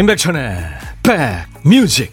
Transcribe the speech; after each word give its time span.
임백천의 0.00 0.56
백뮤직. 1.02 2.10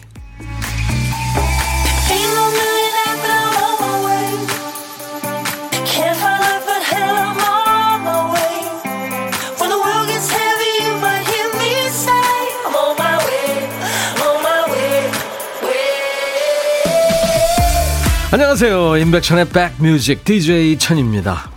안녕하세요. 18.30 18.98
임백천의 18.98 19.46
백뮤직. 19.48 20.24
DJ 20.24 20.76
천입니다. 20.76 21.50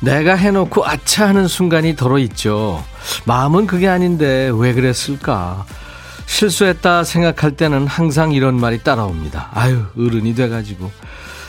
내가 0.00 0.34
해놓고 0.34 0.86
아차 0.86 1.28
하는 1.28 1.46
순간이 1.46 1.94
덜어 1.94 2.16
있죠 2.20 2.82
마음은 3.24 3.66
그게 3.66 3.88
아닌데 3.88 4.50
왜 4.54 4.72
그랬을까 4.72 5.64
실수했다 6.26 7.04
생각할 7.04 7.52
때는 7.52 7.86
항상 7.86 8.32
이런 8.32 8.58
말이 8.58 8.82
따라옵니다. 8.82 9.50
아유, 9.52 9.84
어른이 9.96 10.34
돼가지고. 10.34 10.90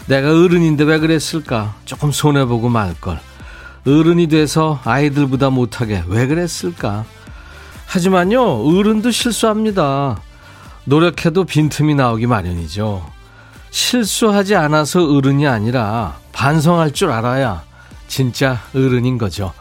내가 0.08 0.30
어른인데 0.30 0.84
왜 0.84 1.00
그랬을까? 1.00 1.76
조금 1.86 2.12
손해보고 2.12 2.70
말걸. 2.70 3.20
어른이 3.88 4.28
돼서 4.28 4.80
아이들보다 4.84 5.50
못하게 5.50 6.04
왜 6.08 6.28
그랬을까? 6.28 7.06
하지만요, 7.88 8.66
어른도 8.66 9.12
실수합니다. 9.12 10.20
노력해도 10.86 11.46
빈틈이 11.46 11.96
나오기 11.96 12.28
마련이죠. 12.28 13.06
실수하지 13.72 14.56
않아서 14.56 15.04
어른이 15.04 15.48
아니라 15.48 16.18
반성할 16.32 16.92
줄 16.92 17.12
알아야 17.12 17.64
진짜 18.08 18.60
어른인 18.74 19.18
거죠. 19.18 19.54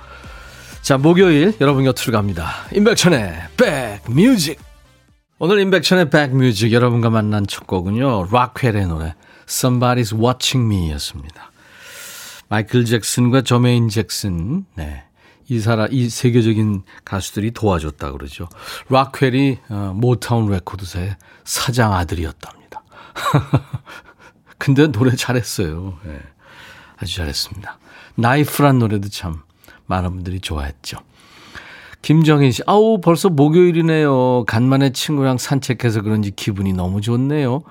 자, 0.84 0.98
목요일 0.98 1.56
여러분 1.62 1.84
곁으로 1.84 2.12
갑니다. 2.12 2.66
임백천의 2.74 3.48
백뮤직. 3.56 4.60
오늘 5.38 5.58
임백천의 5.60 6.10
백뮤직 6.10 6.72
여러분과 6.74 7.08
만난 7.08 7.46
첫 7.46 7.66
곡은요. 7.66 8.28
락웰의 8.30 8.86
노래 8.88 9.14
Somebody's 9.46 10.12
Watching 10.14 10.70
Me 10.70 10.92
였습니다. 10.92 11.50
마이클 12.50 12.84
잭슨과 12.84 13.40
저메인 13.40 13.88
잭슨 13.88 14.66
네. 14.74 15.04
이 15.48 15.58
사람 15.58 15.88
이 15.90 16.10
세계적인 16.10 16.82
가수들이 17.06 17.52
도와줬다 17.52 18.12
그러죠. 18.12 18.50
락웰이 18.90 19.60
어, 19.70 19.92
모타운 19.96 20.50
레코드사의 20.50 21.16
사장 21.44 21.94
아들이었답니다. 21.94 22.84
근데 24.58 24.88
노래 24.88 25.16
잘했어요. 25.16 25.98
네. 26.04 26.20
아주 26.98 27.16
잘했습니다. 27.16 27.78
나이프란 28.16 28.80
노래도 28.80 29.08
참 29.08 29.44
많은 29.86 30.10
분들이 30.10 30.40
좋아했죠. 30.40 30.98
김정희 32.02 32.52
씨, 32.52 32.62
아우, 32.66 33.00
벌써 33.00 33.30
목요일이네요. 33.30 34.44
간만에 34.46 34.90
친구랑 34.90 35.38
산책해서 35.38 36.02
그런지 36.02 36.30
기분이 36.30 36.72
너무 36.72 37.00
좋네요. 37.00 37.62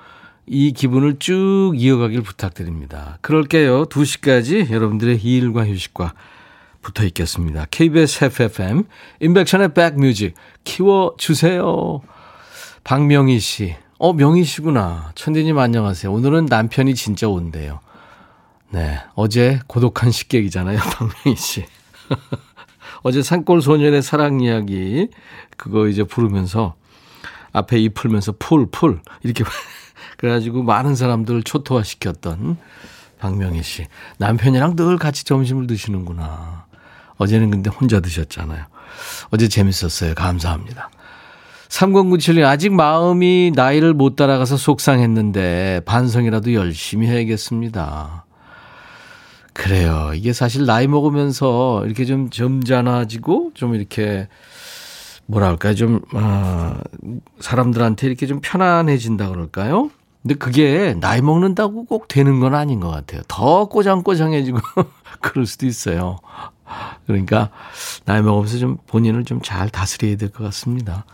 이 0.47 0.73
기분을 0.73 1.20
쭉 1.20 1.73
이어가길 1.75 2.22
부탁드립니다. 2.23 3.20
그럴게요. 3.22 3.86
2시까지 3.86 4.72
여러분들의 4.72 5.23
일과 5.23 5.66
휴식과 5.66 6.14
붙어 6.81 7.03
있겠습니다. 7.05 7.66
KBS 7.70 8.25
FFM, 8.25 8.83
인백션의 9.22 9.73
백뮤직, 9.73 10.33
키워주세요. 10.64 12.02
박명희 12.83 13.39
씨, 13.39 13.75
어, 14.00 14.11
명희 14.11 14.44
씨구나. 14.44 15.11
천디님 15.16 15.58
안녕하세요. 15.58 16.11
오늘은 16.11 16.48
남편이 16.48 16.93
진짜 16.95 17.30
온대요. 17.30 17.80
네. 18.70 18.99
어제 19.16 19.60
고독한 19.67 20.11
식객이잖아요. 20.11 20.77
박명희 20.98 21.37
씨. 21.37 21.64
어제 23.03 23.21
산골 23.21 23.61
소년의 23.61 24.02
사랑 24.02 24.39
이야기 24.39 25.09
그거 25.58 25.87
이제 25.87 26.03
부르면서 26.03 26.75
앞에 27.52 27.80
이 27.80 27.89
풀면서 27.89 28.33
풀, 28.39 28.67
풀 28.71 29.02
이렇게 29.23 29.43
그래가지고 30.17 30.63
많은 30.63 30.95
사람들을 30.95 31.43
초토화 31.43 31.83
시켰던 31.83 32.58
박명희 33.19 33.63
씨. 33.63 33.86
남편이랑 34.17 34.75
늘 34.75 34.97
같이 34.97 35.23
점심을 35.23 35.67
드시는구나. 35.67 36.65
어제는 37.17 37.52
근데 37.52 37.69
혼자 37.69 38.02
드셨잖아요. 38.02 38.65
어제 39.30 39.47
재밌었어요. 39.47 40.13
감사합니다. 40.13 40.89
3097님, 41.69 42.43
아직 42.43 42.73
마음이 42.73 43.53
나이를 43.55 43.93
못 43.93 44.15
따라가서 44.15 44.58
속상했는데 44.58 45.81
반성이라도 45.86 46.53
열심히 46.53 47.08
해야겠습니다. 47.08 48.23
그래요. 49.53 50.11
이게 50.15 50.33
사실 50.33 50.65
나이 50.65 50.87
먹으면서 50.87 51.83
이렇게 51.86 52.05
좀 52.05 52.30
점잖아지고 52.30 53.52
좀 53.53 53.75
이렇게 53.75 54.27
뭐랄까 55.25 55.73
좀 55.73 56.02
아, 56.14 56.80
사람들한테 57.39 58.08
이렇게 58.08 58.25
좀 58.27 58.39
편안해진다 58.42 59.30
그럴까요? 59.30 59.89
근데 60.21 60.36
그게 60.36 60.95
나이 60.99 61.21
먹는다고 61.21 61.86
꼭 61.86 62.08
되는 62.08 62.39
건 62.39 62.55
아닌 62.55 62.80
것 62.80 62.89
같아요. 62.89 63.21
더 63.27 63.65
꼬장꼬장해지고 63.65 64.58
그럴 65.21 65.45
수도 65.45 65.65
있어요. 65.65 66.17
그러니까 67.05 67.49
나이 68.05 68.21
먹으면서 68.21 68.58
좀 68.58 68.77
본인을 68.87 69.25
좀 69.25 69.42
잘 69.43 69.69
다스려야 69.69 70.15
될 70.15 70.30
것 70.30 70.43
같습니다. 70.45 71.05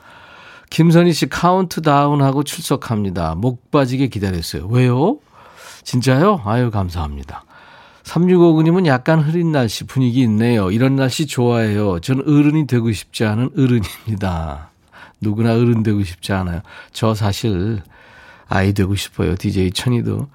김선희 0.69 1.11
씨 1.13 1.27
카운트다운하고 1.27 2.43
출석합니다. 2.43 3.33
목 3.35 3.71
빠지게 3.71 4.07
기다렸어요. 4.07 4.67
왜요? 4.67 5.17
진짜요? 5.83 6.41
아유 6.45 6.69
감사합니다. 6.69 7.43
3659님은 8.09 8.87
약간 8.87 9.19
흐린 9.19 9.51
날씨 9.51 9.83
분위기 9.83 10.21
있네요. 10.21 10.71
이런 10.71 10.95
날씨 10.95 11.27
좋아해요. 11.27 11.99
저는 11.99 12.23
어른이 12.27 12.65
되고 12.65 12.91
싶지 12.91 13.23
않은 13.23 13.51
어른입니다. 13.55 14.71
누구나 15.21 15.53
어른 15.53 15.83
되고 15.83 16.03
싶지 16.03 16.33
않아요. 16.33 16.61
저 16.91 17.13
사실 17.13 17.81
아이 18.47 18.73
되고 18.73 18.95
싶어요. 18.95 19.35
DJ 19.35 19.71
천이도. 19.71 20.27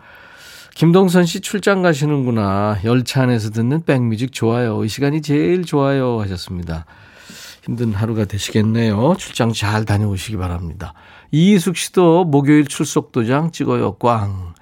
김동선 0.76 1.26
씨 1.26 1.40
출장 1.40 1.82
가시는구나. 1.82 2.78
열차 2.84 3.22
안에서 3.22 3.50
듣는 3.50 3.84
백뮤직 3.84 4.32
좋아요. 4.32 4.84
이 4.84 4.88
시간이 4.88 5.22
제일 5.22 5.64
좋아요 5.64 6.20
하셨습니다. 6.20 6.84
힘든 7.64 7.92
하루가 7.92 8.24
되시겠네요. 8.24 9.14
출장 9.18 9.52
잘 9.52 9.84
다녀오시기 9.84 10.36
바랍니다. 10.36 10.94
이희숙 11.32 11.76
씨도 11.76 12.24
목요일 12.26 12.66
출석 12.66 13.10
도장 13.10 13.50
찍어요. 13.50 13.94
꽝. 13.94 14.53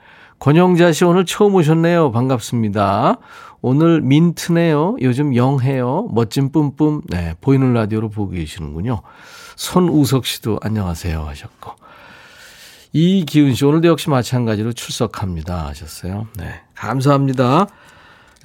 권영자 0.42 0.90
씨 0.90 1.04
오늘 1.04 1.24
처음 1.24 1.54
오셨네요. 1.54 2.10
반갑습니다. 2.10 3.18
오늘 3.60 4.00
민트네요. 4.00 4.96
요즘 5.00 5.36
영해요. 5.36 6.08
멋진 6.10 6.50
뿜뿜. 6.50 7.02
네, 7.06 7.36
보이는 7.40 7.72
라디오로 7.72 8.08
보고 8.08 8.32
계시는군요. 8.32 9.02
손우석 9.54 10.26
씨도 10.26 10.58
안녕하세요 10.60 11.22
하셨고. 11.22 11.74
이기훈 12.92 13.54
씨 13.54 13.64
오늘도 13.64 13.86
역시 13.86 14.10
마찬가지로 14.10 14.72
출석합니다 14.72 15.68
하셨어요. 15.68 16.26
네, 16.36 16.60
감사합니다. 16.74 17.68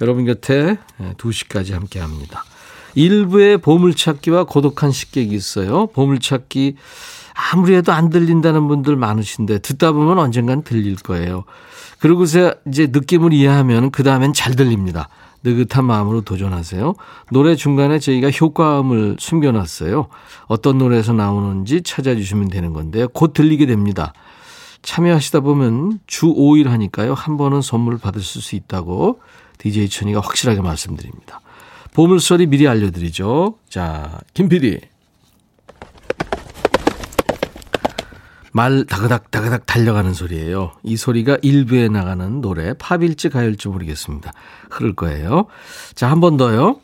여러분 0.00 0.24
곁에 0.24 0.78
2시까지 1.16 1.72
함께 1.72 1.98
합니다. 1.98 2.44
일부의 2.94 3.58
보물찾기와 3.58 4.44
고독한 4.44 4.92
식객이 4.92 5.34
있어요. 5.34 5.88
보물찾기 5.88 6.76
아무리 7.52 7.74
해도 7.74 7.90
안 7.90 8.08
들린다는 8.08 8.68
분들 8.68 8.94
많으신데 8.94 9.58
듣다 9.58 9.90
보면 9.90 10.20
언젠간 10.20 10.62
들릴 10.62 10.94
거예요. 10.94 11.42
그러고서 12.00 12.54
이제 12.66 12.88
느낌을 12.90 13.32
이해하면 13.32 13.90
그 13.90 14.02
다음엔 14.02 14.32
잘 14.32 14.54
들립니다. 14.54 15.08
느긋한 15.42 15.84
마음으로 15.84 16.22
도전하세요. 16.22 16.94
노래 17.30 17.54
중간에 17.54 17.98
저희가 17.98 18.30
효과음을 18.30 19.16
숨겨놨어요. 19.18 20.08
어떤 20.46 20.78
노래에서 20.78 21.12
나오는지 21.12 21.82
찾아주시면 21.82 22.48
되는 22.48 22.72
건데요. 22.72 23.08
곧 23.08 23.32
들리게 23.32 23.66
됩니다. 23.66 24.12
참여하시다 24.82 25.40
보면 25.40 26.00
주 26.06 26.26
5일 26.26 26.68
하니까요. 26.68 27.14
한 27.14 27.36
번은 27.36 27.62
선물 27.62 27.98
받으실 27.98 28.42
수 28.42 28.56
있다고 28.56 29.20
DJ 29.58 29.88
천이가 29.88 30.20
확실하게 30.20 30.60
말씀드립니다. 30.60 31.40
보물소리 31.94 32.46
미리 32.46 32.68
알려드리죠. 32.68 33.56
자, 33.68 34.20
김 34.34 34.48
PD. 34.48 34.80
말 38.52 38.84
다그닥 38.84 39.30
다그닥 39.30 39.66
달려가는 39.66 40.14
소리예요. 40.14 40.72
이 40.82 40.96
소리가 40.96 41.38
일부에 41.42 41.88
나가는 41.88 42.40
노래 42.40 42.74
팝일지 42.74 43.28
가요일지 43.28 43.68
모르겠습니다. 43.68 44.32
흐를 44.70 44.94
거예요. 44.94 45.46
자, 45.94 46.10
한 46.10 46.20
번 46.20 46.36
더요. 46.36 46.80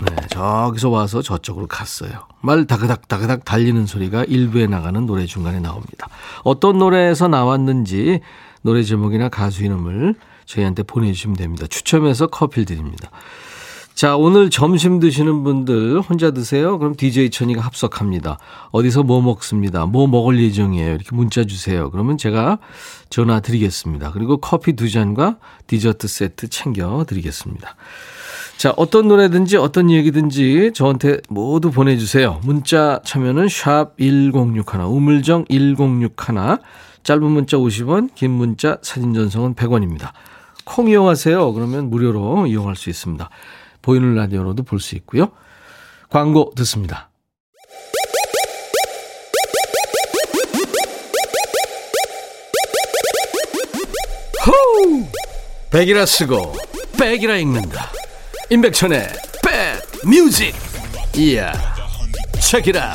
네, 0.00 0.16
저기서 0.30 0.88
와서 0.88 1.20
저쪽으로 1.20 1.66
갔어요. 1.66 2.10
말 2.40 2.66
다그닥 2.66 3.06
다그닥 3.08 3.44
달리는 3.44 3.84
소리가 3.86 4.24
일부에 4.24 4.66
나가는 4.66 5.04
노래 5.04 5.26
중간에 5.26 5.60
나옵니다. 5.60 6.08
어떤 6.42 6.78
노래에서 6.78 7.28
나왔는지 7.28 8.20
노래 8.62 8.82
제목이나 8.82 9.28
가수 9.28 9.62
이름을 9.64 10.14
저희한테 10.46 10.82
보내주시면 10.82 11.36
됩니다. 11.36 11.66
추첨해서 11.68 12.26
커피를 12.28 12.64
드립니다. 12.64 13.10
자, 13.94 14.16
오늘 14.16 14.48
점심 14.48 14.98
드시는 14.98 15.44
분들 15.44 16.00
혼자 16.00 16.30
드세요? 16.30 16.78
그럼 16.78 16.94
DJ 16.94 17.30
천이가 17.30 17.60
합석합니다. 17.60 18.38
어디서 18.70 19.02
뭐 19.02 19.20
먹습니다. 19.20 19.84
뭐 19.84 20.06
먹을 20.06 20.40
예정이에요. 20.42 20.94
이렇게 20.94 21.08
문자 21.12 21.44
주세요. 21.44 21.90
그러면 21.90 22.16
제가 22.16 22.58
전화 23.10 23.40
드리겠습니다. 23.40 24.12
그리고 24.12 24.38
커피 24.38 24.72
두 24.74 24.88
잔과 24.90 25.36
디저트 25.66 26.08
세트 26.08 26.48
챙겨 26.48 27.04
드리겠습니다. 27.06 27.76
자, 28.56 28.72
어떤 28.76 29.08
노래든지 29.08 29.56
어떤 29.56 29.90
얘기든지 29.90 30.72
저한테 30.74 31.18
모두 31.28 31.70
보내주세요. 31.70 32.40
문자 32.42 33.00
참여는 33.04 33.48
샵 33.48 33.96
1061, 33.98 34.80
우물정 34.80 35.44
1061, 35.48 36.58
짧은 37.02 37.22
문자 37.22 37.56
50원, 37.56 38.14
긴 38.14 38.30
문자 38.30 38.78
사진 38.82 39.12
전송은 39.12 39.54
100원입니다. 39.54 40.10
콩 40.64 40.88
이용하세요. 40.88 41.52
그러면 41.52 41.90
무료로 41.90 42.46
이용할 42.46 42.76
수 42.76 42.90
있습니다. 42.90 43.28
보이는 43.82 44.14
라디오로도 44.14 44.62
볼 44.64 44.80
수 44.80 44.94
있고요. 44.96 45.30
광고 46.08 46.52
듣습니다. 46.56 47.10
호우! 54.46 55.04
백이라 55.70 56.06
쓰고 56.06 56.54
백이라 56.98 57.36
읽는다. 57.36 57.90
임백천의 58.50 59.08
백 59.44 60.08
뮤직. 60.08 60.54
이야. 61.16 61.52
책이라. 62.40 62.94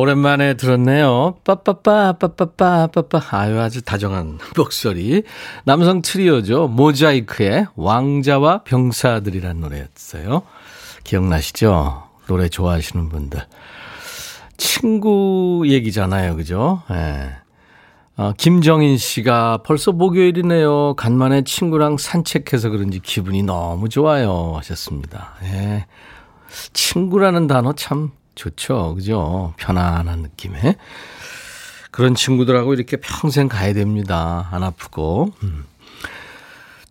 오랜만에 0.00 0.54
들었네요. 0.54 1.34
빠빠빠 1.44 2.14
빠빠빠 2.14 2.86
빠빠 2.86 3.20
아유 3.32 3.60
아주 3.60 3.82
다정한 3.82 4.38
목소리. 4.56 5.22
남성 5.64 6.00
트리오죠. 6.00 6.68
모자이크의 6.68 7.66
왕자와 7.76 8.62
병사들이란 8.64 9.60
노래였어요. 9.60 10.42
기억나시죠? 11.04 12.04
노래 12.26 12.48
좋아하시는 12.48 13.10
분들. 13.10 13.40
친구 14.56 15.64
얘기잖아요. 15.66 16.36
그죠? 16.36 16.82
예. 16.90 16.94
네. 16.94 17.30
어, 18.16 18.32
김정인 18.36 18.96
씨가 18.96 19.60
벌써 19.64 19.92
목요일이네요. 19.92 20.94
간만에 20.96 21.42
친구랑 21.42 21.96
산책해서 21.98 22.68
그런지 22.70 23.00
기분이 23.00 23.42
너무 23.42 23.88
좋아요. 23.88 24.54
하셨습니다. 24.56 25.34
예. 25.44 25.86
친구라는 26.72 27.46
단어 27.46 27.72
참 27.74 28.10
좋죠. 28.34 28.94
그죠? 28.94 29.54
편안한 29.58 30.20
느낌에. 30.20 30.76
그런 31.90 32.14
친구들하고 32.14 32.74
이렇게 32.74 32.96
평생 32.96 33.48
가야 33.48 33.72
됩니다. 33.74 34.48
안 34.52 34.62
아프고. 34.62 35.32
음. 35.42 35.64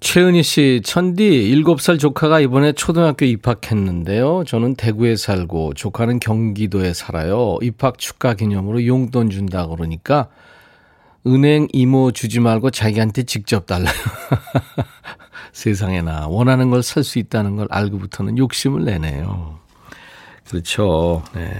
최은희 0.01 0.43
씨, 0.43 0.81
천디, 0.83 1.51
7살 1.51 1.99
조카가 1.99 2.39
이번에 2.39 2.71
초등학교 2.71 3.25
입학했는데요. 3.25 4.45
저는 4.47 4.75
대구에 4.75 5.17
살고, 5.17 5.73
조카는 5.73 6.19
경기도에 6.21 6.93
살아요. 6.93 7.57
입학 7.61 7.97
축하 7.97 8.33
기념으로 8.33 8.85
용돈 8.85 9.29
준다 9.29 9.67
그러니까, 9.67 10.29
은행 11.27 11.67
이모 11.73 12.11
주지 12.11 12.39
말고 12.39 12.71
자기한테 12.71 13.23
직접 13.23 13.65
달라요. 13.65 13.91
세상에나, 15.51 16.27
원하는 16.29 16.69
걸 16.69 16.79
살 16.81 17.03
수 17.03 17.19
있다는 17.19 17.57
걸 17.57 17.67
알고부터는 17.69 18.37
욕심을 18.37 18.85
내네요. 18.85 19.59
그렇죠. 20.49 21.23
네. 21.33 21.51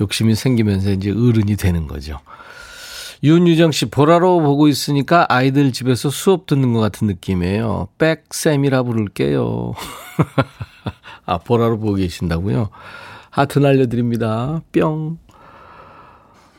욕심이 0.00 0.34
생기면서 0.34 0.90
이제 0.90 1.10
어른이 1.10 1.56
되는 1.56 1.86
거죠. 1.86 2.18
윤유정 3.22 3.72
씨, 3.72 3.86
보라로 3.86 4.40
보고 4.40 4.68
있으니까 4.68 5.26
아이들 5.28 5.72
집에서 5.72 6.10
수업 6.10 6.46
듣는 6.46 6.72
것 6.72 6.80
같은 6.80 7.06
느낌이에요. 7.06 7.88
백쌤이라 7.98 8.82
부를게요. 8.82 9.72
아, 11.24 11.38
보라로 11.38 11.78
보고 11.78 11.94
계신다고요? 11.94 12.70
하트 13.30 13.58
날려드립니다. 13.58 14.60
뿅. 14.72 15.18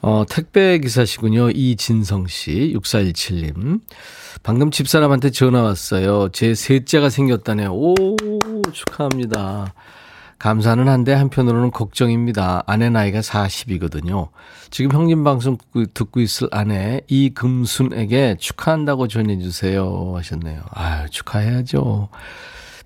어, 0.01 0.23
택배 0.29 0.77
기사시군요. 0.79 1.49
이진성 1.51 2.27
씨, 2.27 2.73
6417님. 2.75 3.81
방금 4.41 4.71
집사람한테 4.71 5.31
전화 5.31 5.63
왔어요. 5.63 6.29
제 6.29 6.53
셋째가 6.53 7.09
생겼다네요. 7.09 7.71
오, 7.71 7.93
축하합니다. 8.71 9.73
감사는 10.39 10.87
한데 10.87 11.13
한편으로는 11.13 11.71
걱정입니다. 11.71 12.63
아내 12.67 12.89
나이가 12.89 13.19
40이거든요. 13.21 14.29
지금 14.69 14.91
형님 14.91 15.23
방송 15.23 15.57
듣고 15.93 16.19
있을 16.19 16.47
아내 16.51 17.01
이금순에게 17.07 18.35
축하한다고 18.39 19.07
전해주세요 19.07 20.13
하셨네요. 20.15 20.61
아유 20.71 21.09
축하해야죠. 21.09 22.09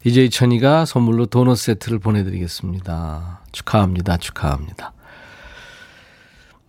DJ 0.03 0.29
천이가 0.29 0.85
선물로 0.85 1.25
도넛 1.27 1.57
세트를 1.57 1.99
보내드리겠습니다. 1.99 3.41
축하합니다. 3.51 4.17
축하합니다. 4.17 4.93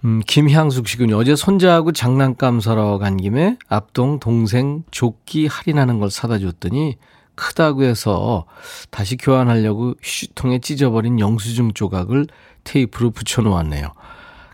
음, 0.05 0.21
김향숙 0.27 0.89
씨군요. 0.89 1.17
어제 1.17 1.37
손자하고 1.37 1.93
장난감 1.93 2.61
사러 2.61 2.99
간 2.99 3.17
김에 3.17 3.57
앞동 3.69 4.19
동생 4.19 4.83
조끼 4.91 5.47
할인하는 5.47 6.01
걸 6.01 6.11
사다 6.11 6.39
줬더니 6.41 6.97
크다고 7.35 7.85
해서 7.85 8.47
다시 8.91 9.17
교환하려고 9.17 9.95
휴지통에 10.03 10.61
찢어버린 10.61 11.19
영수증 11.19 11.75
조각을 11.75 12.27
테이프로 12.65 13.11
붙여놓았네요. 13.11 13.93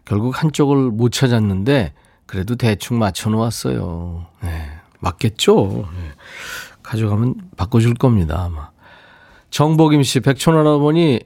결국 0.05 0.43
한쪽을 0.43 0.91
못 0.91 1.11
찾았는데 1.11 1.93
그래도 2.27 2.57
대충 2.57 2.99
맞춰놓았어요. 2.99 4.27
네, 4.43 4.71
맞겠죠? 5.01 5.89
네. 5.95 6.13
가져가면 6.83 7.35
바꿔줄 7.57 7.95
겁니다, 7.95 8.45
아마. 8.45 8.71
정복임 9.51 10.03
씨, 10.03 10.21
백촌 10.21 10.57
할아버니, 10.57 11.21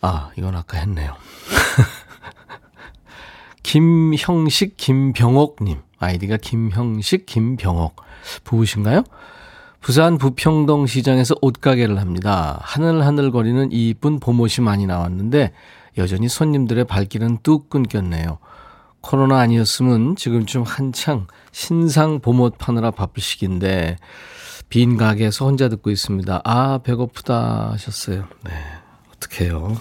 아, 0.00 0.30
이건 0.36 0.56
아까 0.56 0.78
했네요. 0.78 1.14
김형식, 3.62 4.76
김병옥님. 4.76 5.80
아이디가 5.98 6.36
김형식, 6.36 7.26
김병옥. 7.26 7.96
부부신가요? 8.44 9.04
부산 9.82 10.16
부평동 10.16 10.86
시장에서 10.86 11.34
옷가게를 11.42 12.00
합니다. 12.00 12.60
하늘하늘거리는 12.62 13.70
이쁜 13.72 14.20
봄옷이 14.20 14.64
많이 14.64 14.86
나왔는데 14.86 15.52
여전히 15.98 16.28
손님들의 16.28 16.84
발길은 16.84 17.38
뚝 17.42 17.68
끊겼네요. 17.68 18.38
코로나 19.00 19.40
아니었으면 19.40 20.14
지금쯤 20.14 20.62
한창 20.62 21.26
신상 21.50 22.20
봄옷 22.20 22.58
파느라 22.58 22.92
바쁠 22.92 23.20
시기인데 23.20 23.96
빈 24.68 24.96
가게에서 24.96 25.46
혼자 25.46 25.68
듣고 25.68 25.90
있습니다. 25.90 26.40
아 26.44 26.78
배고프다 26.78 27.72
하셨어요. 27.72 28.24
네 28.44 28.52
어떡해요. 29.16 29.76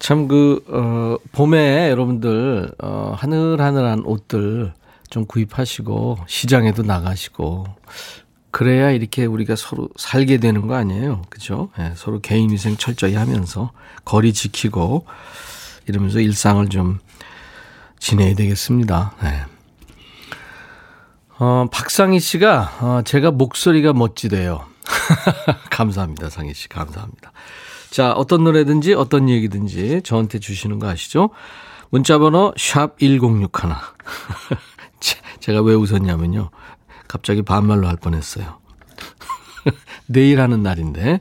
참 0.00 0.26
그, 0.26 0.64
어, 0.68 1.16
봄에 1.30 1.88
여러분들, 1.90 2.72
어, 2.82 3.14
하늘하늘한 3.16 4.00
옷들 4.04 4.72
좀 5.10 5.26
구입하시고, 5.26 6.18
시장에도 6.26 6.82
나가시고, 6.82 7.66
그래야 8.52 8.90
이렇게 8.90 9.24
우리가 9.24 9.56
서로 9.56 9.88
살게 9.96 10.36
되는 10.36 10.68
거 10.68 10.74
아니에요. 10.74 11.22
그죠? 11.30 11.70
네, 11.78 11.92
서로 11.96 12.20
개인위생 12.20 12.76
철저히 12.76 13.14
하면서 13.14 13.72
거리 14.04 14.32
지키고 14.32 15.06
이러면서 15.88 16.20
일상을 16.20 16.68
좀 16.68 17.00
지내야 17.98 18.34
되겠습니다. 18.34 19.14
네. 19.22 19.42
어, 21.38 21.66
박상희 21.72 22.20
씨가, 22.20 22.78
어, 22.80 23.02
제가 23.04 23.30
목소리가 23.30 23.94
멋지대요. 23.94 24.66
감사합니다, 25.70 26.28
상희 26.28 26.52
씨. 26.52 26.68
감사합니다. 26.68 27.32
자, 27.90 28.12
어떤 28.12 28.44
노래든지 28.44 28.94
어떤 28.94 29.28
얘기든지 29.28 30.02
저한테 30.04 30.38
주시는 30.38 30.78
거 30.78 30.88
아시죠? 30.88 31.30
문자 31.90 32.18
번호 32.18 32.52
샵 32.56 32.98
1061. 32.98 33.48
제가 35.40 35.62
왜 35.62 35.74
웃었냐면요. 35.74 36.50
갑자기 37.08 37.42
반말로 37.42 37.88
할 37.88 37.96
뻔했어요. 37.96 38.58
내일 40.06 40.40
하는 40.40 40.62
날인데. 40.62 41.20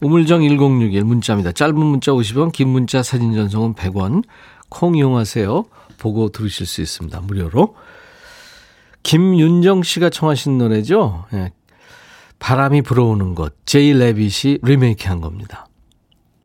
우물정 0.00 0.42
1061 0.42 1.04
문자입니다. 1.04 1.52
짧은 1.52 1.76
문자 1.78 2.12
50원, 2.12 2.52
긴 2.52 2.68
문자 2.68 3.02
사진 3.02 3.34
전송은 3.34 3.74
100원. 3.74 4.24
콩 4.68 4.96
이용하세요. 4.96 5.64
보고 5.98 6.30
들으실 6.30 6.66
수 6.66 6.80
있습니다. 6.80 7.20
무료로. 7.20 7.76
김윤정 9.04 9.82
씨가 9.82 10.10
청하신 10.10 10.58
노래죠. 10.58 11.26
네. 11.32 11.52
바람이 12.38 12.82
불어오는 12.82 13.34
것. 13.36 13.54
제이 13.66 13.92
레빗이 13.92 14.58
리메이크 14.62 15.08
한 15.08 15.20
겁니다. 15.20 15.66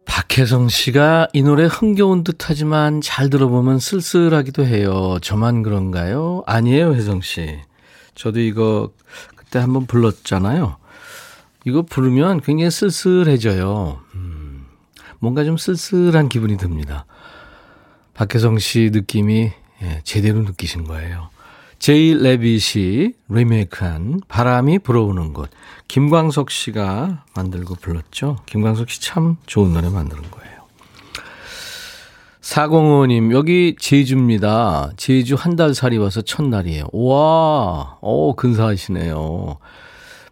박혜성 0.06 0.70
씨가 0.70 1.28
이 1.34 1.42
노래 1.42 1.66
흥겨운 1.66 2.24
듯 2.24 2.50
하지만 2.50 3.02
잘 3.02 3.30
들어보면 3.30 3.80
쓸쓸하기도 3.80 4.66
해요. 4.66 5.18
저만 5.22 5.64
그런가요? 5.64 6.44
아니에요, 6.46 6.94
혜성 6.94 7.22
씨. 7.22 7.60
저도 8.18 8.40
이거 8.40 8.92
그때 9.36 9.60
한번 9.60 9.86
불렀잖아요. 9.86 10.78
이거 11.66 11.82
부르면 11.84 12.42
굉장히 12.42 12.72
쓸쓸해져요. 12.72 14.00
음, 14.16 14.66
뭔가 15.20 15.44
좀 15.44 15.58
쓸쓸한 15.58 16.28
기분이 16.30 16.58
듭니다. 16.58 17.06
박혜성 18.16 18.58
씨 18.58 18.90
느낌이 18.92 19.52
예, 19.84 20.02
제대로 20.04 20.40
느끼신 20.42 20.86
거예요. 20.86 21.30
제이 21.78 22.16
레빗이 22.16 23.14
리메이크한 23.30 24.22
바람이 24.28 24.80
불어오는 24.80 25.34
곳. 25.34 25.52
김광석 25.88 26.50
씨가 26.50 27.26
만들고 27.36 27.76
불렀죠. 27.76 28.38
김광석 28.48 28.90
씨 28.90 29.00
참 29.02 29.38
좋은 29.46 29.74
노래 29.74 29.88
만드는 29.90 30.24
거예요. 30.32 30.57
405님, 32.52 33.34
여기 33.34 33.76
제주입니다. 33.78 34.92
제주 34.96 35.36
한 35.36 35.58
달 35.58 35.74
살이 35.74 35.98
와서 35.98 36.22
첫날이에요. 36.22 36.86
와, 36.94 37.98
오, 38.00 38.36
근사하시네요. 38.36 39.58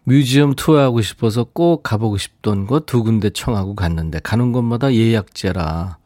뮤지엄 0.04 0.54
투어하고 0.54 1.02
싶어서 1.02 1.44
꼭 1.44 1.82
가보고 1.82 2.16
싶던 2.16 2.66
곳 2.66 2.86
두 2.86 3.02
군데 3.02 3.28
청하고 3.28 3.74
갔는데 3.74 4.20
가는 4.20 4.52
곳마다 4.52 4.94
예약제라 4.94 5.98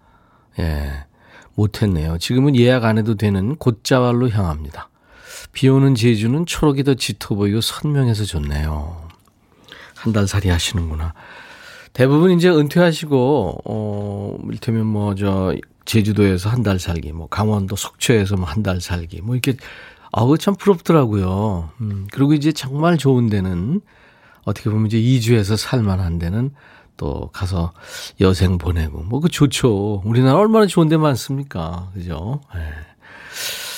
예 0.59 0.91
못했네요. 1.55 2.19
지금은 2.19 2.57
예약 2.57 2.85
안 2.87 2.97
해도 2.99 3.15
되는 3.15 3.55
곧자왈로 3.57 4.31
향합니다. 4.31 4.89
비 5.53 5.69
오는 5.69 5.95
제주는 5.95 6.45
초록이 6.47 6.83
더 6.83 6.95
짙어 6.95 7.35
보이고 7.37 7.61
선명해서 7.61 8.25
좋네요. 8.25 9.09
한 9.95 10.13
달 10.15 10.27
살이 10.27 10.49
하시는구나. 10.49 11.13
대부분 11.93 12.31
이제 12.33 12.49
은퇴하시고 12.49 13.59
어 13.65 14.39
이를테면 14.49 14.87
뭐 14.87 15.15
저 15.15 15.55
제주도에서 15.85 16.49
한 16.51 16.63
달 16.63 16.79
살기, 16.79 17.13
뭐 17.13 17.29
강원도 17.29 17.77
속초에서 17.77 18.37
뭐 18.37 18.47
한 18.47 18.63
달 18.63 18.81
살기, 18.81 19.23
뭐 19.23 19.35
이렇게 19.35 19.57
아우 20.13 20.37
참 20.39 20.55
부럽더라고요. 20.57 21.71
음 21.81 22.07
그리고 22.13 22.35
이제 22.35 22.53
정말 22.53 22.97
좋은 22.99 23.29
데는 23.29 23.81
어떻게 24.45 24.71
보면 24.71 24.87
이제 24.87 24.99
2주에서 24.99 25.57
살만한 25.57 26.19
데는 26.19 26.51
또 26.97 27.31
가서 27.33 27.73
여생 28.21 28.59
보내고 28.59 29.03
뭐 29.05 29.21
그 29.21 29.29
좋죠. 29.29 30.03
우리나라 30.05 30.39
얼마나 30.39 30.67
좋은 30.67 30.89
데 30.89 30.97
많습니까, 30.97 31.91
그죠? 31.95 32.41
네. 32.55 32.61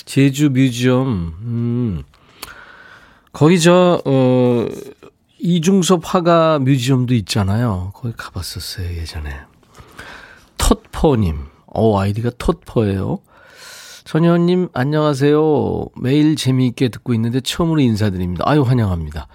제주 0.05 0.51
뮤지엄, 0.51 1.35
음 1.43 2.03
거기 3.33 3.61
저 3.61 4.01
어 4.05 4.67
이중섭 5.39 6.03
화가 6.05 6.61
뮤지엄도 6.61 7.15
있잖아요. 7.15 7.91
거기 7.95 8.15
가봤었어요, 8.17 8.87
예전에. 8.97 9.41
톳포님. 10.59 11.52
어, 11.75 11.99
아이디가 11.99 12.31
톳포예요. 12.39 13.19
전현님, 14.05 14.69
안녕하세요. 14.75 15.87
매일 15.97 16.37
재미있게 16.37 16.89
듣고 16.89 17.15
있는데 17.15 17.41
처음으로 17.41 17.81
인사드립니다. 17.81 18.45
아유, 18.47 18.63
환영합니다. 18.63 19.29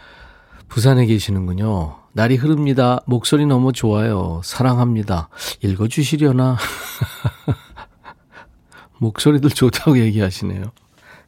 부산에 0.67 1.06
계시는군요. 1.06 1.96
날이 2.13 2.36
흐릅니다. 2.36 3.00
목소리 3.06 3.46
너무 3.46 3.72
좋아요. 3.72 4.41
사랑합니다. 4.44 5.29
읽어주시려나? 5.63 6.58
목소리들 9.00 9.50
좋다고 9.50 10.00
얘기하시네요. 10.00 10.72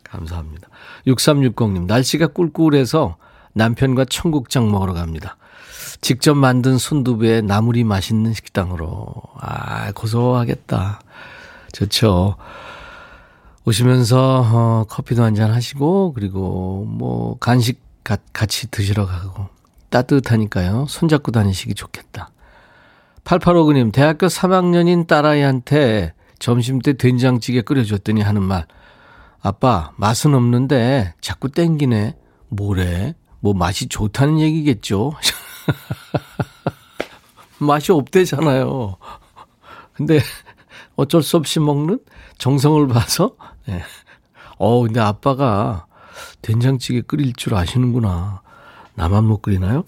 감사합니다. 0.04 0.68
6360님, 1.08 1.86
날씨가 1.86 2.28
꿀꿀해서 2.28 3.18
남편과 3.54 4.06
청국장 4.06 4.72
먹으러 4.72 4.94
갑니다. 4.94 5.38
직접 6.02 6.36
만든 6.36 6.78
순두부에 6.78 7.42
나물이 7.42 7.84
맛있는 7.84 8.34
식당으로. 8.34 9.14
아, 9.40 9.92
고소하겠다. 9.92 11.02
좋죠. 11.74 12.36
오시면서 13.66 14.44
어, 14.46 14.86
커피도 14.90 15.24
한잔 15.24 15.52
하시고 15.52 16.14
그리고 16.14 16.86
뭐 16.88 17.38
간식 17.40 17.82
가, 18.04 18.18
같이 18.34 18.72
드시러 18.72 19.06
가고 19.06 19.48
따뜻하니까요. 19.90 20.86
손잡고 20.88 21.32
다니시기 21.32 21.76
좋겠다. 21.76 22.32
8859님, 23.24 23.92
대학교 23.92 24.28
3학년인 24.28 25.06
딸아이한테 25.08 26.14
점심 26.40 26.80
때 26.80 26.94
된장찌개 26.94 27.62
끓여줬더니 27.62 28.22
하는 28.22 28.42
말. 28.42 28.66
아빠, 29.42 29.92
맛은 29.98 30.34
없는데 30.34 31.14
자꾸 31.22 31.50
땡기네. 31.50 32.16
뭐래? 32.50 33.14
뭐 33.40 33.54
맛이 33.54 33.88
좋다는 33.88 34.40
얘기겠죠. 34.40 35.14
맛이 37.60 37.92
없대잖아요. 37.92 38.98
근데 39.94 40.20
어쩔 40.96 41.22
수 41.24 41.38
없이 41.38 41.60
먹는 41.60 42.00
정성을 42.38 42.88
봐서, 42.88 43.36
네. 43.66 43.82
어, 44.58 44.82
근데 44.82 45.00
아빠가 45.00 45.86
된장찌개 46.42 47.02
끓일 47.02 47.34
줄 47.34 47.56
아시는구나. 47.56 48.42
나만 48.96 49.26
못 49.26 49.42
끓이나요? 49.42 49.84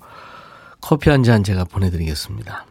커피 0.82 1.10
한 1.10 1.24
잔 1.24 1.44
제가 1.44 1.64
보내드리겠습니다. 1.66 2.66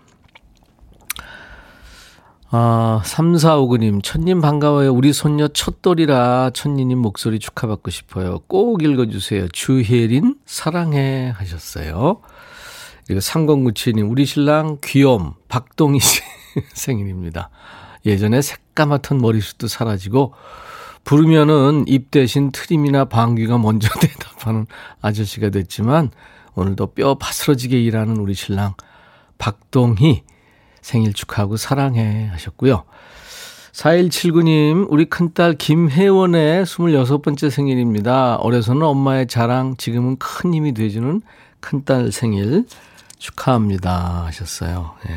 아, 2.52 3.00
3459님, 3.04 4.02
천님 4.02 4.40
반가워요. 4.40 4.92
우리 4.92 5.12
손녀 5.12 5.46
첫돌이라 5.48 6.50
천니님 6.52 6.98
목소리 6.98 7.38
축하받고 7.38 7.90
싶어요. 7.90 8.40
꼭 8.48 8.82
읽어주세요. 8.82 9.48
주혜린, 9.48 10.34
사랑해 10.46 11.32
하셨어요. 11.36 12.20
그리고 13.10 13.18
3097님, 13.18 14.08
우리 14.08 14.24
신랑 14.24 14.78
귀염, 14.84 15.34
박동희 15.48 15.98
씨 15.98 16.22
생일입니다. 16.74 17.50
예전에 18.06 18.40
새까맣던 18.40 19.18
머리숱도 19.18 19.66
사라지고, 19.66 20.32
부르면은 21.02 21.86
입 21.88 22.12
대신 22.12 22.52
트림이나 22.52 23.06
방귀가 23.06 23.58
먼저 23.58 23.88
대답하는 23.98 24.66
아저씨가 25.00 25.50
됐지만, 25.50 26.12
오늘도 26.54 26.92
뼈 26.94 27.16
바스러지게 27.16 27.82
일하는 27.82 28.16
우리 28.18 28.32
신랑, 28.32 28.74
박동희, 29.38 30.22
생일 30.80 31.12
축하하고 31.12 31.56
사랑해 31.56 32.28
하셨고요. 32.28 32.84
4179님, 33.72 34.86
우리 34.88 35.06
큰딸 35.06 35.54
김혜원의 35.54 36.64
26번째 36.64 37.50
생일입니다. 37.50 38.36
어려서는 38.36 38.82
엄마의 38.82 39.26
자랑, 39.26 39.76
지금은 39.78 40.16
큰 40.18 40.54
힘이 40.54 40.74
되주는 40.74 41.22
큰딸 41.58 42.12
생일 42.12 42.66
축하합니다. 43.20 44.24
하셨어요. 44.26 44.94
네. 45.06 45.14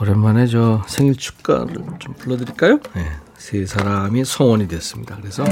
오랜만에 0.00 0.46
저 0.46 0.82
생일 0.86 1.16
축가를 1.16 1.74
좀 1.98 2.14
불러드릴까요? 2.18 2.80
네. 2.94 3.06
세 3.38 3.64
사람이 3.64 4.24
성원이 4.24 4.68
됐습니다. 4.68 5.16
그래서. 5.16 5.44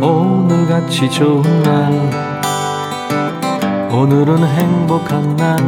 오늘같이 0.00 1.10
좋은 1.10 1.42
날 1.62 2.34
오늘은 3.90 4.46
행복한 4.46 5.36
날 5.36 5.58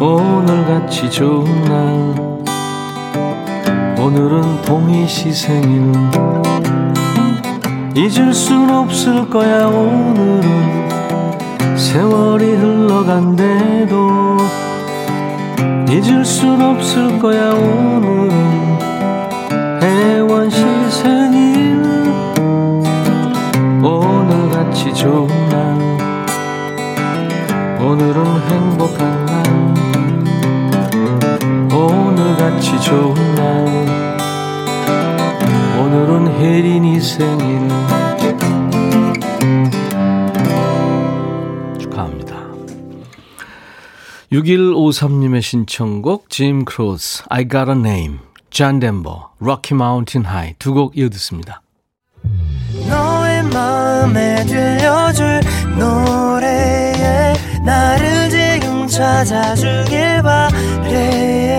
오늘같이 0.00 1.10
좋은 1.10 1.44
날 1.64 2.36
오늘은 3.98 4.62
동희 4.62 5.06
씨 5.06 5.32
생일 5.32 5.92
잊을 7.96 8.34
순 8.34 8.68
없을 8.68 9.26
거야 9.30 9.68
오늘은. 9.68 10.86
세월이 11.78 12.44
흘러간대도 12.56 14.36
잊을 15.88 16.22
순 16.22 16.60
없을 16.60 17.18
거야 17.18 17.54
오늘은. 17.54 18.78
혜원 19.80 20.50
씨 20.50 20.60
생일 20.90 21.82
오늘같이 23.82 24.92
좋은 24.92 25.26
날. 25.48 25.56
오늘은 27.80 28.26
행복한 28.50 29.24
날. 29.24 29.42
오늘같이 31.72 32.78
좋은 32.78 33.14
날 33.36 33.95
오늘은 35.96 36.28
혜린이 36.28 37.00
생일. 37.00 37.68
축하합니다. 41.78 42.36
6153님의 44.30 45.40
신청곡 45.40 46.28
짐 46.28 46.66
크로스 46.66 47.22
I 47.30 47.48
Got 47.48 47.70
a 47.70 47.78
Name 47.78 48.18
잔 48.50 48.78
덴버 48.78 49.30
Rocky 49.40 49.72
Mountain 49.72 50.30
High 50.30 50.58
두 50.58 50.74
곡 50.74 50.98
이어 50.98 51.08
듣습니다. 51.08 51.62
너의 52.90 53.42
마음에 53.44 54.44
들려줄 54.44 55.40
노래에 55.78 57.32
나를 57.64 58.28
지금 58.28 58.86
찾아주길 58.86 60.22
바래. 60.22 61.56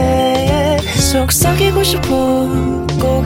속삭이고 1.11 1.81
싶어 1.81 2.07
꼭 3.01 3.25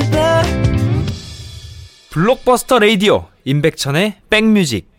블록버스터 2.11 2.79
레이디오 2.79 3.27
임백천의 3.45 4.17
백뮤직 4.29 4.91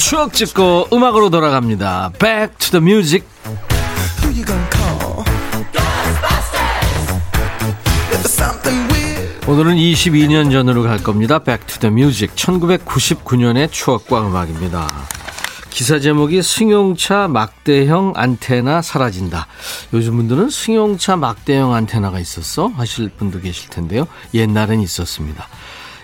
추억 0.00 0.32
찍고 0.32 0.88
음악으로 0.92 1.30
돌아갑니다. 1.30 2.12
The 2.72 2.82
music. 2.82 3.35
오늘은 9.48 9.76
22년 9.76 10.50
전으로 10.50 10.82
갈 10.82 11.00
겁니다. 11.00 11.38
Back 11.38 11.68
to 11.68 11.78
the 11.78 11.92
music. 11.92 12.34
1999년의 12.34 13.70
추억과 13.70 14.26
음악입니다. 14.26 14.88
기사 15.70 16.00
제목이 16.00 16.42
승용차 16.42 17.28
막대형 17.28 18.14
안테나 18.16 18.82
사라진다. 18.82 19.46
요즘 19.92 20.16
분들은 20.16 20.50
승용차 20.50 21.14
막대형 21.14 21.74
안테나가 21.74 22.18
있었어? 22.18 22.66
하실 22.66 23.08
분도 23.08 23.40
계실 23.40 23.70
텐데요. 23.70 24.08
옛날엔 24.34 24.80
있었습니다. 24.80 25.46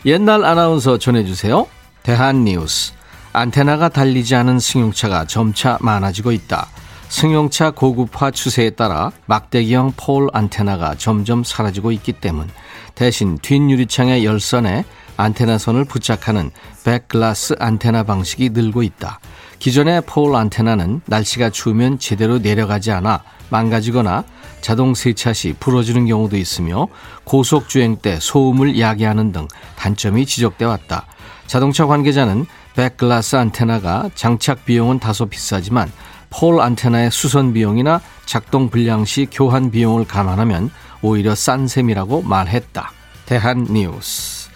옛날 0.07 0.45
아나운서 0.45 0.99
전해주세요. 0.99 1.67
대한뉴스. 2.05 2.93
안테나가 3.33 3.89
달리지 3.89 4.37
않은 4.37 4.61
승용차가 4.61 5.25
점차 5.25 5.79
많아지고 5.81 6.31
있다. 6.31 6.69
승용차 7.09 7.73
고급화 7.73 8.31
추세에 8.31 8.71
따라 8.71 9.11
막대기형 9.27 9.95
폴 9.97 10.29
안테나가 10.33 10.95
점점 10.95 11.43
사라지고 11.43 11.91
있기 11.91 12.13
때문 12.13 12.49
대신 12.95 13.39
뒷유리창의 13.39 14.25
열선에 14.25 14.85
안테나 15.17 15.59
선을 15.59 15.85
부착하는 15.85 16.51
백글라스 16.85 17.57
안테나 17.59 18.03
방식이 18.03 18.51
늘고 18.51 18.83
있다. 18.83 19.21
기존의 19.59 20.03
폴 20.07 20.35
안테나는 20.35 21.03
날씨가 21.07 21.51
추우면 21.51 21.99
제대로 21.99 22.39
내려가지 22.39 22.91
않아 22.91 23.23
망가지거나 23.51 24.25
자동 24.61 24.95
세차 24.95 25.33
시 25.33 25.55
부러지는 25.59 26.07
경우도 26.07 26.37
있으며 26.37 26.89
고속 27.25 27.69
주행 27.69 27.97
때 27.97 28.19
소음을 28.21 28.79
야기하는 28.79 29.33
등 29.33 29.47
단점이 29.77 30.27
지적돼 30.27 30.65
왔다. 30.65 31.07
자동차 31.47 31.87
관계자는 31.87 32.47
백글라스 32.75 33.37
안테나가 33.37 34.09
장착 34.15 34.65
비용은 34.65 34.99
다소 34.99 35.27
비싸지만 35.27 35.93
폴 36.33 36.61
안테나의 36.61 37.11
수선 37.11 37.53
비용이나 37.53 38.01
작동 38.25 38.71
불량 38.71 39.05
시 39.05 39.27
교환 39.31 39.71
비용을 39.71 40.07
감안하면 40.07 40.71
오히려 41.03 41.35
싼 41.35 41.69
셈이라고 41.69 42.23
말했다. 42.23 42.91
대한 43.27 43.65
뉴스. 43.65 44.51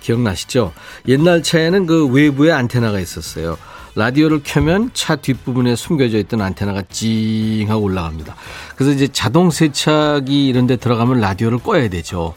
기억나시죠? 0.00 0.72
옛날 1.08 1.42
차에는 1.42 1.86
그 1.86 2.06
외부에 2.06 2.52
안테나가 2.52 3.00
있었어요. 3.00 3.56
라디오를 3.96 4.42
켜면 4.44 4.90
차 4.92 5.16
뒷부분에 5.16 5.76
숨겨져 5.76 6.18
있던 6.18 6.42
안테나가 6.42 6.82
찡 6.90 7.70
하고 7.70 7.84
올라갑니다. 7.84 8.34
그래서 8.76 8.92
이제 8.92 9.08
자동 9.08 9.50
세차기 9.50 10.48
이런 10.48 10.66
데 10.66 10.76
들어가면 10.76 11.20
라디오를 11.20 11.58
꺼야 11.58 11.88
되죠. 11.88 12.34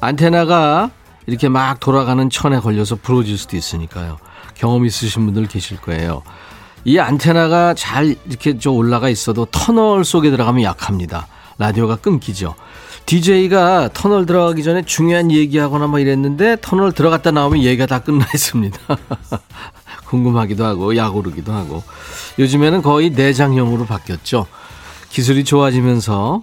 안테나가 0.00 0.90
이렇게 1.26 1.48
막 1.48 1.80
돌아가는 1.80 2.30
천에 2.30 2.60
걸려서 2.60 2.96
부러질 2.96 3.36
수도 3.36 3.56
있으니까요. 3.56 4.18
경험 4.54 4.84
있으신 4.84 5.24
분들 5.24 5.46
계실 5.46 5.78
거예요. 5.78 6.22
이 6.84 6.98
안테나가 6.98 7.74
잘 7.74 8.16
이렇게 8.26 8.58
저 8.58 8.70
올라가 8.70 9.08
있어도 9.08 9.46
터널 9.46 10.04
속에 10.04 10.30
들어가면 10.30 10.62
약합니다. 10.62 11.26
라디오가 11.58 11.96
끊기죠. 11.96 12.54
DJ가 13.06 13.88
터널 13.94 14.26
들어가기 14.26 14.62
전에 14.62 14.82
중요한 14.82 15.30
얘기하거나 15.32 15.86
뭐 15.86 15.98
이랬는데 15.98 16.58
터널 16.60 16.92
들어갔다 16.92 17.30
나오면 17.30 17.62
얘기가 17.62 17.86
다 17.86 18.00
끝나 18.00 18.26
있습니다. 18.34 18.78
궁금하기도 20.06 20.64
하고 20.64 20.96
약오르기도 20.96 21.52
하고 21.52 21.82
요즘에는 22.38 22.82
거의 22.82 23.10
내장형으로 23.10 23.86
바뀌었죠. 23.86 24.46
기술이 25.08 25.44
좋아지면서 25.44 26.42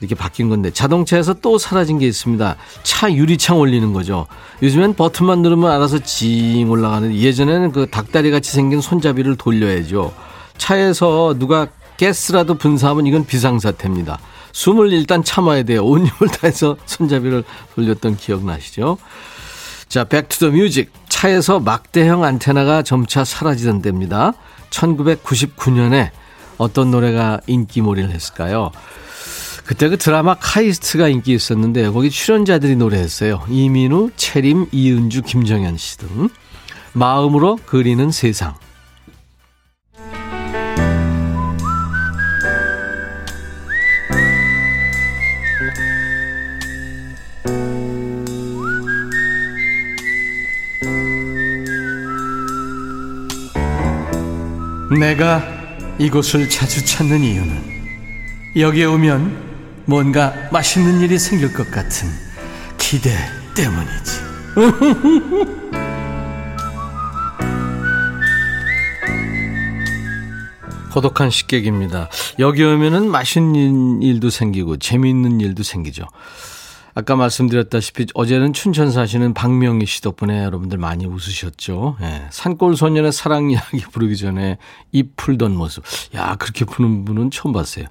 이렇게 0.00 0.14
바뀐 0.14 0.48
건데 0.48 0.70
자동차에서 0.70 1.34
또 1.34 1.58
사라진 1.58 1.98
게 1.98 2.06
있습니다. 2.06 2.56
차 2.82 3.12
유리창 3.12 3.58
올리는 3.58 3.92
거죠. 3.92 4.26
요즘엔 4.62 4.94
버튼만 4.94 5.42
누르면 5.42 5.70
알아서 5.70 5.98
징 6.00 6.70
올라가는 6.70 7.14
예전에는 7.14 7.72
그 7.72 7.86
닭다리 7.90 8.30
같이 8.30 8.52
생긴 8.52 8.80
손잡이를 8.80 9.36
돌려야죠. 9.36 10.12
차에서 10.58 11.34
누가 11.38 11.68
가스라도 11.98 12.54
분사하면 12.54 13.06
이건 13.06 13.24
비상사태입니다. 13.24 14.18
숨을 14.52 14.92
일단 14.92 15.24
참아야 15.24 15.64
돼요. 15.64 15.84
온 15.84 16.06
힘을 16.06 16.32
다해서 16.32 16.76
손잡이를 16.86 17.44
돌렸던 17.74 18.16
기억 18.16 18.44
나시죠? 18.44 18.98
자, 19.88 20.04
Back 20.04 20.24
to 20.24 20.35
the 20.35 20.50
Music. 20.50 20.92
차에서 21.08 21.60
막대형 21.60 22.24
안테나가 22.24 22.82
점차 22.82 23.24
사라지던 23.24 23.82
때입니다. 23.82 24.32
1999년에 24.70 26.10
어떤 26.58 26.90
노래가 26.90 27.40
인기몰이를 27.46 28.10
했을까요? 28.10 28.70
그때 29.64 29.88
그 29.88 29.96
드라마 29.96 30.34
카이스트가 30.34 31.08
인기 31.08 31.32
있었는데 31.32 31.88
거기 31.88 32.10
출연자들이 32.10 32.76
노래했어요. 32.76 33.44
이민우, 33.48 34.10
채림, 34.16 34.66
이은주, 34.70 35.22
김정현 35.22 35.78
씨 35.78 35.96
등. 35.98 36.28
마음으로 36.92 37.58
그리는 37.64 38.10
세상. 38.10 38.54
내가 55.00 55.42
이곳을 55.98 56.48
자주 56.48 56.84
찾는 56.84 57.20
이유는 57.20 57.74
여기에 58.56 58.84
오면 58.84 59.43
뭔가 59.86 60.32
맛있는 60.50 61.00
일이 61.00 61.18
생길 61.18 61.52
것 61.52 61.70
같은 61.70 62.08
기대 62.78 63.10
때문이지. 63.54 64.24
고독한 70.92 71.28
식객입니다. 71.28 72.08
여기 72.38 72.62
오면은 72.62 73.10
맛있는 73.10 74.00
일도 74.00 74.30
생기고 74.30 74.76
재미있는 74.76 75.40
일도 75.40 75.64
생기죠. 75.64 76.06
아까 76.94 77.16
말씀드렸다시피 77.16 78.06
어제는 78.14 78.52
춘천 78.52 78.92
사시는 78.92 79.34
박명희 79.34 79.84
씨 79.86 80.00
덕분에 80.00 80.44
여러분들 80.44 80.78
많이 80.78 81.06
웃으셨죠. 81.06 81.96
예. 82.00 82.28
산골 82.30 82.76
소년의 82.76 83.10
사랑 83.12 83.50
이야기 83.50 83.80
부르기 83.90 84.16
전에 84.16 84.58
입 84.92 85.16
풀던 85.16 85.56
모습. 85.56 85.82
야, 86.14 86.36
그렇게 86.36 86.64
푸는 86.64 87.04
분은 87.04 87.32
처음 87.32 87.52
봤어요. 87.52 87.86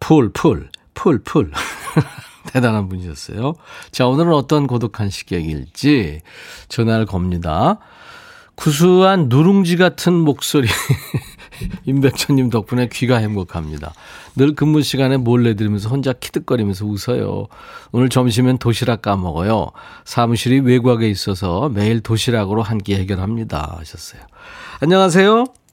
풀, 0.00 0.30
풀, 0.32 0.70
풀, 0.96 1.20
풀. 1.22 1.52
대단한 2.52 2.88
분이셨어요. 2.88 3.54
자, 3.92 4.06
오늘은 4.08 4.32
어떤 4.32 4.66
고독한 4.66 5.10
식객일지 5.10 6.22
전화를 6.68 7.06
겁니다. 7.06 7.78
구수한 8.56 9.28
누룽지 9.28 9.76
같은 9.76 10.14
목소리. 10.14 10.66
임백천님 11.84 12.48
덕분에 12.50 12.88
귀가 12.90 13.16
행복합니다. 13.18 13.92
늘 14.34 14.54
근무 14.54 14.82
시간에 14.82 15.16
몰래 15.18 15.54
들으면서 15.54 15.88
혼자 15.90 16.12
키득거리면서 16.14 16.86
웃어요. 16.86 17.48
오늘 17.92 18.08
점심엔 18.08 18.58
도시락 18.58 19.02
까먹어요. 19.02 19.68
사무실이 20.04 20.60
외곽에 20.60 21.08
있어서 21.10 21.68
매일 21.68 22.00
도시락으로 22.00 22.62
한 22.62 22.78
끼 22.78 22.94
해결합니다. 22.94 23.76
하셨어요. 23.78 24.22
안녕하세요. 24.80 25.65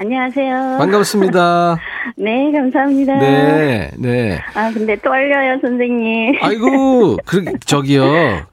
안녕하세요. 0.00 0.76
반갑습니다. 0.78 1.76
네, 2.16 2.52
감사합니다. 2.52 3.18
네, 3.18 3.90
네. 3.98 4.38
아, 4.54 4.70
근데 4.72 4.94
떨려요, 4.94 5.58
선생님. 5.60 6.36
아이고, 6.40 7.16
그, 7.26 7.44
저기요. 7.66 8.04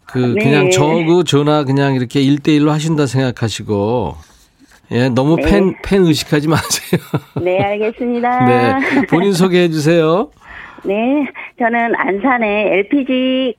그, 0.07 0.17
네. 0.33 0.43
그냥 0.43 0.71
저그 0.71 1.23
전화 1.27 1.63
그냥 1.63 1.93
이렇게 1.93 2.19
1대1로 2.21 2.69
하신다 2.69 3.05
생각하시고. 3.05 4.15
예, 4.93 5.09
너무 5.09 5.35
네. 5.35 5.43
팬, 5.43 5.75
팬 5.83 6.05
의식하지 6.05 6.47
마세요. 6.47 6.99
네, 7.39 7.61
알겠습니다. 7.61 8.45
네. 8.45 9.05
본인 9.07 9.31
소개해 9.33 9.69
주세요. 9.69 10.31
네, 10.83 11.27
저는 11.59 11.93
안산에 11.95 12.73
LPG 12.79 13.53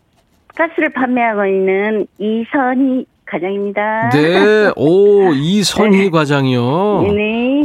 가스를 0.57 0.89
판매하고 0.89 1.47
있는 1.47 2.07
이선희 2.19 3.07
과장입니다. 3.31 4.11
네, 4.11 4.71
오, 4.77 5.33
이선희 5.33 6.11
과장이요. 6.11 7.03
네. 7.15 7.63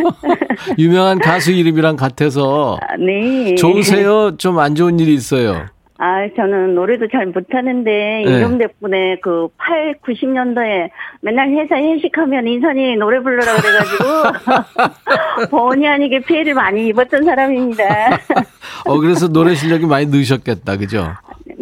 유명한 0.78 1.18
가수 1.18 1.52
이름이랑 1.52 1.96
같아서. 1.96 2.78
아, 2.82 2.96
네. 2.96 3.54
좋으세요? 3.56 4.36
좀 4.36 4.58
안 4.58 4.74
좋은 4.74 4.98
일이 5.00 5.14
있어요. 5.14 5.66
아, 5.98 6.26
저는 6.36 6.74
노래도 6.74 7.06
잘 7.10 7.26
못하는데, 7.26 7.90
네. 7.90 8.22
이름 8.22 8.58
덕분에 8.58 9.18
그 9.22 9.48
8, 9.56 9.96
90년도에 10.04 10.90
맨날 11.22 11.48
회사 11.50 11.76
회식하면 11.76 12.46
인선이 12.48 12.96
노래 12.96 13.20
부르라 13.20 13.42
그래가지고, 13.56 14.04
본의 15.50 15.88
아니게 15.88 16.20
피해를 16.20 16.54
많이 16.54 16.88
입었던 16.88 17.24
사람입니다. 17.24 17.84
어, 18.86 18.98
그래서 18.98 19.28
노래 19.28 19.54
실력이 19.54 19.86
많이 19.86 20.06
느셨겠다, 20.06 20.76
그죠? 20.76 21.12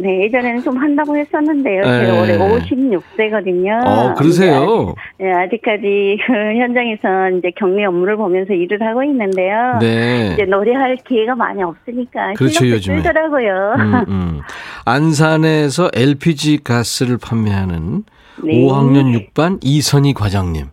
네, 0.02 0.24
예전에는 0.24 0.62
좀 0.62 0.76
한다고 0.76 1.16
했었는데요. 1.16 1.82
네. 1.82 2.06
제가 2.06 2.20
올해 2.20 2.36
56세거든요. 2.38 3.86
어, 3.86 4.14
그러세요? 4.14 4.94
네, 5.18 5.30
아직까지 5.32 6.18
그 6.26 6.32
현장에서 6.32 7.30
이제 7.38 7.52
격리 7.56 7.84
업무를 7.84 8.16
보면서 8.16 8.52
일을 8.52 8.82
하고 8.82 9.04
있는데요. 9.04 9.78
네. 9.80 10.32
이제 10.32 10.44
노래할 10.44 10.96
기회가 11.08 11.36
많이 11.36 11.62
없으니까 11.62 12.32
그렇죠, 12.36 12.68
요즘에. 12.68 12.96
쓰더라고요. 12.98 13.74
음, 13.78 14.04
음. 14.08 14.40
안산에서 14.84 15.90
LPG 15.94 16.64
가스를 16.64 17.16
판매하는 17.22 18.02
네. 18.42 18.54
5학년 18.54 19.32
6반 19.32 19.58
이선희 19.62 20.14
과장님. 20.14 20.66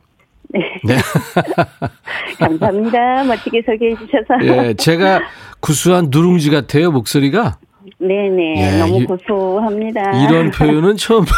네. 0.51 0.59
네. 0.83 0.95
감사합니다. 2.39 3.23
멋지게 3.25 3.61
소개해 3.63 3.93
주셔서. 3.95 4.43
예, 4.43 4.73
제가 4.73 5.21
구수한 5.59 6.07
누룽지 6.09 6.49
같아요, 6.49 6.89
목소리가. 6.91 7.57
네네. 7.99 8.75
예, 8.75 8.79
너무 8.79 9.01
이- 9.01 9.05
고소합니다. 9.05 10.25
이런 10.27 10.51
표현은 10.57 10.97
처음. 10.97 11.25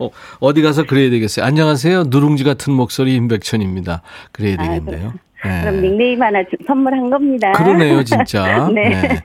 어, 0.00 0.10
어디 0.40 0.62
가서 0.62 0.84
그래야 0.84 1.10
되겠어요. 1.10 1.44
안녕하세요. 1.44 2.04
누룽지 2.08 2.44
같은 2.44 2.72
목소리 2.72 3.14
임백천입니다. 3.14 4.02
그래야 4.32 4.56
아, 4.58 4.62
되겠네요. 4.62 5.12
그럼 5.40 5.76
예. 5.76 5.80
닉네임 5.80 6.22
하나 6.22 6.40
주- 6.44 6.56
선물한 6.66 7.10
겁니다. 7.10 7.52
그러네요, 7.52 8.02
진짜. 8.04 8.68
네. 8.72 9.20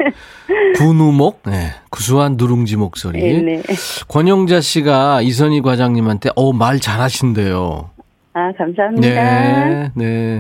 군우목, 0.77 1.41
네. 1.45 1.69
구수한 1.91 2.35
누룽지 2.37 2.75
목소리. 2.77 3.21
네네. 3.21 3.63
권영자 4.07 4.61
씨가 4.61 5.21
이선희 5.21 5.61
과장님한테 5.61 6.29
어, 6.35 6.53
말 6.53 6.79
잘하신대요. 6.79 7.91
아, 8.33 8.51
감사합니다. 8.57 9.07
네, 9.09 9.91
네. 9.95 10.39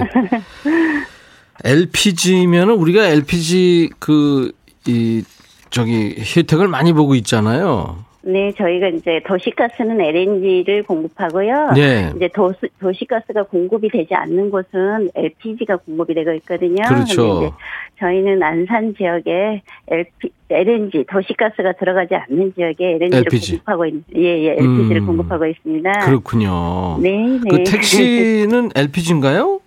LPG면은 1.63 2.73
우리가 2.75 3.07
LPG 3.07 3.89
그, 3.99 4.51
이, 4.87 5.23
저기, 5.69 6.15
혜택을 6.17 6.67
많이 6.67 6.93
보고 6.93 7.15
있잖아요. 7.15 8.05
네, 8.27 8.51
저희가 8.57 8.89
이제 8.89 9.21
도시가스는 9.25 10.01
LNG를 10.01 10.83
공급하고요. 10.83 11.71
네. 11.75 12.11
이제 12.13 12.27
도, 12.27 12.53
도시가스가 12.77 13.43
공급이 13.43 13.87
되지 13.89 14.13
않는 14.15 14.49
곳은 14.49 15.11
LPG가 15.15 15.77
공급이 15.77 16.13
되고 16.13 16.33
있거든요. 16.33 16.83
그렇죠. 16.89 17.55
저희는 17.99 18.43
안산 18.43 18.95
지역에 18.97 19.61
LP, 19.87 20.29
LNG, 20.49 21.05
도시가스가 21.09 21.73
들어가지 21.79 22.15
않는 22.15 22.53
지역에 22.53 22.95
LNG를 22.95 23.17
LPG. 23.19 23.51
공급하고 23.51 23.85
있, 23.85 23.93
예, 24.17 24.43
예, 24.43 24.51
LPG를 24.51 24.97
음. 24.97 25.05
공급하고 25.05 25.45
있습니다. 25.45 25.91
그렇군요. 26.05 26.97
네, 27.01 27.11
네. 27.11 27.39
그 27.49 27.63
택시는 27.63 28.71
LPG인가요? 28.75 29.61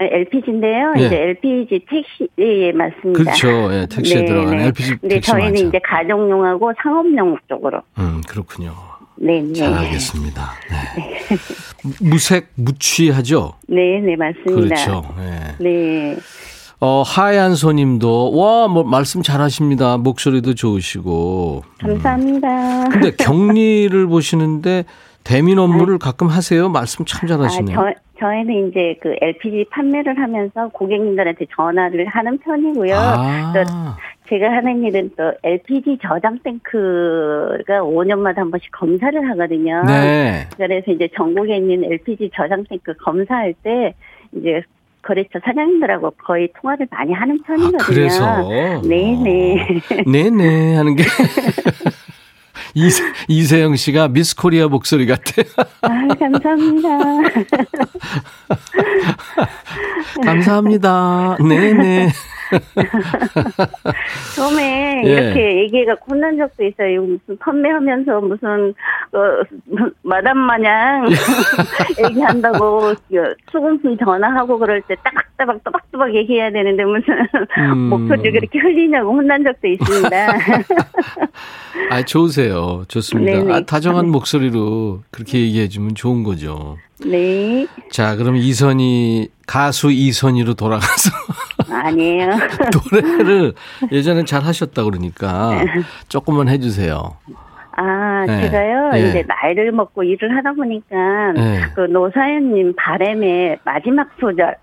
LPG인데요. 0.00 0.92
네. 0.94 1.06
이제 1.06 1.16
LPG 1.16 1.86
택시, 1.88 2.28
예, 2.38 2.66
예, 2.66 2.72
맞습니다. 2.72 3.12
그렇죠. 3.24 3.72
예, 3.74 3.86
택시에 3.90 4.24
들어가는 4.24 4.60
LPG 4.66 4.96
근데 5.00 5.16
택시 5.16 5.30
저희는 5.30 5.50
많죠. 5.52 5.66
이제 5.68 5.80
가정용하고 5.84 6.72
상업용 6.82 7.36
쪽으로. 7.48 7.82
음, 7.98 8.20
그렇군요. 8.28 8.74
네, 9.16 9.40
네. 9.42 9.52
잘 9.52 9.72
알겠습니다. 9.74 10.52
네. 10.70 11.36
무색, 12.00 12.48
무취하죠? 12.54 13.54
네, 13.66 14.00
네, 14.00 14.14
맞습니다. 14.16 14.54
그렇죠. 14.54 15.14
네. 15.18 15.54
네. 15.58 16.16
어, 16.80 17.02
하얀 17.04 17.56
소님도, 17.56 18.36
와, 18.36 18.68
뭐, 18.68 18.84
말씀 18.84 19.22
잘 19.22 19.40
하십니다. 19.40 19.96
목소리도 19.96 20.54
좋으시고. 20.54 21.64
감사합니다. 21.80 22.88
근데 22.90 23.10
격리를 23.16 24.06
보시는데 24.06 24.84
대민 25.28 25.58
업무를 25.58 25.98
가끔 25.98 26.28
하세요? 26.28 26.70
말씀 26.70 27.04
참 27.04 27.20
아, 27.24 27.36
잘하시네요. 27.36 27.76
저, 27.76 27.92
저희는 28.18 28.68
이제 28.68 28.96
그 29.02 29.14
LPG 29.20 29.66
판매를 29.70 30.18
하면서 30.18 30.68
고객님들한테 30.68 31.44
전화를 31.54 32.06
하는 32.06 32.38
편이고요. 32.38 32.96
아, 32.96 33.52
또 33.52 33.60
제가 34.30 34.50
하는 34.50 34.82
일은 34.84 35.10
또 35.18 35.30
LPG 35.42 35.98
저장 36.00 36.38
탱크가 36.42 37.80
5년마다 37.82 38.36
한 38.36 38.50
번씩 38.50 38.72
검사를 38.72 39.30
하거든요. 39.30 39.82
네. 39.86 40.48
그래서 40.56 40.90
이제 40.92 41.06
전국에 41.14 41.56
있는 41.56 41.84
LPG 41.84 42.30
저장 42.34 42.64
탱크 42.64 42.94
검사할 42.94 43.52
때 43.62 43.92
이제 44.32 44.62
거래처 45.02 45.38
사장님들하고 45.44 46.12
거의 46.24 46.48
통화를 46.58 46.88
많이 46.90 47.12
하는 47.12 47.38
편이거든요. 47.42 47.78
아, 47.78 47.86
그래서. 47.86 48.48
네네. 48.80 49.80
네네 50.10 50.76
하는 50.76 50.96
게. 50.96 51.04
이세, 52.74 53.02
이세영 53.28 53.76
씨가 53.76 54.08
미스 54.08 54.34
코리아 54.36 54.68
목소리 54.68 55.06
같아요. 55.06 55.46
아, 55.82 55.88
감사합니다. 56.14 56.88
감사합니다. 60.24 61.36
네네. 61.40 62.12
처음에 64.36 65.02
예. 65.04 65.10
이렇게 65.10 65.58
얘기해갖고 65.62 66.14
혼난 66.14 66.36
적도 66.36 66.64
있어요. 66.64 67.02
무슨 67.02 67.38
판매하면서 67.38 68.20
무슨 68.20 68.74
어, 69.12 69.42
마담 70.02 70.38
마냥 70.38 71.06
얘기한다고 72.08 72.94
수금순 73.50 73.98
전화하고 73.98 74.58
그럴 74.58 74.82
때 74.82 74.96
따박따박 75.02 75.64
또박또박 75.64 76.14
얘기해야 76.14 76.50
되는데 76.50 76.84
무슨 76.84 77.26
음. 77.58 77.78
목소리를 77.90 78.32
그렇게 78.40 78.58
흘리냐고 78.58 79.12
혼난 79.12 79.44
적도 79.44 79.68
있습니다. 79.68 80.38
아, 81.90 82.02
좋으세요. 82.04 82.84
좋습니다. 82.88 83.38
네네. 83.38 83.52
아, 83.52 83.60
다정한 83.60 84.08
목소리로 84.08 85.02
그렇게 85.10 85.40
얘기해 85.40 85.68
주면 85.68 85.94
좋은 85.94 86.22
거죠. 86.22 86.76
네, 87.04 87.66
자, 87.92 88.16
그럼 88.16 88.36
이선희, 88.36 89.28
가수 89.46 89.92
이선희로 89.92 90.54
돌아가서 90.54 91.10
아니에요. 91.70 92.30
노래를 92.92 93.52
예전엔 93.92 94.26
잘 94.26 94.42
하셨다 94.42 94.84
그러니까 94.84 95.64
조금만 96.08 96.48
해주세요. 96.48 97.16
아, 97.80 98.24
네. 98.26 98.42
제가요, 98.42 98.90
예. 98.94 99.08
이제 99.08 99.24
나이를 99.28 99.70
먹고 99.70 100.02
일을 100.02 100.36
하다 100.36 100.54
보니까, 100.54 101.32
네. 101.32 101.60
그 101.76 101.82
노사연님 101.82 102.74
바램의 102.76 103.58
마지막 103.64 104.08
소절, 104.18 104.56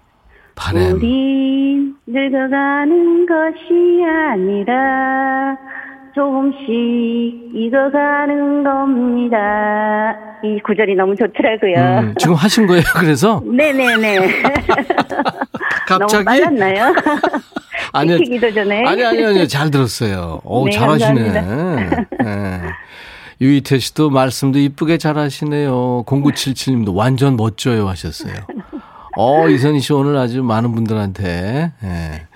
바람. 0.56 0.94
우리 0.94 1.94
늙어가는 2.08 3.26
것이 3.26 4.04
아니라 4.06 5.56
조금씩 6.15 6.65
익어가는 7.54 8.63
겁니다. 8.63 10.15
이 10.43 10.60
구절이 10.62 10.95
너무 10.95 11.13
좋더라고요. 11.15 11.99
음, 11.99 12.15
지금 12.17 12.36
하신 12.36 12.67
거예요, 12.67 12.84
그래서? 12.95 13.43
네네네. 13.45 14.19
갑자기? 15.88 16.13
너무 16.13 16.23
빨랐나요? 16.23 16.95
아니요. 17.91 18.17
시키기도 18.17 18.54
전에. 18.54 18.86
아니, 18.86 19.04
아니, 19.04 19.25
아니, 19.25 19.47
잘 19.47 19.69
들었어요. 19.69 20.39
오, 20.45 20.65
네, 20.65 20.71
잘하시네. 20.71 21.32
네. 21.32 22.62
유이태 23.41 23.80
씨도 23.80 24.10
말씀도 24.10 24.60
이쁘게 24.60 24.97
잘하시네요. 24.97 26.04
0977님도 26.08 26.95
완전 26.95 27.36
멋져요 27.36 27.89
하셨어요. 27.89 28.34
어, 29.17 29.49
이선희 29.49 29.82
씨 29.82 29.91
오늘 29.91 30.15
아주 30.17 30.41
많은 30.43 30.73
분들한테. 30.73 31.73
네. 31.82 32.28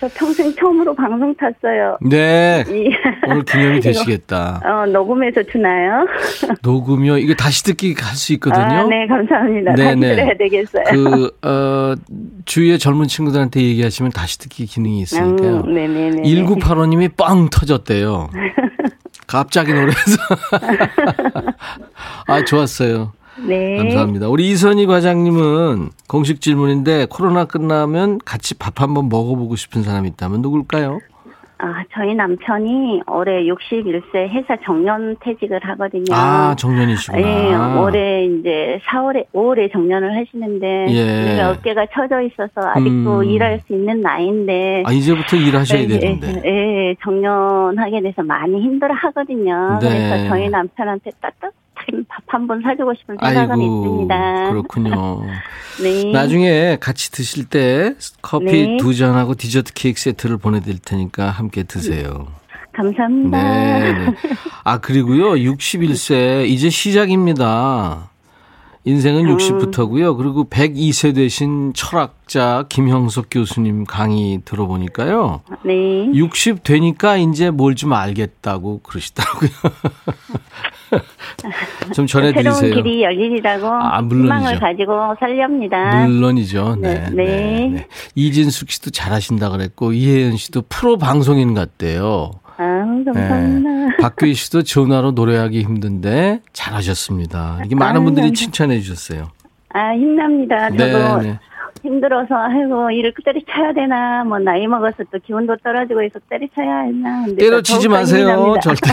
저 0.00 0.08
평생 0.14 0.54
처음으로 0.54 0.94
방송 0.94 1.34
탔어요. 1.34 1.98
네. 2.02 2.64
이, 2.68 2.90
오늘 3.28 3.42
기념이 3.44 3.80
되시겠다. 3.80 4.60
어, 4.64 4.86
녹음해서 4.86 5.42
주나요? 5.44 6.06
녹음이요. 6.62 7.18
이거 7.18 7.34
다시 7.34 7.64
듣기 7.64 7.94
할 7.98 8.18
수 8.18 8.32
있거든요. 8.34 8.62
아, 8.64 8.84
네, 8.84 9.06
감사합니다. 9.06 9.74
네, 9.74 9.84
다시 9.84 9.96
네. 9.96 10.16
들어야 10.16 10.36
되겠어요. 10.36 10.84
그, 10.88 11.30
어, 11.42 11.94
주위의 12.44 12.78
젊은 12.78 13.06
친구들한테 13.06 13.60
얘기하시면 13.62 14.12
다시 14.12 14.38
듣기 14.38 14.66
기능이 14.66 15.00
있으니까요. 15.00 15.62
음, 15.66 15.74
네네네. 15.74 16.22
1985님이 16.22 17.16
뻥 17.16 17.48
터졌대요. 17.50 18.30
갑자기 19.26 19.72
노래에서. 19.72 20.16
아, 22.26 22.44
좋았어요. 22.44 23.12
네. 23.46 23.76
감사합니다. 23.76 24.28
우리 24.28 24.48
이선희 24.50 24.86
과장님은 24.86 25.90
공식 26.08 26.40
질문인데 26.40 27.06
코로나 27.10 27.44
끝나면 27.44 28.18
같이 28.24 28.58
밥 28.58 28.80
한번 28.80 29.08
먹어보고 29.08 29.56
싶은 29.56 29.82
사람이 29.82 30.08
있다면 30.08 30.42
누굴까요? 30.42 30.98
아, 31.60 31.82
저희 31.92 32.14
남편이 32.14 33.02
올해 33.08 33.42
61세 33.42 34.28
회사 34.28 34.56
정년 34.64 35.16
퇴직을 35.20 35.58
하거든요. 35.64 36.04
아, 36.12 36.54
정년이시구나. 36.56 37.20
예, 37.20 37.80
올해 37.80 38.26
이제 38.26 38.80
4월에, 38.86 39.26
5월에 39.32 39.72
정년을 39.72 40.16
하시는데, 40.16 40.86
예. 40.90 41.40
어깨가 41.42 41.86
처져 41.92 42.22
있어서 42.22 42.60
아직도 42.68 43.18
음. 43.18 43.24
일할 43.24 43.60
수 43.66 43.72
있는 43.72 44.00
나이인데, 44.00 44.84
아, 44.86 44.92
이제부터 44.92 45.36
일하셔야 45.36 45.82
예, 45.82 45.88
되는데. 45.88 46.42
예, 46.44 46.48
예, 46.48 46.94
정년하게 47.02 48.02
돼서 48.02 48.22
많이 48.22 48.60
힘들어 48.60 48.94
하거든요. 48.94 49.80
네. 49.82 49.88
그래서 49.88 50.28
저희 50.28 50.48
남편한테 50.48 51.10
따뜻한 51.20 51.50
밥 52.08 52.22
한 52.28 52.46
번 52.46 52.60
사주고 52.62 52.92
싶은 52.94 53.16
생각은 53.22 53.50
아이고, 53.52 53.64
있습니다. 53.84 54.50
그렇군요. 54.50 55.22
네. 55.82 56.12
나중에 56.12 56.76
같이 56.80 57.10
드실 57.10 57.44
때 57.46 57.94
커피 58.20 58.44
네. 58.66 58.76
두 58.78 58.94
잔하고 58.94 59.34
디저트 59.34 59.72
케이크 59.74 60.00
세트를 60.00 60.36
보내드릴 60.38 60.78
테니까 60.78 61.30
함께 61.30 61.62
드세요. 61.62 62.28
감사합니다. 62.74 63.42
네, 63.42 63.92
네. 63.92 64.14
아, 64.64 64.78
그리고요, 64.78 65.30
61세, 65.32 66.46
이제 66.48 66.70
시작입니다. 66.70 68.10
인생은 68.84 69.26
음. 69.26 69.36
60부터고요. 69.36 70.16
그리고 70.16 70.48
102세 70.48 71.14
되신 71.14 71.72
철학자 71.74 72.64
김형석 72.68 73.26
교수님 73.30 73.84
강의 73.84 74.40
들어보니까요. 74.44 75.42
네. 75.64 76.06
60 76.14 76.62
되니까 76.62 77.16
이제 77.16 77.50
뭘 77.50 77.74
좀 77.74 77.92
알겠다고 77.92 78.80
그러시더라고요. 78.82 79.50
좀 81.94 82.06
새로운 82.06 82.32
전해드리세요. 82.32 82.74
길이 82.74 83.02
열리리라고 83.02 83.66
아, 83.66 84.00
물론이죠. 84.02 84.34
희망을 84.34 84.60
가지고 84.60 85.14
살렵니다. 85.20 86.06
물론이죠. 86.06 86.76
네, 86.80 86.94
네, 86.94 87.10
네. 87.10 87.70
네. 87.74 87.86
이진숙 88.14 88.70
씨도 88.70 88.90
잘하신다 88.90 89.50
그랬고 89.50 89.92
이혜연 89.92 90.36
씨도 90.36 90.62
프로 90.68 90.96
방송인 90.96 91.54
같대요. 91.54 92.30
아, 92.56 92.64
감사합니다. 93.04 93.70
네. 93.70 93.96
박규희 94.00 94.34
씨도 94.34 94.62
전화로 94.62 95.12
노래하기 95.12 95.62
힘든데 95.62 96.40
잘하셨습니다. 96.52 97.60
이게 97.64 97.74
많은 97.74 98.00
아유, 98.00 98.04
분들이 98.04 98.32
칭찬해 98.32 98.80
주셨어요. 98.80 99.30
아, 99.74 99.92
힘납니다. 99.92 100.70
저도 100.70 101.20
네, 101.20 101.28
네. 101.28 101.38
힘들어서, 101.82 102.34
아이고, 102.34 102.90
일을 102.90 103.12
때려쳐야 103.24 103.72
되나, 103.72 104.24
뭐, 104.24 104.38
나이 104.38 104.66
먹어서 104.66 105.04
또 105.12 105.18
기운도 105.18 105.56
떨어지고 105.62 106.02
해서 106.02 106.18
때려쳐야 106.28 106.80
했나. 106.82 107.26
때려치지 107.38 107.88
마세요. 107.88 108.54
절대. 108.62 108.90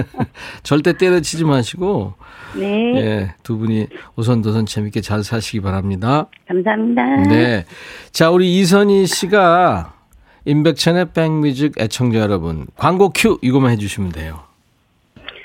절대 0.62 0.92
때려치지 0.96 1.44
마시고, 1.44 2.14
네, 2.54 2.94
예, 2.96 3.34
두 3.42 3.58
분이 3.58 3.88
오선도선 4.16 4.66
재밌게 4.66 5.00
잘 5.00 5.22
사시기 5.22 5.60
바랍니다. 5.60 6.26
감사합니다. 6.48 7.16
네. 7.28 7.64
자, 8.12 8.30
우리 8.30 8.58
이선희 8.58 9.06
씨가 9.06 9.94
임백천의 10.46 11.12
백뮤직 11.12 11.78
애청자 11.78 12.20
여러분, 12.20 12.66
광고 12.76 13.10
큐 13.10 13.38
이거만 13.42 13.72
해주시면 13.72 14.12
돼요. 14.12 14.40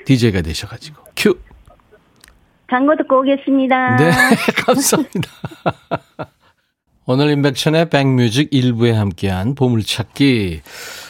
DJ가 0.05 0.41
되셔가지고. 0.41 1.03
큐. 1.15 1.37
광고 2.67 2.95
듣고 2.95 3.19
오겠습니다. 3.19 3.97
네, 3.97 4.11
감사합니다. 4.65 5.29
오늘 7.07 7.31
임백천의 7.31 7.89
백뮤직 7.89 8.49
일부에 8.51 8.91
함께한 8.91 9.55
보물찾기. 9.55 10.61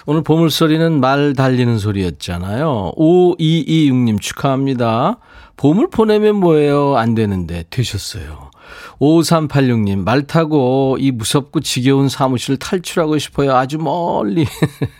오늘 0.06 0.24
보물소리는 0.24 1.00
말 1.02 1.34
달리는 1.34 1.78
소리였잖아요. 1.78 2.94
5226님 2.96 4.22
축하합니다. 4.22 5.18
보물 5.58 5.90
보내면 5.90 6.38
뭐예요? 6.38 6.96
안 6.96 7.14
되는데 7.14 7.66
되셨어요. 7.70 8.52
5386님, 9.00 10.04
말 10.04 10.26
타고 10.28 10.96
이 10.98 11.12
무섭고 11.12 11.60
지겨운 11.60 12.08
사무실 12.08 12.56
탈출하고 12.56 13.18
싶어요. 13.18 13.54
아주 13.56 13.78
멀리. 13.78 14.46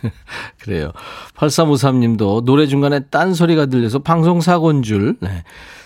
그래요. 0.60 0.92
8353님도 1.36 2.44
노래 2.44 2.66
중간에 2.66 3.00
딴 3.10 3.32
소리가 3.32 3.66
들려서 3.66 4.00
방송사고인 4.00 4.82
줄. 4.82 5.16
네. 5.20 5.42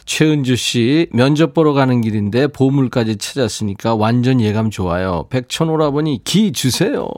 최은주 0.07 0.55
씨, 0.55 1.09
면접 1.13 1.53
보러 1.53 1.73
가는 1.73 2.01
길인데 2.01 2.47
보물까지 2.47 3.17
찾았으니까 3.17 3.97
완전 3.97 4.41
예감 4.41 4.71
좋아요. 4.71 5.27
백천 5.31 5.69
오라버니 5.69 6.23
기 6.23 6.53
주세요. 6.53 7.09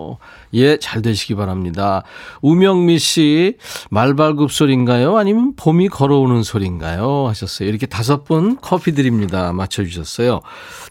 예, 0.54 0.78
잘 0.78 1.02
되시기 1.02 1.34
바랍니다. 1.34 2.02
우명미 2.40 2.98
씨, 2.98 3.58
말발굽 3.90 4.50
소리인가요? 4.50 5.18
아니면 5.18 5.52
봄이 5.54 5.88
걸어오는 5.88 6.42
소리인가요? 6.42 7.26
하셨어요. 7.28 7.68
이렇게 7.68 7.86
다섯 7.86 8.24
분 8.24 8.56
커피 8.60 8.92
드립니다. 8.92 9.52
맞춰주셨어요. 9.52 10.40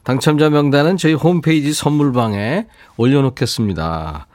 당첨자 0.04 0.52
명단은 0.52 0.98
저희 0.98 1.14
홈페이지 1.14 1.74
선물방에 1.74 2.68
올려놓겠습니다. 2.98 4.28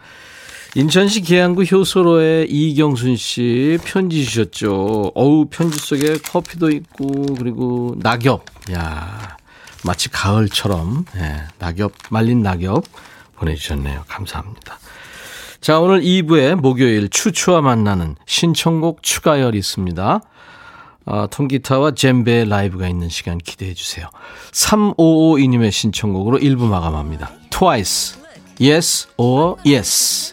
인천시 0.74 1.20
계양구 1.20 1.64
효소로에 1.64 2.46
이경순 2.48 3.16
씨 3.16 3.78
편지 3.84 4.24
주셨죠. 4.24 5.12
어우, 5.14 5.46
편지 5.50 5.78
속에 5.78 6.16
커피도 6.16 6.70
있고, 6.70 7.34
그리고 7.34 7.94
낙엽. 7.98 8.46
야 8.72 9.36
마치 9.84 10.08
가을처럼, 10.08 11.04
예, 11.16 11.42
낙엽, 11.58 11.92
말린 12.08 12.42
낙엽 12.42 12.84
보내주셨네요. 13.36 14.04
감사합니다. 14.08 14.78
자, 15.60 15.78
오늘 15.78 16.00
2부에 16.00 16.54
목요일 16.54 17.10
추추와 17.10 17.60
만나는 17.60 18.16
신청곡 18.24 19.02
추가열 19.02 19.54
있습니다. 19.54 20.20
아, 21.04 21.26
통기타와 21.30 21.90
젬베 21.90 22.46
라이브가 22.46 22.88
있는 22.88 23.10
시간 23.10 23.36
기대해 23.36 23.74
주세요. 23.74 24.08
3552님의 24.52 25.70
신청곡으로 25.70 26.38
1부 26.38 26.62
마감합니다. 26.62 27.30
Twice, 27.50 28.18
Yes 28.58 29.08
or 29.18 29.56
Yes. 29.66 30.32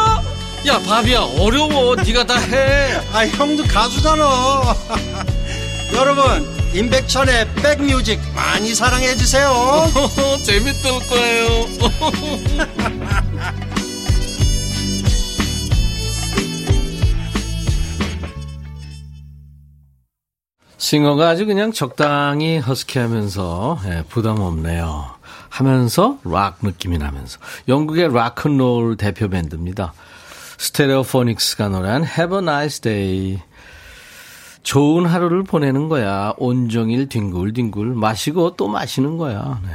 야 0.67 0.79
바비야. 0.79 1.21
어려워. 1.39 1.95
네가 1.95 2.25
다해. 2.25 2.93
아 3.13 3.25
형도 3.27 3.63
가수잖아. 3.63 4.23
여러분 5.93 6.47
임백천의 6.73 7.53
백뮤직 7.55 8.19
많이 8.35 8.73
사랑해 8.75 9.15
주세요. 9.15 9.51
재밌을 10.45 10.91
거예요. 11.09 11.65
싱어가 20.77 21.29
아주 21.29 21.45
그냥 21.45 21.71
적당히 21.71 22.57
허스키하면서 22.57 23.79
예, 23.85 24.03
부담 24.09 24.39
없네요. 24.39 25.11
하면서 25.49 26.17
락 26.23 26.59
느낌이 26.63 26.97
나면서. 26.97 27.39
영국의 27.67 28.13
락큰롤 28.13 28.97
대표 28.97 29.29
밴드입니다. 29.29 29.93
스테레오포닉스가 30.61 31.69
노래한 31.69 32.03
Have 32.05 32.37
a 32.37 32.43
Nice 32.43 32.81
Day. 32.81 33.41
좋은 34.61 35.07
하루를 35.07 35.43
보내는 35.43 35.89
거야. 35.89 36.33
온종일 36.37 37.09
뒹굴뒹굴 37.09 37.95
마시고 37.95 38.55
또 38.57 38.67
마시는 38.67 39.17
거야. 39.17 39.59
네. 39.65 39.71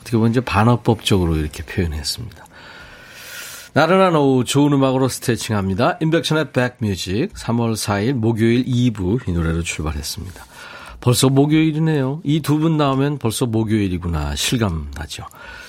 어떻게 0.00 0.16
보면 0.16 0.32
이제 0.32 0.40
반어법적으로 0.40 1.36
이렇게 1.36 1.62
표현했습니다. 1.62 2.44
나른한 3.74 4.16
오후 4.16 4.44
좋은 4.44 4.72
음악으로 4.72 5.08
스트레칭합니다. 5.08 5.98
인백션의 6.00 6.50
백뮤직 6.50 7.32
3월 7.34 7.74
4일 7.74 8.14
목요일 8.14 8.64
2부 8.64 9.28
이 9.28 9.32
노래로 9.32 9.62
출발했습니다. 9.62 10.44
벌써 11.00 11.28
목요일이네요. 11.28 12.22
이 12.24 12.40
두 12.40 12.58
분 12.58 12.76
나오면 12.76 13.18
벌써 13.18 13.46
목요일이구나 13.46 14.34
실감 14.34 14.90
나죠. 14.94 15.24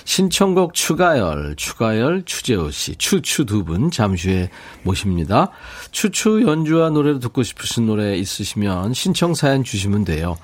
신청곡 0.08 0.72
추가열, 0.72 1.54
추가열, 1.56 2.22
추재호 2.24 2.70
씨, 2.70 2.96
추추 2.96 3.44
두 3.44 3.62
분 3.62 3.90
잠시 3.90 4.30
후에 4.30 4.48
모십니다. 4.82 5.50
추추 5.90 6.44
연주와 6.46 6.88
노래를 6.88 7.20
듣고 7.20 7.42
싶으신 7.42 7.84
노래 7.84 8.16
있으시면 8.16 8.94
신청 8.94 9.34
사연 9.34 9.64
주시면 9.64 10.06
돼요. 10.06 10.38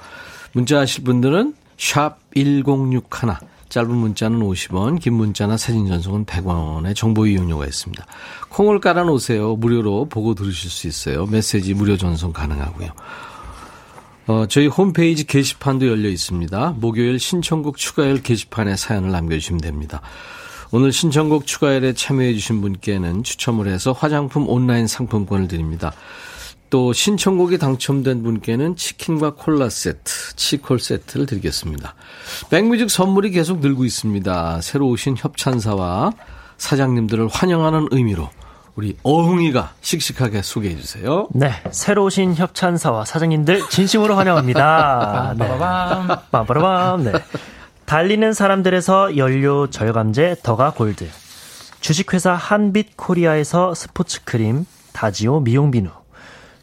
문자 0.52 0.80
하실 0.80 1.02
분들은 1.04 1.54
샵 1.78 2.18
1061, 2.34 3.36
짧은 3.70 3.90
문자는 3.90 4.40
50원, 4.40 5.00
긴 5.00 5.14
문자나 5.14 5.56
사진 5.56 5.86
전송은 5.86 6.26
100원의 6.26 6.94
정보 6.94 7.26
이용료가 7.26 7.64
있습니다. 7.64 8.04
콩을 8.50 8.80
깔아놓으세요. 8.80 9.56
무료로 9.56 10.10
보고 10.10 10.34
들으실 10.34 10.70
수 10.70 10.86
있어요. 10.86 11.24
메시지 11.24 11.72
무료 11.72 11.96
전송 11.96 12.34
가능하고요. 12.34 12.90
어, 14.26 14.46
저희 14.46 14.66
홈페이지 14.66 15.24
게시판도 15.24 15.86
열려 15.86 16.08
있습니다. 16.08 16.76
목요일 16.78 17.18
신청곡 17.18 17.76
추가열 17.76 18.22
게시판에 18.22 18.74
사연을 18.76 19.10
남겨주시면 19.10 19.60
됩니다. 19.60 20.00
오늘 20.72 20.92
신청곡 20.92 21.46
추가열에 21.46 21.92
참여해주신 21.92 22.62
분께는 22.62 23.22
추첨을 23.22 23.68
해서 23.68 23.92
화장품 23.92 24.48
온라인 24.48 24.86
상품권을 24.86 25.46
드립니다. 25.46 25.92
또 26.70 26.92
신청곡이 26.92 27.58
당첨된 27.58 28.22
분께는 28.22 28.76
치킨과 28.76 29.34
콜라 29.34 29.68
세트, 29.68 30.34
치콜 30.36 30.80
세트를 30.80 31.26
드리겠습니다. 31.26 31.94
백뮤직 32.50 32.90
선물이 32.90 33.30
계속 33.30 33.60
늘고 33.60 33.84
있습니다. 33.84 34.60
새로 34.62 34.88
오신 34.88 35.16
협찬사와 35.18 36.12
사장님들을 36.56 37.28
환영하는 37.28 37.88
의미로 37.90 38.30
우리 38.76 38.96
어흥이가 39.02 39.72
씩씩하게 39.80 40.42
소개해 40.42 40.76
주세요. 40.76 41.28
네, 41.32 41.52
새로 41.70 42.04
오신 42.04 42.34
협찬사와 42.34 43.04
사장님들 43.04 43.68
진심으로 43.68 44.16
환영합니다. 44.16 45.34
네. 45.38 45.48
빠바라밤. 46.30 47.04
네. 47.04 47.12
달리는 47.86 48.32
사람들에서 48.32 49.16
연료 49.16 49.68
절감제 49.70 50.36
더가 50.42 50.72
골드. 50.72 51.08
주식회사 51.80 52.32
한빛 52.32 52.96
코리아에서 52.96 53.74
스포츠 53.74 54.24
크림 54.24 54.64
다지오 54.92 55.40
미용 55.40 55.70
비누. 55.70 55.90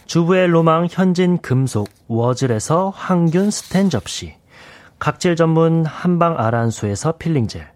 주부의 0.06 0.48
로망 0.48 0.88
현진 0.92 1.38
금속 1.38 1.88
워즐에서 2.08 2.92
항균 2.94 3.52
스텐 3.52 3.90
접시. 3.90 4.36
각질 5.00 5.36
전문 5.36 5.86
한방 5.86 6.38
아란수에서 6.38 7.14
필링 7.14 7.48
젤. 7.48 7.72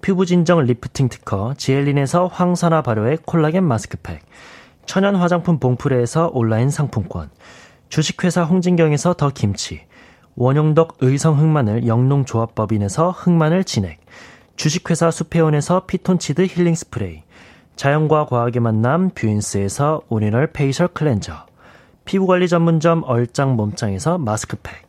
피부 0.00 0.24
진정 0.26 0.60
리프팅 0.60 1.08
특허 1.08 1.54
지엘린에서 1.56 2.28
항산화 2.28 2.82
발효의 2.82 3.18
콜라겐 3.24 3.64
마스크팩. 3.64 4.20
천연 4.86 5.16
화장품 5.16 5.58
봉프레에서 5.58 6.30
온라인 6.32 6.70
상품권. 6.70 7.30
주식회사 7.88 8.44
홍진경에서 8.44 9.14
더 9.14 9.30
김치. 9.30 9.82
원용덕 10.36 10.98
의성 11.00 11.38
흑마늘 11.38 11.86
영농조합법인에서 11.86 13.10
흑마늘 13.10 13.64
진액. 13.64 14.00
주식회사 14.56 15.10
수페온에서 15.10 15.86
피톤치드 15.86 16.46
힐링 16.46 16.74
스프레이. 16.74 17.22
자연과 17.76 18.26
과학의 18.26 18.60
만남 18.60 19.10
뷰인스에서 19.10 20.02
original 20.08 20.48
facial 20.52 20.88
cleanser. 20.88 21.46
피부관리 22.04 22.48
전문점 22.48 23.02
얼짱 23.04 23.56
몸짱에서 23.56 24.18
마스크팩. 24.18 24.86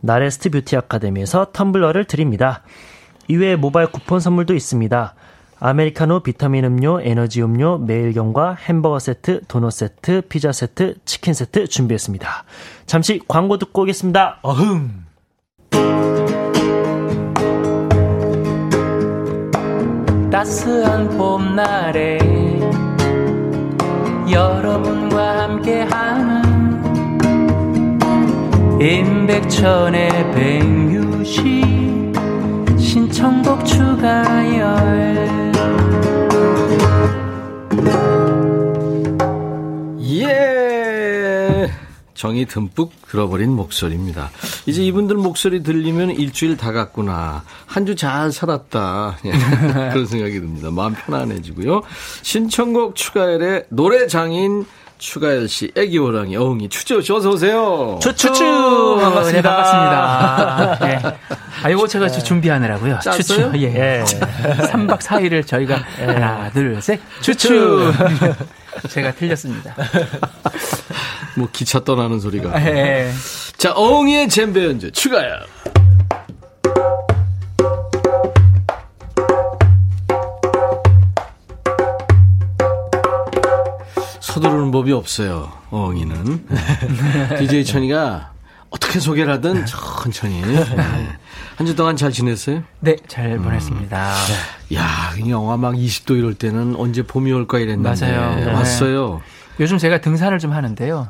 나레스트 0.00 0.50
뷰티 0.50 0.76
아카데미에서 0.76 1.52
텀블러를 1.52 2.06
드립니다. 2.06 2.62
이외에 3.28 3.56
모바일 3.56 3.92
쿠폰 3.92 4.20
선물도 4.20 4.54
있습니다. 4.54 5.14
아메리카노, 5.60 6.20
비타민 6.20 6.64
음료, 6.64 7.00
에너지 7.00 7.42
음료, 7.42 7.78
매일견과 7.78 8.54
햄버거 8.54 8.98
세트, 8.98 9.42
도넛 9.48 9.72
세트, 9.72 10.22
피자 10.28 10.52
세트, 10.52 10.94
치킨 11.04 11.34
세트 11.34 11.66
준비했습니다. 11.68 12.44
잠시 12.86 13.20
광고 13.26 13.58
듣고 13.58 13.82
오겠습니다. 13.82 14.38
어흥. 14.42 15.08
따스한 20.30 21.08
봄날에 21.16 22.18
여러분과 24.30 25.42
함께하는 25.42 26.42
임백천의 28.80 30.32
백뮤직 30.32 31.77
신청곡 33.22 33.64
추가열 33.66 35.52
예. 40.00 41.68
정이 42.14 42.46
듬뿍 42.46 42.92
들어버린 43.10 43.50
목소리입니다. 43.56 44.30
이제 44.66 44.84
이분들 44.84 45.16
목소리 45.16 45.64
들리면 45.64 46.10
일주일 46.12 46.56
다 46.56 46.70
갔구나. 46.70 47.42
한 47.66 47.84
주 47.86 47.96
잘 47.96 48.30
살았다. 48.30 49.18
예, 49.26 49.30
그런 49.90 50.06
생각이 50.06 50.34
듭니다. 50.38 50.70
마음 50.70 50.94
편안해지고요. 50.94 51.82
신청곡 52.22 52.94
추가열의 52.94 53.64
노래 53.70 54.06
장인 54.06 54.64
추가열 54.98 55.48
씨, 55.48 55.70
애기 55.76 55.96
호랑이, 55.98 56.36
어흥이, 56.36 56.68
추추 56.70 57.00
씨, 57.02 57.12
어서 57.12 57.30
오세요. 57.30 58.00
추추! 58.02 58.28
반갑습니다. 59.00 59.32
네, 59.32 59.42
반갑습니다. 59.42 60.78
네. 60.80 61.27
아, 61.62 61.70
이거 61.70 61.86
제가 61.86 62.08
준비하느라고요. 62.08 62.98
짰어요? 63.02 63.18
추추. 63.18 63.52
예. 63.56 63.74
예. 63.74 64.04
3박 64.04 64.98
4일을 65.00 65.46
저희가 65.46 65.76
하나, 65.98 66.50
둘, 66.50 66.80
셋. 66.80 67.00
추추! 67.20 67.92
제가 68.90 69.12
틀렸습니다. 69.12 69.74
뭐, 71.36 71.48
기차 71.52 71.80
떠나는 71.80 72.20
소리가. 72.20 72.64
예. 72.66 73.10
자, 73.56 73.72
어흥이의 73.72 74.28
잼배 74.28 74.64
연주, 74.64 74.90
추가열. 74.92 75.44
서두르는 84.20 84.70
법이 84.70 84.92
없어요, 84.92 85.50
어흥이는. 85.70 86.46
DJ 87.38 87.64
천이가 87.64 88.30
어떻게 88.70 89.00
소개를 89.00 89.32
하든 89.34 89.64
천천히. 89.66 90.42
한 91.58 91.66
주 91.66 91.74
동안 91.74 91.96
잘 91.96 92.12
지냈어요? 92.12 92.62
네, 92.78 92.94
잘 93.08 93.36
보냈습니다. 93.36 93.96
야, 94.74 94.84
이 95.20 95.28
영하 95.28 95.56
막 95.56 95.74
20도 95.74 96.16
이럴 96.16 96.34
때는 96.34 96.76
언제 96.76 97.02
봄이 97.02 97.32
올까 97.32 97.58
이랬는데. 97.58 98.06
맞아요. 98.06 98.36
네. 98.36 98.52
왔어요. 98.52 99.20
요즘 99.58 99.76
제가 99.76 100.00
등산을 100.00 100.38
좀 100.38 100.52
하는데요. 100.52 101.08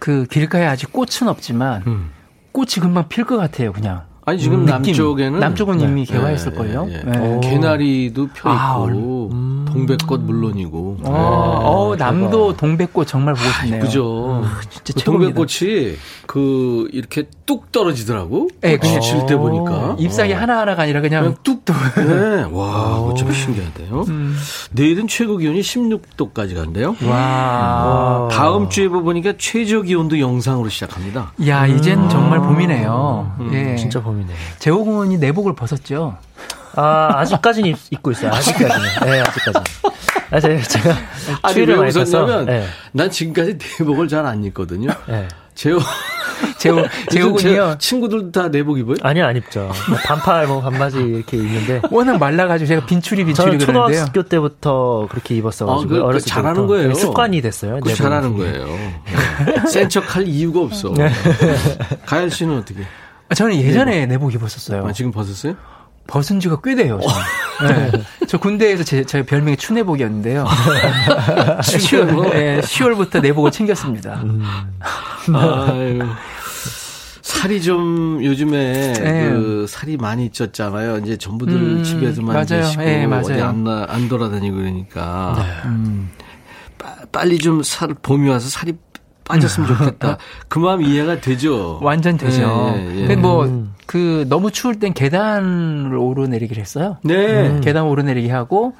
그 0.00 0.26
길가에 0.26 0.66
아직 0.66 0.92
꽃은 0.92 1.28
없지만 1.28 1.84
음. 1.86 2.10
꽃이 2.50 2.74
금방 2.80 3.08
필 3.08 3.24
것 3.24 3.36
같아요, 3.36 3.72
그냥. 3.72 4.02
아니, 4.28 4.40
지금 4.40 4.66
느낌. 4.66 4.72
남쪽에는. 4.92 5.38
남쪽은 5.38 5.80
이미 5.80 6.04
네, 6.04 6.12
개화했을걸요. 6.14 6.88
예, 6.90 6.94
예. 6.94 7.10
네. 7.10 7.40
개나리도 7.48 8.28
펴 8.34 8.50
아, 8.50 8.84
있고, 8.88 9.30
동백꽃 9.66 10.20
물론이고. 10.22 10.96
어, 11.04 11.10
어, 11.92 11.96
남도 11.96 12.56
동백꽃 12.56 13.06
정말 13.06 13.34
보고 13.34 13.48
싶네요. 13.60 13.80
그죠. 13.80 14.42
진짜 14.84 14.94
그. 14.96 15.04
동백꽃이 15.04 15.94
그 16.26 16.88
이렇게 16.92 17.28
뚝 17.46 17.70
떨어지더라고. 17.70 18.48
네, 18.62 18.76
꽃이 18.78 18.94
그냥- 18.94 19.00
질때 19.00 19.36
보니까. 19.36 19.94
잎사귀 20.00 20.32
하나 20.32 20.58
하나가 20.58 20.82
아니라 20.82 21.00
그냥, 21.02 21.22
그냥 21.22 21.36
뚝뚝. 21.44 21.76
네. 21.94 22.42
와, 22.50 22.98
그거 22.98 23.14
좀 23.16 23.30
신기하대요. 23.32 24.04
내일은 24.72 25.06
최고 25.06 25.36
기온이 25.36 25.60
16도까지 25.60 26.56
간대요. 26.56 26.96
와. 27.08 28.28
다음 28.32 28.68
주에 28.68 28.88
보니까 28.88 29.34
최저 29.38 29.82
기온도 29.82 30.18
영상으로 30.18 30.68
시작합니다. 30.68 31.32
야, 31.46 31.64
이젠 31.68 32.08
정말 32.08 32.40
봄이네요. 32.40 33.32
예. 33.52 33.76
진짜 33.76 34.02
봄 34.02 34.15
이네. 34.20 34.32
재호군이 34.58 35.18
내복을 35.18 35.54
벗었죠. 35.54 36.16
아, 36.74 37.08
아직까지는 37.20 37.70
입, 37.70 37.76
입고 37.90 38.10
있어요. 38.12 38.30
아직까지는. 38.32 38.88
네, 39.10 39.20
아직까지는. 39.20 39.64
아, 40.30 40.40
제가, 40.40 40.62
제가 40.62 40.96
아니, 41.42 41.54
추위를 41.54 41.76
왜. 41.78 41.88
웃었냐면, 41.88 42.44
네, 42.46 42.66
난 42.92 43.10
지금까지 43.10 43.56
내복을 43.80 44.08
잘 44.08 44.26
안 44.26 44.44
입거든요. 44.44 44.90
네. 45.06 45.26
재호, 45.54 45.78
재호, 46.58 46.84
재호군이요. 47.10 47.76
친구들도 47.78 48.30
다 48.32 48.48
내복 48.50 48.78
입어요? 48.78 48.96
아니요, 49.00 49.24
안 49.24 49.36
입죠. 49.38 49.70
뭐 49.88 49.96
반팔, 50.04 50.46
뭐 50.48 50.60
반바지 50.60 50.98
이렇게 50.98 51.38
입는데. 51.38 51.80
워낙 51.90 52.18
말라가지고 52.18 52.68
제가 52.68 52.84
빈출이 52.84 53.22
저는 53.34 53.52
빈출이 53.52 53.64
그러는데요. 53.72 54.04
초등학교 54.04 54.28
때부터 54.28 55.06
그렇게 55.10 55.34
입었어가지고 55.36 55.80
아, 55.80 55.88
그- 55.88 56.00
그 56.00 56.04
어렸을 56.04 56.26
잘하는 56.28 56.54
때부터 56.62 56.66
거예요. 56.74 56.94
습관이 56.94 57.40
됐어요. 57.40 57.74
내복이. 57.76 57.94
잘하는 57.94 58.36
거예요. 58.36 58.66
네. 58.66 59.66
센척 59.66 60.14
할 60.14 60.26
이유가 60.28 60.60
없어. 60.60 60.92
네. 60.92 61.10
가열 62.04 62.30
씨는 62.30 62.58
어떻게? 62.58 62.80
아, 63.28 63.34
저는 63.34 63.56
예전에 63.56 64.06
내복 64.06 64.32
입었었어요. 64.34 64.86
아, 64.86 64.92
지금 64.92 65.10
벗었어요? 65.10 65.54
벗은 66.06 66.38
지가 66.38 66.58
꽤 66.62 66.74
돼요. 66.76 67.00
저는. 67.58 67.90
네. 67.92 68.04
저 68.28 68.38
군대에서 68.38 68.84
제, 68.84 69.02
제 69.04 69.24
별명이 69.24 69.56
추내복이었는데요. 69.56 70.44
10월, 71.60 72.30
네, 72.32 72.60
10월부터 72.60 73.20
내복을 73.20 73.50
챙겼습니다. 73.50 74.20
음. 74.22 74.42
아유. 75.34 76.00
살이 77.22 77.60
좀 77.60 78.20
요즘에 78.22 78.92
네. 78.94 79.28
그 79.30 79.66
살이 79.68 79.96
많이 79.96 80.30
쪘잖아요. 80.30 81.02
이제 81.02 81.16
전부들 81.16 81.54
음, 81.54 81.82
집에서만 81.82 82.46
맞아요. 82.48 82.64
쉬고 82.66 82.82
네, 82.82 83.06
맞아요. 83.06 83.24
어디 83.24 83.32
안, 83.42 83.64
나- 83.64 83.86
안 83.88 84.08
돌아다니고 84.08 84.56
그러니까 84.56 85.44
음. 85.64 86.08
빠- 86.78 86.94
빨리 87.10 87.38
좀 87.38 87.62
살 87.64 87.94
봄이 88.00 88.28
와서 88.28 88.48
살이 88.48 88.74
빠졌으면 89.28 89.68
좋겠다. 89.68 90.18
그 90.48 90.58
마음 90.58 90.82
이해가 90.82 91.20
되죠. 91.20 91.78
완전 91.82 92.16
되죠. 92.16 92.74
예, 92.76 92.86
예. 92.86 93.00
근데 93.00 93.16
뭐, 93.16 93.44
음. 93.44 93.74
그, 93.86 94.24
너무 94.28 94.50
추울 94.50 94.78
땐 94.78 94.94
계단을 94.94 95.94
오르내리기를 95.96 96.60
했어요. 96.60 96.96
네. 97.02 97.60
계단 97.62 97.84
오르내리기 97.84 98.28
하고, 98.28 98.74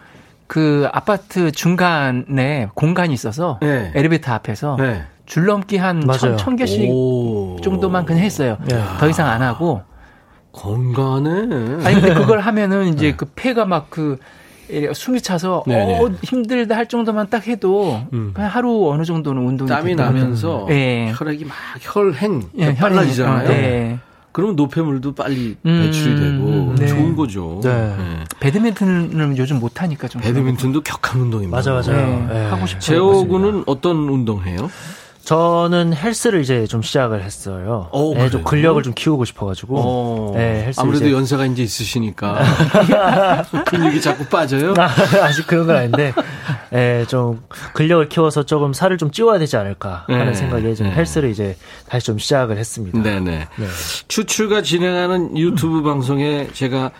그 0.46 0.88
아파트 0.92 1.50
중간에 1.50 2.68
공간이 2.74 3.12
있어서, 3.12 3.58
네. 3.60 3.92
엘리베이터 3.94 4.32
앞에서 4.32 4.76
네. 4.78 5.02
줄넘기 5.26 5.76
한 5.76 6.06
천. 6.18 6.36
천 6.36 6.56
개씩 6.56 6.88
오. 6.88 7.56
정도만 7.62 8.04
그냥 8.04 8.22
했어요. 8.22 8.56
예. 8.70 8.80
더 8.98 9.08
이상 9.08 9.28
안 9.28 9.42
하고. 9.42 9.82
건강하네. 10.52 11.84
아니, 11.84 12.00
근데 12.00 12.14
그걸 12.14 12.40
하면은 12.46 12.88
이제 12.88 13.12
그 13.14 13.26
폐가 13.34 13.64
막 13.66 13.88
그, 13.90 14.18
숨이 14.94 15.20
차서 15.20 15.64
네네. 15.66 15.98
어, 16.00 16.10
힘들다 16.22 16.76
할 16.76 16.86
정도만 16.86 17.28
딱 17.30 17.46
해도 17.46 18.00
음. 18.12 18.30
그냥 18.34 18.50
하루 18.50 18.90
어느 18.90 19.04
정도는 19.04 19.42
운동이 19.46 19.68
땀이. 19.68 19.94
나면서 19.94 20.66
예. 20.70 21.12
혈액이 21.16 21.44
막 21.44 21.54
혈행 21.80 22.42
예, 22.58 22.74
빨라지잖아요. 22.74 23.50
예. 23.50 23.98
그러면 24.32 24.54
노폐물도 24.56 25.14
빨리 25.14 25.56
음, 25.64 25.82
배출이 25.86 26.14
되고 26.16 26.74
네. 26.76 26.86
좋은 26.88 27.16
거죠. 27.16 27.60
네. 27.62 27.70
네. 27.96 28.24
배드민턴을 28.38 29.38
요즘 29.38 29.58
못 29.58 29.80
하니까 29.80 30.08
좀 30.08 30.20
배드민턴도 30.20 30.82
격한 30.82 31.20
운동입니다. 31.22 31.56
맞아, 31.56 31.72
맞아요. 31.72 32.26
네, 32.28 32.34
네. 32.34 32.44
하고 32.50 32.66
싶어요. 32.66 32.80
재호군은 32.80 33.64
어떤 33.66 33.96
운동해요? 33.96 34.70
저는 35.26 35.92
헬스를 35.92 36.40
이제 36.40 36.68
좀 36.68 36.82
시작을 36.82 37.20
했어요. 37.24 37.88
오, 37.90 38.14
네, 38.14 38.30
좀? 38.30 38.44
근력을 38.44 38.80
좀 38.84 38.94
키우고 38.94 39.24
싶어가지고. 39.24 39.74
어, 39.76 40.32
네, 40.36 40.62
헬스 40.66 40.78
아무래도 40.80 41.06
이제- 41.06 41.14
연세가 41.16 41.46
이제 41.46 41.64
있으시니까 41.64 42.38
근육이 43.66 44.00
자꾸 44.00 44.24
빠져요. 44.26 44.72
아직 45.20 45.44
그런 45.48 45.66
건 45.66 45.74
아닌데, 45.76 46.12
예, 46.72 47.04
좀 47.08 47.42
근력을 47.72 48.08
키워서 48.08 48.44
조금 48.44 48.72
살을 48.72 48.98
좀 48.98 49.10
찌워야 49.10 49.40
되지 49.40 49.56
않을까 49.56 50.04
하는 50.06 50.26
네, 50.26 50.34
생각에 50.34 50.72
좀 50.74 50.86
네. 50.86 50.94
헬스를 50.94 51.28
이제 51.30 51.56
다시 51.88 52.06
좀 52.06 52.18
시작을 52.18 52.56
했습니다. 52.56 53.02
네네. 53.02 53.48
네. 53.56 53.66
추추가 54.06 54.62
진행하는 54.62 55.36
유튜브 55.36 55.82
방송에 55.82 56.46
제가 56.52 56.92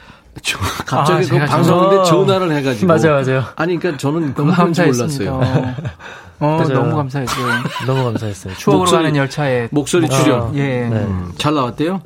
저- 0.42 0.58
갑자기 0.84 1.26
아, 1.26 1.28
그 1.30 1.46
방송인데 1.46 1.96
저- 1.98 2.04
전화를 2.04 2.50
해가지고 2.56 2.86
맞아요, 2.88 3.22
맞아요. 3.24 3.44
아니 3.54 3.78
그러니까 3.78 3.98
저는 4.00 4.34
줄 4.34 4.46
감사했습니다. 4.48 5.30
몰랐어요. 5.30 5.74
어. 6.40 6.62
너무 6.68 6.94
감사했어요. 6.96 7.46
너무 7.86 8.04
감사했어요. 8.04 8.54
추억으로 8.54 8.84
목소리- 8.84 8.96
가는 9.02 9.16
열차에 9.16 9.68
목소리 9.70 10.06
아, 10.06 10.08
출연 10.10 10.54
예. 10.56 10.62
네. 10.62 10.96
음, 10.96 11.32
잘 11.38 11.54
나왔대요? 11.54 12.00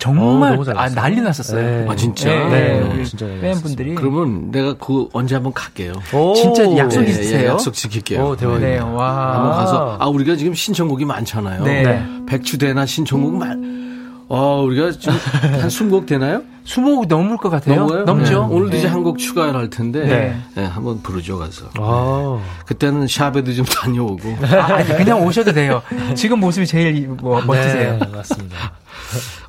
정말 0.00 0.48
어, 0.50 0.52
너무 0.54 0.64
잘 0.64 0.76
아. 0.76 0.88
난리 0.88 1.20
났었어요. 1.20 1.62
네. 1.62 1.86
아 1.88 1.94
진짜. 1.94 2.28
예, 2.28 2.44
네, 2.48 2.76
예, 2.78 2.80
우리 2.94 3.06
진짜 3.06 3.26
잘 3.28 3.40
팬분들이 3.40 3.94
그러면 3.94 4.50
내가 4.50 4.74
그 4.74 5.08
언제 5.12 5.36
한번 5.36 5.52
갈게요. 5.52 5.92
오, 6.12 6.34
진짜 6.34 6.64
약속이 6.76 7.06
예, 7.06 7.10
있으세요? 7.10 7.42
예, 7.42 7.46
약속 7.46 7.74
지킬게요. 7.74 8.24
오, 8.26 8.36
대박이다. 8.36 8.66
네, 8.66 8.78
한번 8.78 8.96
와. 8.96 9.54
가서 9.54 9.96
아 10.00 10.06
우리가 10.08 10.34
지금 10.34 10.52
신청곡이 10.52 11.04
많잖아요. 11.04 11.62
네. 11.62 11.82
네. 11.84 12.06
백추대나 12.26 12.86
신청곡 12.86 13.36
많. 13.36 14.24
어 14.28 14.62
우리가 14.66 14.90
지금 14.90 15.12
한 15.14 15.68
20곡 15.68 16.06
되나요? 16.06 16.42
수목 16.64 17.06
넘을 17.06 17.36
것 17.36 17.50
같아요. 17.50 17.80
넘어요? 17.80 18.04
넘죠. 18.04 18.30
네. 18.48 18.54
오늘도 18.54 18.76
이제 18.78 18.86
네. 18.86 18.92
한곡 18.92 19.18
추가를 19.18 19.54
할 19.54 19.70
텐데 19.70 20.04
네. 20.06 20.36
네, 20.54 20.64
한번 20.64 21.02
부르죠 21.02 21.38
가서. 21.38 21.66
아, 21.78 22.40
그때는 22.66 23.06
샵에도 23.06 23.52
좀 23.52 23.64
다녀오고. 23.68 24.36
아, 24.42 24.74
아니, 24.74 24.88
그냥 24.96 25.22
오셔도 25.24 25.52
돼요. 25.52 25.82
지금 26.14 26.40
모습이 26.40 26.66
제일 26.66 27.06
뭐, 27.08 27.40
멋지세요. 27.42 27.98
네, 27.98 28.06
맞습니다. 28.06 28.72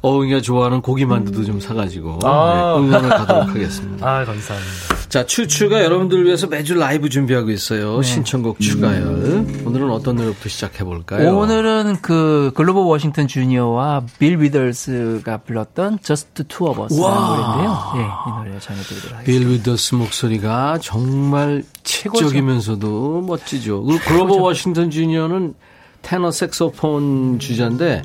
어흥이가 0.01 0.41
좋아하는 0.41 0.82
고기 0.82 1.05
만두도 1.05 1.45
좀 1.45 1.59
사가지고 1.59 2.20
아. 2.24 2.76
네, 2.80 2.86
응원을 2.88 3.09
가도록 3.09 3.49
하겠습니다. 3.49 4.05
아, 4.07 4.26
감사합니다. 4.26 4.95
자, 5.09 5.26
추추가 5.26 5.84
여러분들을 5.84 6.26
위해서 6.26 6.47
매주 6.47 6.76
라이브 6.76 7.09
준비하고 7.09 7.49
있어요. 7.49 8.01
신청곡 8.01 8.59
추가열. 8.59 9.45
오늘은 9.66 9.89
어떤 9.91 10.18
노래부터 10.18 10.49
시작해 10.49 10.84
볼까요? 10.84 11.36
오늘은 11.38 11.97
그 12.01 12.51
그로버 12.53 12.84
워싱턴 12.86 13.28
주니어와 13.28 14.03
빌 14.20 14.39
위더스가 14.41 15.38
불렀던 15.38 15.99
Just 16.03 16.43
Two 16.49 16.68
of 16.70 16.82
와. 16.82 16.88
노래인데요. 17.10 17.93
예, 17.95 18.01
이 18.01 18.34
노래 18.38 18.60
전해드리도록 18.60 19.18
하겠습니다. 19.18 19.24
빌 19.24 19.47
위더스 19.47 19.95
목소리가 19.95 20.80
정말 20.82 21.64
재즈적이면서도 21.84 23.22
멋지죠. 23.22 23.84
그리고 23.84 23.99
그로버 24.06 24.39
워싱턴 24.41 24.89
주니어는 24.89 25.53
테너 26.01 26.32
색소폰 26.32 27.39
주자인데 27.39 28.03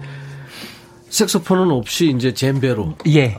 색소폰은 1.11 1.71
없이 1.71 2.13
이제 2.17 2.33
젬베로 2.33 2.95
예. 3.09 3.37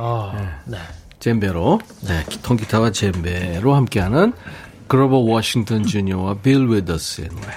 젬베로 1.19 1.79
네, 2.01 2.25
통기타와 2.43 2.91
젬베로 2.91 3.73
함께하는 3.73 4.33
글로벌 4.87 5.29
워싱턴 5.29 5.85
주니어와 5.85 6.35
빌 6.43 6.67
위더스의 6.67 7.29
노래 7.29 7.47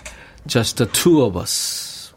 Just 0.47 0.77
the 0.77 0.93
Two 0.93 1.25
of 1.25 1.39
Us. 1.39 2.13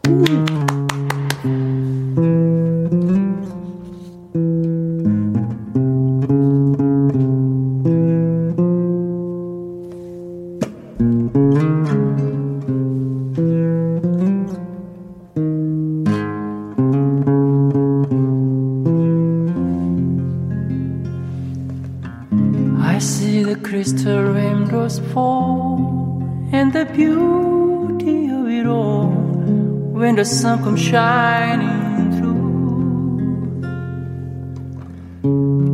Sun 30.28 30.62
comes 30.62 30.80
shining 30.80 32.18
through. 32.18 32.38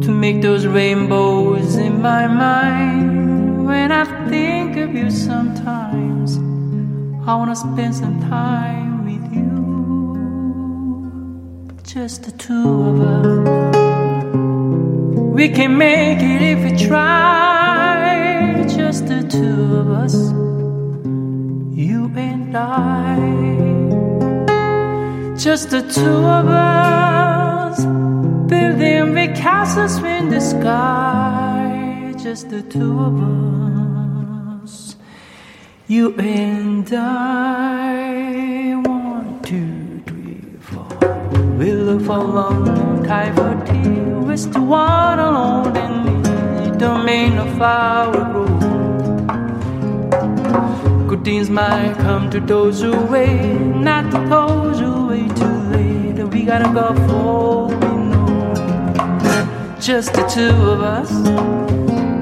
To 0.00 0.10
make 0.10 0.42
those 0.42 0.66
rainbows 0.66 1.76
in 1.76 2.00
my 2.00 2.26
mind. 2.26 3.66
When 3.66 3.90
I 3.90 4.04
think 4.28 4.76
of 4.76 4.94
you 4.94 5.10
sometimes 5.10 6.38
I 7.26 7.34
wanna 7.34 7.56
spend 7.56 7.94
some 7.94 8.20
time 8.20 9.04
with 9.08 9.24
you. 9.36 9.50
Just 11.82 12.22
the 12.24 12.32
two 12.32 12.68
of 12.90 13.00
us. 13.00 13.26
We 15.38 15.48
can 15.48 15.76
make 15.76 16.20
it 16.22 16.42
if 16.52 16.58
we 16.64 16.72
try, 16.88 17.43
Just 25.54 25.70
the 25.70 25.82
two 25.82 26.26
of 26.40 26.48
us, 26.48 27.84
building 28.50 29.14
big 29.14 29.36
castles 29.36 30.02
in 30.02 30.28
the 30.28 30.40
sky. 30.40 32.12
Just 32.20 32.50
the 32.50 32.60
two 32.60 32.98
of 32.98 33.14
us, 34.64 34.96
you 35.86 36.12
and 36.16 36.92
I. 36.92 38.74
One, 38.84 39.40
two, 39.44 40.02
three, 40.08 40.42
four. 40.58 40.88
We 41.56 41.70
look 41.70 42.02
for 42.02 42.18
long 42.18 43.04
time 43.04 43.36
for 43.36 43.54
tea. 43.64 44.00
Wish 44.26 44.46
the 44.46 44.60
one 44.60 45.20
alone 45.20 45.76
and 45.76 46.04
me. 46.04 46.14
It 46.66 46.78
don't 46.80 47.04
mean 47.06 47.36
no. 47.36 47.46
Good 51.06 51.22
things 51.24 51.48
might 51.48 51.94
come 51.98 52.28
to 52.30 52.40
those 52.40 52.82
who 52.82 52.90
wait, 53.06 53.54
not 53.88 54.10
to 54.10 54.18
those 54.28 54.80
who. 54.80 54.93
Gotta 56.46 56.70
go 56.74 56.94
for 57.08 57.68
we 57.68 57.96
know. 58.10 59.76
Just 59.80 60.12
the 60.12 60.22
two 60.26 60.54
of 60.70 60.82
us. 60.82 61.10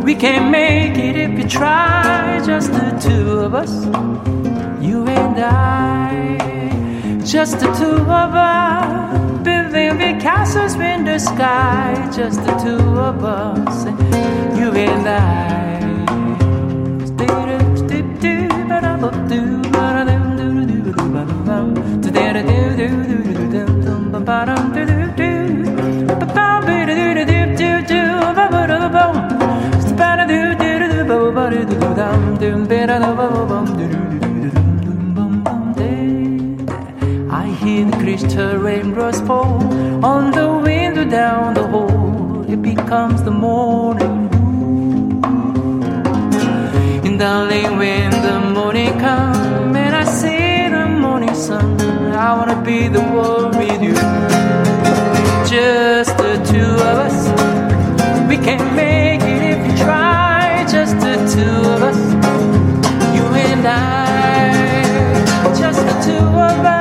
We 0.05 0.15
can't 0.15 0.49
make 0.49 0.97
it 0.97 1.17
if 1.17 1.31
we 1.37 1.45
try. 1.45 2.41
Just 2.47 2.73
the 2.73 2.91
two 3.03 3.41
of 3.41 3.53
us. 3.53 3.85
You 4.81 5.07
and 5.09 5.39
I. 5.39 6.39
Just 7.25 7.59
the 7.59 7.73
two 7.75 8.01
of 8.03 8.35
us. 8.35 9.43
Building 9.43 9.99
big 9.99 10.21
castles 10.21 10.75
in 10.77 11.05
the 11.05 11.19
sky. 11.19 11.93
Just 12.15 12.45
the 12.45 12.53
two 12.65 12.79
of 12.99 13.25
us. 13.25 13.87
You 14.57 14.71
and 14.71 15.09
I. 15.09 15.53
I 37.31 37.47
hear 37.61 37.85
the 37.87 37.97
crystal 37.97 38.57
rainbows 38.59 39.21
fall 39.23 39.63
on 40.05 40.31
the 40.33 40.59
window 40.59 41.05
down 41.05 41.55
the 41.55 41.67
hall. 41.67 42.45
It 42.47 42.61
becomes 42.61 43.23
the 43.23 43.31
morning 43.31 44.29
in 47.03 47.17
the 47.17 47.47
lane 47.49 47.79
when 47.79 48.11
the 48.11 48.41
morning 48.53 48.99
comes 49.01 49.82
sun. 51.35 51.81
I 52.13 52.35
wanna 52.37 52.61
be 52.63 52.89
the 52.89 53.01
one 53.01 53.57
with 53.59 53.83
you. 53.83 53.95
Just 55.49 56.17
the 56.19 56.35
two 56.51 56.73
of 56.91 56.97
us. 57.07 57.19
We 58.29 58.37
can 58.37 58.61
make 58.77 59.23
it 59.23 59.43
if 59.53 59.59
we 59.67 59.79
try. 59.83 60.65
Just 60.71 60.95
the 61.01 61.17
two 61.35 61.57
of 61.75 61.83
us. 61.91 62.01
You 63.17 63.25
and 63.49 63.67
I. 63.67 64.53
Just 65.59 65.81
the 65.81 65.95
two 66.05 66.25
of 66.27 66.67
us. 66.67 66.72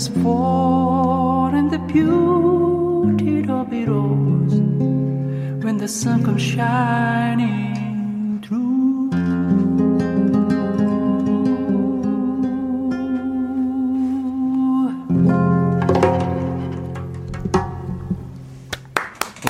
raindrops 0.00 0.08
fall 0.22 1.54
and 1.54 1.70
the 1.70 1.78
beauty 1.78 3.46
of 3.48 3.72
it 3.72 3.88
all 3.88 4.48
when 5.62 5.76
the 5.76 5.86
sun 5.86 6.24
comes 6.24 6.42
shining 6.42 7.74
through. 8.42 9.10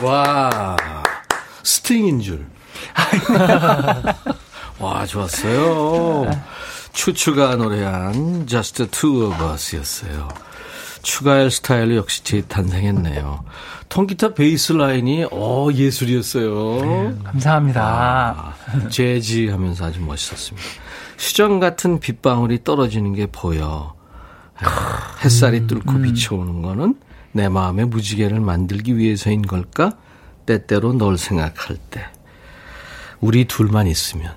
와, 0.03 0.77
스팅인 1.63 2.21
줄. 2.21 2.47
와, 4.79 5.07
좋았어요. 5.07 6.50
추추가 7.02 7.56
노래한 7.56 8.46
Just 8.46 8.86
Two 8.92 9.26
of 9.26 9.44
Us였어요. 9.44 10.30
추가할 11.02 11.50
스타일로 11.50 11.96
역시 11.96 12.24
재탄생했네요. 12.24 13.44
통기타 13.90 14.36
베이스 14.36 14.74
라인이 14.74 15.26
어 15.32 15.70
예술이었어요. 15.74 17.18
감사합니다. 17.24 17.82
아, 17.84 18.88
재즈 18.90 19.50
하면서 19.50 19.86
아주 19.86 20.00
멋있었습니다. 20.00 20.68
수정 21.18 21.60
같은 21.60 22.00
빗방울이 22.00 22.64
떨어지는 22.64 23.16
게 23.16 23.26
보여. 23.26 23.96
에, 24.62 25.26
햇살이 25.26 25.66
뚫고 25.66 26.04
비춰오는 26.04 26.62
거는 26.62 26.94
내 27.32 27.50
마음의 27.50 27.86
무지개를 27.86 28.40
만들기 28.42 28.96
위해서인 28.96 29.42
걸까? 29.42 29.94
때때로 30.46 30.94
널 30.94 31.18
생각할 31.18 31.78
때. 31.90 32.06
우리 33.22 33.46
둘만 33.46 33.86
있으면. 33.88 34.32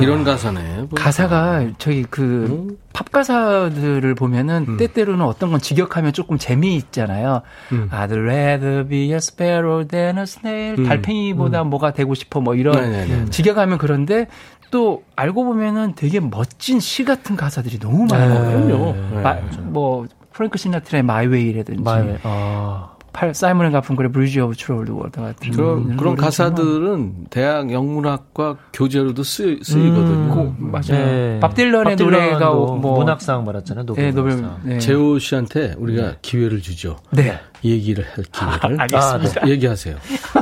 이런 0.00 0.24
가사네. 0.24 0.76
보니까. 0.88 1.02
가사가 1.02 1.66
저기 1.78 2.02
그 2.04 2.58
팝 2.58 3.12
가사들을 3.12 4.14
보면은 4.14 4.78
때때로는 4.78 5.24
어떤 5.24 5.50
건 5.50 5.60
직역하면 5.60 6.12
조금 6.14 6.38
재미있잖아요. 6.38 7.42
음. 7.72 7.88
I'd 7.92 8.10
rather 8.12 8.88
be 8.88 9.10
a 9.10 9.16
sparrow 9.16 9.86
than 9.86 10.16
a 10.16 10.22
snail. 10.22 10.82
달팽이보다 10.88 11.64
뭐가 11.64 11.92
되고 11.92 12.14
싶어 12.14 12.40
뭐 12.40 12.54
이런 12.54 12.74
네네네. 12.90 13.30
직역하면 13.30 13.76
그런데 13.78 14.28
또 14.70 15.04
알고 15.14 15.44
보면은 15.44 15.94
되게 15.94 16.20
멋진 16.20 16.80
시 16.80 17.04
같은 17.04 17.36
가사들이 17.36 17.78
너무 17.78 18.06
많아요. 18.06 18.66
그럼요. 18.66 18.94
마- 19.22 19.36
뭐 19.60 20.06
프랭크 20.32 20.56
시나트라의 20.58 21.00
My 21.00 21.26
Way라든지 21.28 21.82
마음에 21.82 22.18
아. 22.24 22.93
팔- 23.14 23.32
사이먼 23.32 23.70
가펑클의 23.72 24.10
Bridge 24.12 24.40
Over 24.40 24.54
Troubled 24.56 24.90
Water 24.90 25.20
같은 25.20 25.50
그런, 25.52 25.84
이런 25.84 25.96
그런 25.96 26.14
노래지만 26.14 26.16
가사들은 26.16 27.14
대학 27.30 27.72
영문학과 27.72 28.56
교재로도 28.72 29.22
쓰, 29.22 29.58
쓰이거든요. 29.62 30.34
그, 30.34 30.54
맞아요. 30.58 30.82
네. 31.04 31.38
밥 31.40 31.54
딜런의 31.54 31.96
밥 31.96 32.02
노래가 32.04 32.50
뭐 32.50 32.98
문학상 32.98 33.44
받았잖아요. 33.44 33.86
노벨 33.86 34.04
네, 34.04 34.10
노벨 34.10 34.34
문학상. 34.34 34.60
네. 34.64 34.78
재호 34.80 35.18
씨한테 35.18 35.74
우리가 35.78 36.16
기회를 36.22 36.60
주죠. 36.60 36.96
네. 37.10 37.38
얘기를 37.64 38.04
할 38.04 38.24
기회를. 38.24 38.80
알겠습니다. 38.82 39.40
아, 39.40 39.44
네. 39.46 39.50
얘기하세요. 39.52 39.96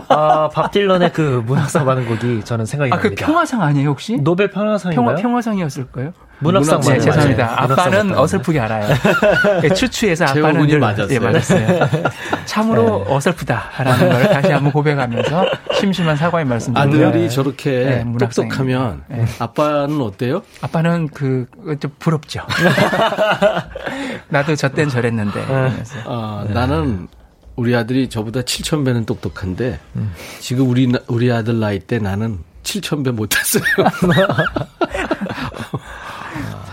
아, 0.09 0.49
밥 0.49 0.73
딜런의 0.73 1.13
그 1.13 1.43
문학상 1.47 1.85
받은 1.85 2.07
곡이 2.09 2.45
저는 2.45 2.65
생각이 2.65 2.91
아, 2.93 2.97
그 2.97 3.03
납니다. 3.09 3.27
평화상 3.27 3.63
아니에요, 3.63 3.91
혹시? 3.91 4.17
노벨 4.17 4.51
평화상인가요? 4.51 5.07
평화, 5.07 5.21
평화상이었을까요? 5.21 6.13
문학상 6.43 6.81
문학상 6.81 6.95
네, 6.95 7.01
죄송합니다. 7.01 7.45
문학상 7.63 7.79
아빠는. 7.95 8.19
어설프게 8.19 8.61
알아요. 8.61 8.95
네, 9.63 9.69
추추해서 9.75 10.25
아빠는 10.25 10.67
늘- 10.67 10.79
맞았어요. 10.81 11.15
예, 11.15 11.19
맞았어요. 11.19 11.89
참으로 12.45 13.05
어설프다라는 13.09 14.09
걸 14.09 14.23
다시 14.31 14.53
한번 14.53 14.73
고백하면서 14.73 15.47
심심한 15.79 16.17
사과의 16.17 16.45
말씀 16.45 16.75
드리고요. 16.75 17.09
아들이 17.09 17.31
저렇게 17.31 17.71
네. 18.05 18.05
똑똑하면 18.19 19.03
네. 19.09 19.25
아빠는 19.39 20.01
어때요? 20.01 20.43
아빠는 20.61 21.09
그 21.09 21.47
좀 21.81 21.91
부럽죠. 21.99 22.41
나도 24.29 24.57
저땐 24.57 24.89
저랬는데. 24.89 25.45
아, 26.07 26.45
나는 26.49 27.09
우리 27.57 27.75
아들이 27.77 28.09
저보다 28.09 28.41
7천 28.41 28.85
배는 28.85 29.05
똑똑한데 29.07 29.79
지금 30.41 30.69
우리 30.69 30.87
나- 30.89 30.99
우리 31.07 31.31
아들 31.33 31.59
나이 31.61 31.79
때 31.79 31.99
나는 31.99 32.39
7천 32.63 33.05
배 33.05 33.11
못했어요. 33.11 33.63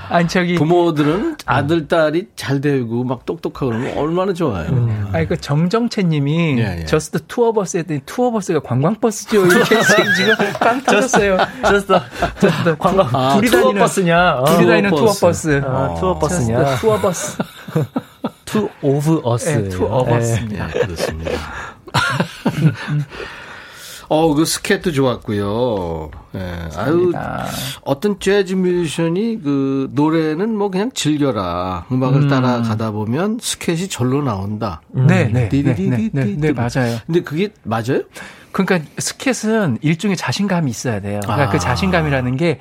아니 0.10 0.28
저기 0.28 0.56
부모들은 0.56 1.38
아들 1.46 1.88
딸이 1.88 2.30
잘 2.36 2.60
되고 2.62 3.04
막 3.04 3.26
똑똑하고 3.26 3.68
그러면 3.68 3.98
얼마나 3.98 4.34
좋아요. 4.34 4.68
아니 5.14 5.28
그 5.28 5.38
정정채님이 5.40 6.60
예, 6.60 6.80
예. 6.82 6.86
Just 6.86 7.20
Two 7.28 7.49
of 7.49 7.63
Us 7.63 7.78
했더니 7.78 8.02
투어버스가 8.06 8.60
관광버스죠 8.62 9.46
이렇게 9.46 9.76
지금 10.18 10.36
빵 10.60 10.82
터졌어요. 10.84 11.38
Just 11.64 11.94
Just 12.42 12.78
관광 12.78 13.10
아, 13.14 13.36
둘이 13.36 13.50
다니는 13.52 13.80
버스냐? 13.80 14.40
어. 14.40 14.46
둘이 14.46 14.68
다니는 14.68 14.90
투어버스. 14.90 15.62
투어버스. 15.62 15.62
아, 15.66 15.96
투어 16.00 16.20
버스냐? 16.20 16.66
Just 16.66 16.82
Two 16.82 17.03
of 17.03 17.17
Us. 17.17 17.38
Two 18.46 18.68
of 18.82 19.22
Us. 19.24 19.50
네, 19.50 19.70
투어버스입니다. 19.70 20.70
예, 20.76 20.80
그렇습니다. 20.80 21.32
어, 24.10 24.34
그 24.34 24.44
스캣 24.44 24.92
좋았고요. 24.92 26.10
예. 26.36 26.70
아유, 26.76 27.12
아, 27.16 27.46
어떤 27.84 28.20
재즈 28.20 28.56
뮤지션이 28.56 29.40
그 29.42 29.90
노래는 29.94 30.56
뭐 30.56 30.70
그냥 30.72 30.92
즐겨라. 30.92 31.86
음악을 31.92 32.28
따라가다 32.28 32.92
보면 32.92 33.38
스캣이 33.40 33.88
절로 33.88 34.24
나온다. 34.24 34.82
네, 34.90 35.04
네, 35.04 35.06
네, 35.06 35.24
네, 35.24 35.32
네, 35.32 35.50
디디디디디. 35.50 36.38
네, 36.38 36.52
맞아요. 36.54 36.98
근데 37.06 37.22
그게 37.22 37.50
맞아요? 37.64 38.02
그러니까 38.52 38.80
스켓은 38.98 39.78
일종의 39.82 40.18
자신감이 40.18 40.72
있어야 40.72 41.00
돼요. 41.02 41.20
그러니까 41.24 41.48
아. 41.48 41.50
그 41.50 41.60
자신감이라는 41.60 42.36
게 42.36 42.60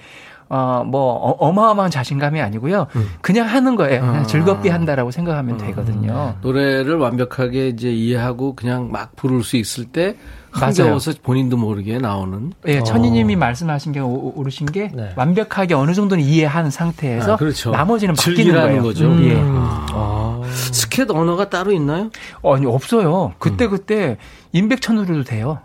어, 0.51 0.83
뭐, 0.87 1.13
어, 1.15 1.31
어마어마한 1.49 1.91
자신감이 1.91 2.41
아니고요. 2.41 2.87
음. 2.97 3.09
그냥 3.21 3.47
하는 3.47 3.77
거예요. 3.77 4.03
아. 4.03 4.07
그냥 4.07 4.27
즐겁게 4.27 4.71
한다라고 4.71 5.11
생각하면 5.11 5.59
되거든요. 5.59 6.35
노래를 6.41 6.97
완벽하게 6.97 7.69
이제 7.69 7.91
이해하고 7.93 8.55
그냥 8.55 8.91
막 8.91 9.15
부를 9.17 9.43
수 9.45 9.57
있을 9.57 9.85
때 9.85 10.17
흥겨워서 10.51 11.13
본인도 11.23 11.59
모르게 11.59 11.99
나오는. 11.99 12.53
예, 12.67 12.83
천희님이 12.83 13.37
말씀하신 13.37 13.93
게 13.93 14.01
오- 14.01 14.33
오르신 14.35 14.67
게 14.67 14.91
네. 14.95 15.13
완벽하게 15.15 15.75
어느 15.75 15.93
정도는 15.93 16.25
이해한 16.25 16.71
상태에서 16.71 17.35
아, 17.35 17.37
그렇죠. 17.37 17.71
나머지는 17.71 18.15
바뀌는. 18.15 18.83
거죠. 18.83 19.05
예. 19.25 19.37
아. 19.39 20.41
스케트 20.51 21.13
언어가 21.13 21.51
따로 21.51 21.73
있나요? 21.73 22.09
어, 22.41 22.57
아니 22.57 22.65
없어요. 22.65 23.35
그때 23.39 23.67
그때 23.69 24.17
임백천으로도 24.53 25.25
돼요. 25.25 25.59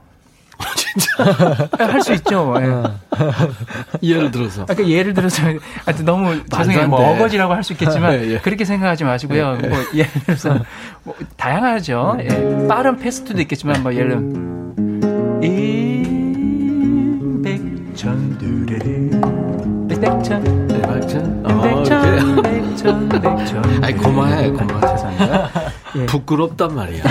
진짜. 0.76 1.68
할 1.78 2.02
수 2.02 2.14
있죠. 2.14 2.54
예. 2.60 2.84
예를 4.08 4.32
들어서. 4.32 4.64
아까 4.64 4.88
예를 4.88 5.14
들어서 5.14 5.44
하여튼 5.86 6.06
너무 6.06 6.40
죄송해요. 6.50 6.84
안뭐 6.84 7.00
돼. 7.00 7.06
어거지라고 7.06 7.54
할 7.54 7.64
수 7.64 7.74
있겠지만 7.74 8.14
예, 8.24 8.34
예. 8.34 8.40
그렇게 8.40 8.66
생각하지 8.66 9.04
마시고요. 9.04 9.58
뭐 9.62 9.70
예를 9.94 10.12
들어서 10.26 10.60
뭐 11.04 11.16
다양하죠. 11.38 12.18
예. 12.22 12.68
빠른 12.68 12.98
패스트도 12.98 13.42
있겠지만 13.42 13.82
뭐 13.84 13.94
예를 13.94 14.18
임백천 17.14 18.38
두레레 18.38 19.10
백천 20.02 20.68
네? 20.68 20.82
어, 21.44 21.62
백천 21.62 22.14
이렇게. 22.36 22.42
백천 22.42 23.10
백천 23.10 23.84
아이, 23.84 23.94
고마해, 23.94 24.50
고마해. 24.50 24.82
죄송합니다. 24.96 25.50
예. 25.98 26.06
부끄럽단 26.08 26.74
말이야. 26.76 27.04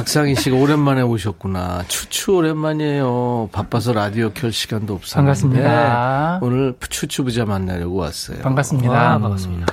박상희 0.00 0.34
씨가 0.34 0.56
오랜만에 0.56 1.02
오셨구나. 1.02 1.84
추추 1.86 2.32
오랜만이에요. 2.32 3.50
바빠서 3.52 3.92
라디오 3.92 4.30
켤 4.30 4.50
시간도 4.50 4.94
없었는데. 4.94 5.16
반갑습니다. 5.16 6.38
오늘 6.40 6.74
추추 6.88 7.22
부자 7.22 7.44
만나려고 7.44 7.96
왔어요. 7.96 8.38
반갑습니다. 8.38 8.94
아, 8.94 9.18
반갑습니다. 9.18 9.66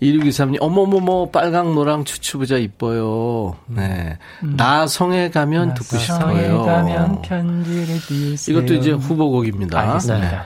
2623님, 0.00 0.56
어머머머, 0.60 1.28
빨강, 1.28 1.74
노랑 1.74 2.04
추추부자 2.04 2.56
이뻐요. 2.56 3.56
네. 3.66 4.16
나성에 4.40 5.28
가면 5.28 5.74
듣고 5.74 5.98
성에 5.98 6.44
싶어요. 6.44 6.62
가면 6.62 7.20
편지를 7.20 8.00
띄우세요. 8.08 8.56
이것도 8.56 8.74
이제 8.76 8.92
후보곡입니다. 8.92 9.78
알겠습니다. 9.78 10.30
네. 10.30 10.38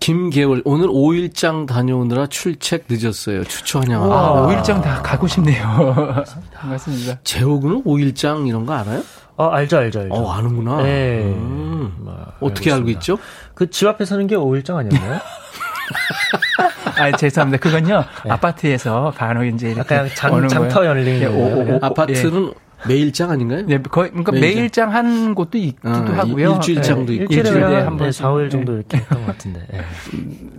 김계월, 0.00 0.62
오늘 0.64 0.88
5일장 0.88 1.66
다녀오느라 1.66 2.26
출첵 2.28 2.84
늦었어요. 2.88 3.42
환영합니다. 3.74 4.00
와, 4.22 4.46
5일장 4.48 4.82
다 4.82 5.02
가고 5.02 5.26
싶네요. 5.26 6.24
반갑습니다. 6.54 7.18
재호군은 7.22 7.84
5일장 7.84 8.48
이런 8.48 8.64
거 8.64 8.72
알아요? 8.74 9.02
어, 9.36 9.48
알죠, 9.48 9.76
알죠, 9.78 10.00
알죠. 10.00 10.14
어, 10.14 10.32
아는구나. 10.32 10.82
네. 10.82 11.22
음. 11.24 11.92
뭐, 11.98 12.16
어떻게 12.40 12.72
알고. 12.72 12.88
있죠? 12.90 13.18
그 13.54 13.68
집 13.70 13.86
앞에 13.88 14.06
사는 14.06 14.26
게 14.26 14.36
5일장 14.36 14.76
아니었나요? 14.76 15.20
아, 16.96 17.12
죄송합니다. 17.16 17.62
그건요, 17.62 18.02
아파트에서 18.28 19.12
간혹 19.16 19.46
이제 19.46 19.70
이렇게 19.70 19.94
약간 19.94 20.10
장, 20.14 20.48
장터. 20.48 20.84
열리는 20.86 21.20
예, 21.22 21.26
오, 21.26 21.78
아파트는 21.82 22.52
매일장 22.88 23.30
아닌가요? 23.30 23.62
네, 23.66 23.80
거의, 23.82 24.10
그러니까 24.10 24.32
매일장. 24.32 24.54
매일장 24.54 24.94
한 24.94 25.34
곳도 25.34 25.58
있기도 25.58 25.88
아, 25.88 25.92
하고요. 26.18 26.54
일주일장도 26.54 27.12
네, 27.12 27.18
있고. 27.22 27.34
일주일에 27.34 27.62
한, 27.62 27.86
한 27.86 27.96
네, 27.96 28.04
번씩. 28.04 28.24
4일 28.24 28.50
정도 28.50 28.72
이렇게 28.74 28.96
했던 28.98 29.20
것 29.20 29.26
같은데. 29.26 29.66
예. 29.74 29.80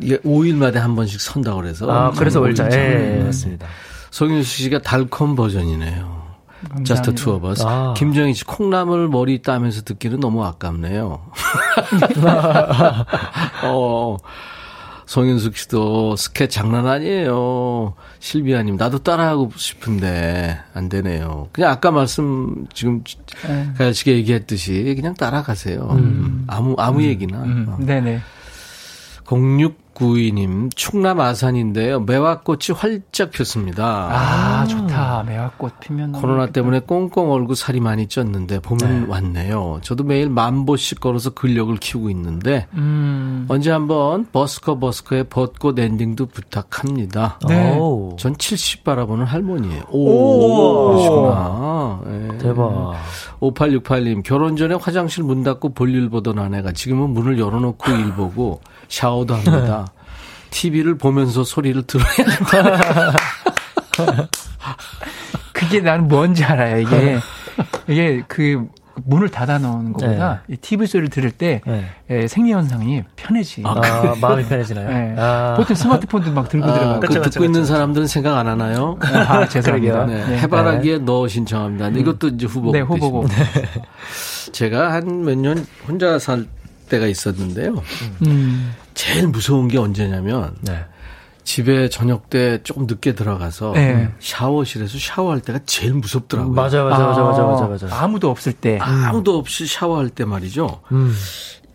이게 0.02 0.18
5일마다 0.20 0.76
한 0.76 0.96
번씩 0.96 1.20
선다 1.20 1.56
그래서. 1.56 1.92
아, 1.92 2.12
그래서 2.12 2.40
음, 2.40 2.46
올자. 2.46 2.64
오일장. 2.64 2.80
예, 2.80 3.24
맞습니다. 3.24 3.68
송윤수 4.12 4.58
씨가 4.64 4.80
달콤 4.80 5.36
버전이네요. 5.36 6.22
Just 6.86 7.16
Two 7.16 7.40
of 7.40 7.50
Us. 7.50 7.64
아. 7.66 7.96
김정희 7.98 8.36
씨 8.36 8.44
콩나물 8.44 9.08
머리 9.08 9.42
따면서 9.42 9.82
듣기는 9.82 10.20
너무 10.20 10.46
아깝네요. 10.46 11.20
어, 13.66 14.18
송윤숙 15.12 15.58
씨도 15.58 16.16
스캣 16.16 16.48
장난 16.48 16.88
아니에요. 16.88 17.96
실비아님 18.20 18.78
나도 18.78 19.00
따라하고 19.00 19.52
싶은데 19.58 20.58
안 20.74 20.88
되네요. 20.88 21.50
그냥 21.52 21.70
아까 21.72 21.92
말씀 21.92 22.66
지금 22.74 23.04
네. 23.46 23.74
가연 23.78 23.92
씨가 23.92 24.12
얘기했듯이 24.12 24.94
그냥 24.96 25.14
따라가세요. 25.14 26.00
아무 26.48 26.76
아무 26.78 27.04
얘기나. 27.04 27.44
음, 27.44 27.66
어. 27.68 27.78
네네. 27.84 28.22
0692님 29.32 30.76
충남 30.76 31.20
아산인데요. 31.22 32.02
매화꽃이 32.02 32.76
활짝 32.76 33.32
폈습니다. 33.32 34.10
아, 34.12 34.66
좋다. 34.68 35.24
매화꽃 35.24 35.80
피면. 35.80 36.12
코로나 36.12 36.48
좋겠다. 36.48 36.54
때문에 36.54 36.80
꽁꽁 36.82 37.32
얼고 37.32 37.56
살이 37.56 37.80
많이 37.80 38.08
쪘는데 38.08 38.62
봄은 38.62 39.08
왔네요. 39.08 39.80
저도 39.84 40.04
매일 40.04 40.30
만 40.30 40.66
보씩 40.66 41.00
걸어서 41.00 41.30
근력을 41.30 41.76
키우고 41.78 42.10
있는데 42.10 42.68
음. 42.74 43.46
언제 43.48 43.72
한번 43.72 44.28
버스커 44.32 44.80
버스커의 44.80 45.26
벚꽃 45.26 45.80
엔딩도 45.80 46.26
부탁합니다. 46.28 47.40
네. 47.48 47.78
오, 47.78 48.16
전 48.20 48.38
70 48.38 48.84
바라보는 48.84 49.26
할머니예요. 49.26 49.84
오. 49.90 50.10
오, 50.10 50.88
그러시구나. 50.90 52.02
예. 52.08 52.38
대박. 52.38 52.94
5868님, 53.40 54.24
결혼 54.24 54.56
전에 54.56 54.76
화장실 54.76 55.24
문 55.24 55.44
닫고 55.44 55.74
볼일 55.74 56.10
보던 56.10 56.38
아내가 56.38 56.72
지금은 56.72 57.12
문을 57.12 57.40
열어놓고 57.40 57.92
일 57.92 58.14
보고 58.14 58.62
샤워도 58.96 59.34
합니다. 59.36 59.88
TV를 60.52 60.98
보면서 60.98 61.44
소리를 61.46 61.82
들어야 61.84 62.08
한다. 62.10 63.14
그게 65.54 65.80
나는 65.80 66.08
뭔지 66.08 66.44
알아요. 66.44 66.80
이게 66.82 67.18
이게 67.88 68.24
그 68.28 68.68
문을 69.06 69.30
닫아 69.30 69.58
놓은 69.60 69.94
것보다 69.94 70.44
이 70.50 70.58
TV 70.58 70.86
소리를 70.86 71.10
들을 71.10 71.32
때 71.32 71.62
네. 71.66 71.86
예, 72.10 72.28
생리 72.28 72.52
현상이 72.52 73.04
편해지. 73.16 73.64
아, 73.66 73.76
마음이 74.20 74.44
편해지나요? 74.46 74.90
네. 74.90 75.16
아. 75.18 75.54
보통 75.56 75.76
스마트폰도 75.76 76.32
막 76.34 76.50
들고 76.50 76.68
아, 76.70 76.74
들어가고. 76.74 77.00
그 77.00 77.08
그쵸, 77.08 77.22
듣고 77.22 77.30
그쵸, 77.30 77.46
있는 77.46 77.62
그쵸. 77.62 77.74
사람들은 77.74 78.08
생각 78.08 78.38
안 78.38 78.48
하나요? 78.48 78.98
아, 79.02 79.48
죄송합니다. 79.48 80.06
네, 80.06 80.26
네. 80.28 80.38
해바라기에 80.40 81.00
너 81.00 81.28
신청합니다. 81.28 81.86
근데 81.86 82.02
이것도 82.02 82.28
이제 82.30 82.46
후보. 82.46 82.72
네, 82.74 82.82
후보고. 82.82 83.26
제가 84.52 84.92
한 84.92 85.24
몇 85.24 85.38
년 85.38 85.66
혼자 85.88 86.20
살 86.20 86.46
때가 86.90 87.08
있었는데요. 87.08 87.82
음. 88.28 88.74
제일 88.94 89.28
무서운 89.28 89.68
게 89.68 89.78
언제냐면 89.78 90.56
네. 90.62 90.86
집에 91.44 91.90
저녁 91.90 92.30
때 92.30 92.62
조금 92.64 92.86
늦게 92.86 93.14
들어가서 93.16 93.72
네. 93.74 94.12
샤워실에서 94.20 94.98
샤워할 95.00 95.42
때가 95.42 95.60
제일 95.66 95.94
무섭더라고요. 95.96 96.54
맞아, 96.54 96.84
맞아, 96.84 97.06
맞아, 97.06 97.24
맞아, 97.24 97.44
맞아, 97.44 97.68
맞아. 97.68 97.88
아무도 98.04 98.30
없을 98.30 98.54
때. 98.54 98.78
아무도 98.80 99.38
없이 99.38 99.66
샤워할 99.66 100.10
때 100.10 100.24
말이죠. 100.24 100.82
음. 100.92 101.14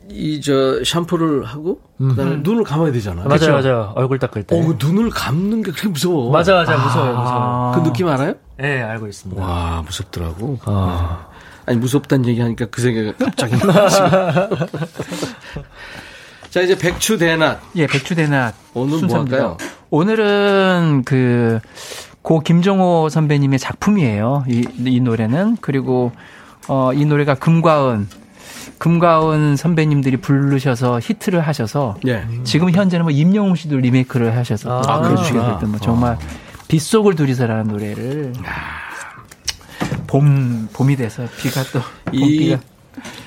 이저 0.08 0.84
샴푸를 0.84 1.44
하고 1.44 1.80
그다음에 1.98 2.36
눈을 2.36 2.62
감아야 2.62 2.92
되잖아요. 2.92 3.26
맞아요, 3.26 3.54
맞아요. 3.60 3.92
얼굴 3.96 4.20
닦을 4.20 4.44
때. 4.44 4.56
어, 4.56 4.64
그 4.64 4.76
눈을 4.80 5.10
감는 5.10 5.62
게 5.62 5.72
그렇게 5.72 5.88
무서워. 5.88 6.30
맞아, 6.30 6.54
맞아, 6.54 6.76
무서워요, 6.76 7.16
무서워. 7.18 7.72
그 7.74 7.82
느낌 7.82 8.06
알아요? 8.06 8.34
네, 8.58 8.80
알고 8.82 9.08
있습니다. 9.08 9.42
와 9.42 9.82
무섭더라고. 9.84 10.60
아. 10.64 11.26
아니 11.66 11.78
무섭다는 11.78 12.24
얘기하니까 12.26 12.66
그 12.66 12.80
생각이 12.80 13.14
갑자기 13.18 13.56
나왔어요. 13.66 14.48
자 16.50 16.60
이제 16.62 16.76
백추 16.76 17.18
대낮 17.18 17.60
예, 17.76 17.86
백추 17.86 18.14
대낮. 18.14 18.54
오늘 18.74 18.90
뭐 18.90 18.98
순서입니다. 18.98 19.36
할까요? 19.36 19.56
오늘은 19.90 21.02
그, 21.04 21.60
고 22.22 22.40
김종호 22.40 23.08
선배님의 23.08 23.58
작품이에요. 23.58 24.44
이, 24.48 24.66
이 24.84 25.00
노래는. 25.00 25.58
그리고, 25.60 26.12
어, 26.68 26.92
이 26.92 27.04
노래가 27.04 27.34
금과은, 27.34 28.08
금과은 28.78 29.56
선배님들이 29.56 30.18
부르셔서 30.18 31.00
히트를 31.02 31.40
하셔서 31.40 31.96
예. 32.06 32.26
지금 32.44 32.70
현재는 32.70 33.04
뭐 33.04 33.12
임영웅 33.12 33.54
씨도 33.54 33.76
리메이크를 33.76 34.36
하셔서 34.36 34.82
아, 34.86 35.00
그러시게 35.00 35.32
그렇구나. 35.32 35.54
됐던 35.54 35.70
뭐 35.70 35.80
정말 35.80 36.18
빗속을 36.68 37.14
둘이서라는 37.14 37.68
노래를 37.68 38.34
봄 40.06 40.68
봄이 40.74 40.96
돼서 40.96 41.26
비가 41.38 41.62
또이 41.62 42.20
봄비가 42.20 42.58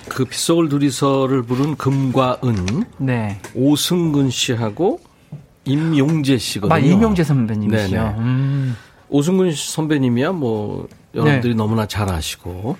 그 0.08 0.26
빗속을 0.26 0.70
둘이서를 0.70 1.44
부른 1.44 1.76
금과 1.76 2.40
은 2.44 2.84
네. 2.98 3.40
오승근 3.54 4.30
씨하고 4.30 5.00
임용재 5.66 6.38
씨거든요. 6.38 6.74
아, 6.74 6.80
이명재 6.80 7.24
선배님이시요. 7.24 8.16
음. 8.18 8.76
오승근 9.10 9.52
선배님이야 9.54 10.32
뭐 10.32 10.88
여러분들이 11.16 11.56
너무나 11.56 11.88
잘 11.88 12.12
아시고 12.12 12.78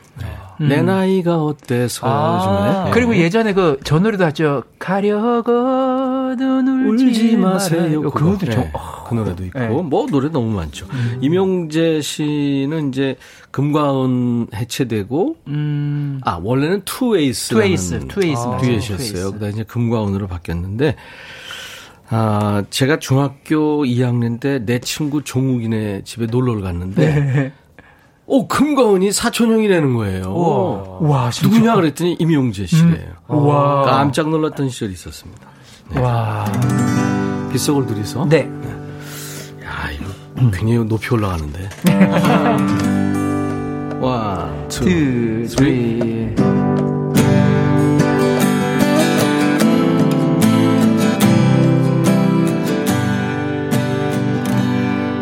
내 0.60 0.82
나이가 0.84 1.42
어때서 1.44 2.06
아. 2.08 2.82
요즘에 2.86 2.92
그리고 2.94 3.16
예전에 3.16 3.54
그 3.54 3.80
저 3.84 3.98
노래도 4.00 4.26
하죠. 4.26 4.64
가려거든 4.78 6.86
울지, 6.88 7.06
울지 7.06 7.38
마세요. 7.38 8.02
그 8.12 8.24
노래도 8.24 8.46
네, 8.46 8.52
좀그 8.52 9.14
노래도 9.16 9.46
있고 9.46 9.60
네. 9.60 9.68
음. 9.68 9.90
뭐 9.90 10.06
노래 10.08 10.30
너무 10.30 10.52
많죠. 10.56 10.86
임용재 11.22 12.02
씨는 12.02 12.90
이제 12.90 13.16
금과은 13.52 14.48
해체되고 14.54 15.36
음. 15.48 16.22
아 16.24 16.40
원래는 16.42 16.82
투에이스 16.86 17.50
투에이스, 17.50 18.08
투에이스 18.08 18.46
맞아요. 18.46 18.62
듀엣이었어요. 18.62 19.32
그다음에 19.34 19.54
이제 19.54 19.64
금과은으로 19.64 20.28
바뀌었는데 20.28 20.96
아 22.12 22.64
제가 22.70 22.98
중학교 23.00 23.84
2학년 23.86 24.40
때 24.40 24.60
내 24.66 24.80
친구 24.80 25.24
종욱이네 25.24 26.02
집에 26.06 26.26
놀러를 26.26 26.62
갔는데 26.64 27.16
네. 27.16 27.52
오 28.32 28.48
금과은이 28.48 29.12
사촌형이라는 29.12 29.96
거예요. 29.96 31.00
와, 31.02 31.32
진짜? 31.32 31.50
누구냐 31.50 31.76
그랬더니 31.76 32.16
임용재 32.20 32.68
씨래요. 32.68 33.14
와. 33.28 33.82
깜짝 33.82 34.30
놀랐던 34.30 34.70
시절이 34.70 34.94
있었습니다. 34.94 35.48
와. 35.96 36.46
빗속을 37.52 37.88
둘이서 37.88 38.28
네. 38.30 38.48
야, 39.64 39.90
이거 39.92 40.52
굉장히 40.52 40.78
높이 40.88 41.12
올라가는데. 41.12 41.70
원, 44.00 44.68
투, 44.70 44.86
투, 44.86 45.48
쓰리. 45.48 46.36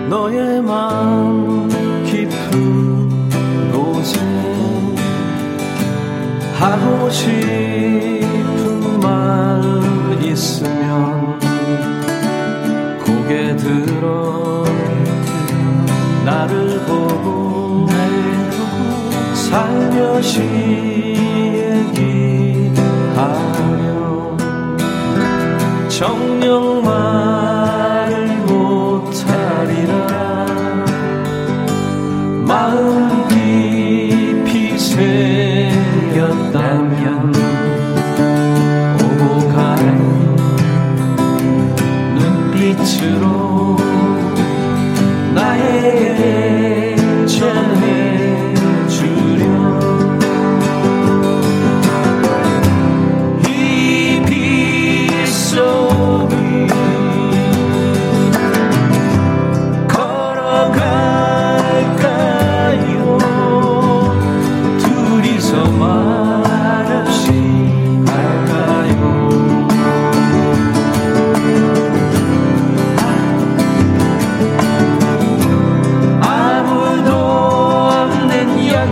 너의 0.10 0.62
마음 0.62 1.57
하고 6.60 7.08
싶은 7.12 9.00
말 9.00 9.62
있으면 10.24 11.38
고개 13.06 13.56
들어 13.56 14.66
나를 16.26 16.80
보고 16.88 17.88
살며시 19.36 20.42
얘기하며 21.94 22.98
말 26.84 27.57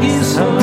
없는 0.01 0.54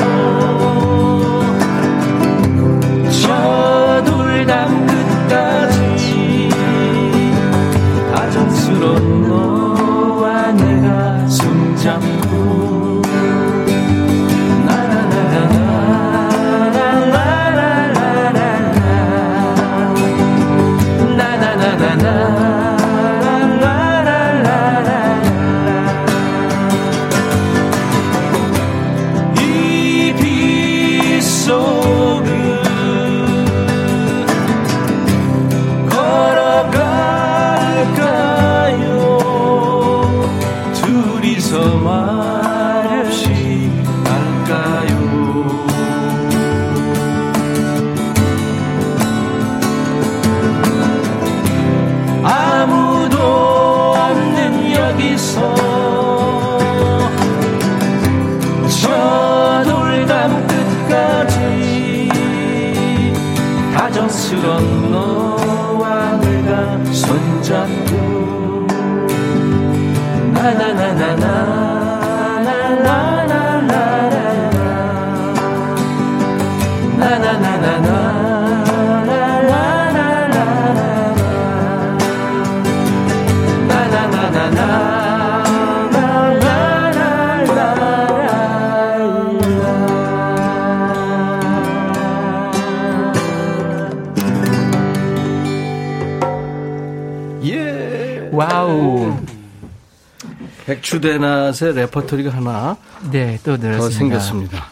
백추대낮의 101.07 101.73
레퍼토리가 101.75 102.31
하나 102.31 102.77
네, 103.11 103.37
또더 103.43 103.67
늘었습니다. 103.67 103.97
생겼습니다. 103.97 104.65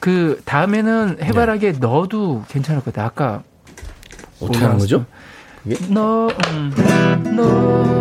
그 0.00 0.40
다음에는 0.44 1.18
해바라기에 1.22 1.72
넣어도 1.72 2.42
괜찮을 2.48 2.82
것 2.82 2.92
같아요. 2.92 3.06
아까 3.06 3.42
어떻게 4.40 4.64
하는 4.64 4.78
거죠? 4.78 5.04
너, 5.88 6.28
음, 6.50 6.72
너, 7.36 8.00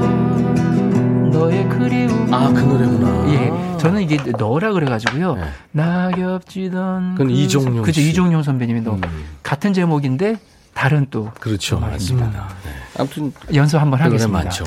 너의 1.40 1.68
그리움. 1.70 2.34
아, 2.34 2.52
그 2.52 2.60
노래구나. 2.62 3.32
예, 3.34 3.52
저는 3.78 4.02
이게 4.02 4.18
너라 4.38 4.72
그래가지고요. 4.72 5.36
네. 5.36 5.44
낙엽지던. 5.74 7.16
그건 7.16 7.30
이종용 7.30 7.84
그죠, 7.84 8.02
씨. 8.02 8.10
이종용 8.10 8.42
선배님이 8.44 8.82
너 8.82 8.94
음. 8.94 9.02
같은 9.44 9.74
제목인데 9.74 10.38
다른 10.74 11.06
또 11.12 11.32
그렇죠. 11.40 11.80
맞습니다. 11.80 12.48
네. 12.64 12.72
아무튼 12.98 13.32
연습 13.54 13.80
한번 13.80 14.00
그 14.00 14.06
하겠습니다. 14.06 14.40
많죠. 14.44 14.64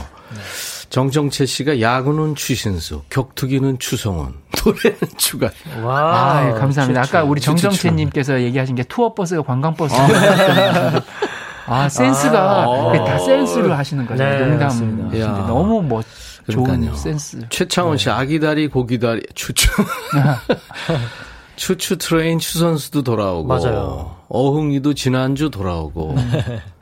정정채 0.92 1.46
씨가 1.46 1.80
야구는 1.80 2.34
추신수, 2.34 3.04
격투기는 3.08 3.78
추성훈, 3.78 4.34
노래는 4.62 4.98
추가. 5.16 5.50
와. 5.82 6.36
아, 6.36 6.46
예, 6.46 6.52
감사합니다. 6.52 7.00
아까 7.00 7.24
우리 7.24 7.40
추, 7.40 7.54
추, 7.54 7.62
정정채님께서 7.62 8.42
얘기하신 8.42 8.74
게 8.74 8.82
투어 8.82 9.14
버스가 9.14 9.40
관광버스. 9.42 9.94
아, 11.64 11.88
센스가 11.88 12.64
아. 12.64 13.04
다 13.06 13.18
센스를 13.20 13.78
하시는 13.78 14.06
거죠. 14.06 14.22
네, 14.22 14.44
농담. 14.44 15.10
너무 15.46 15.80
멋, 15.80 16.04
좋은 16.50 16.64
그러니까요. 16.64 16.94
센스. 16.96 17.38
최창원 17.48 17.96
씨, 17.96 18.10
아기다리, 18.10 18.68
고기다리, 18.68 19.22
추추. 19.34 19.70
추추 21.56 21.98
train 21.98 22.38
추선수도 22.38 23.02
돌아오고. 23.02 23.46
맞아요. 23.46 24.16
어흥이도 24.28 24.94
지난주 24.94 25.50
돌아오고. 25.50 26.14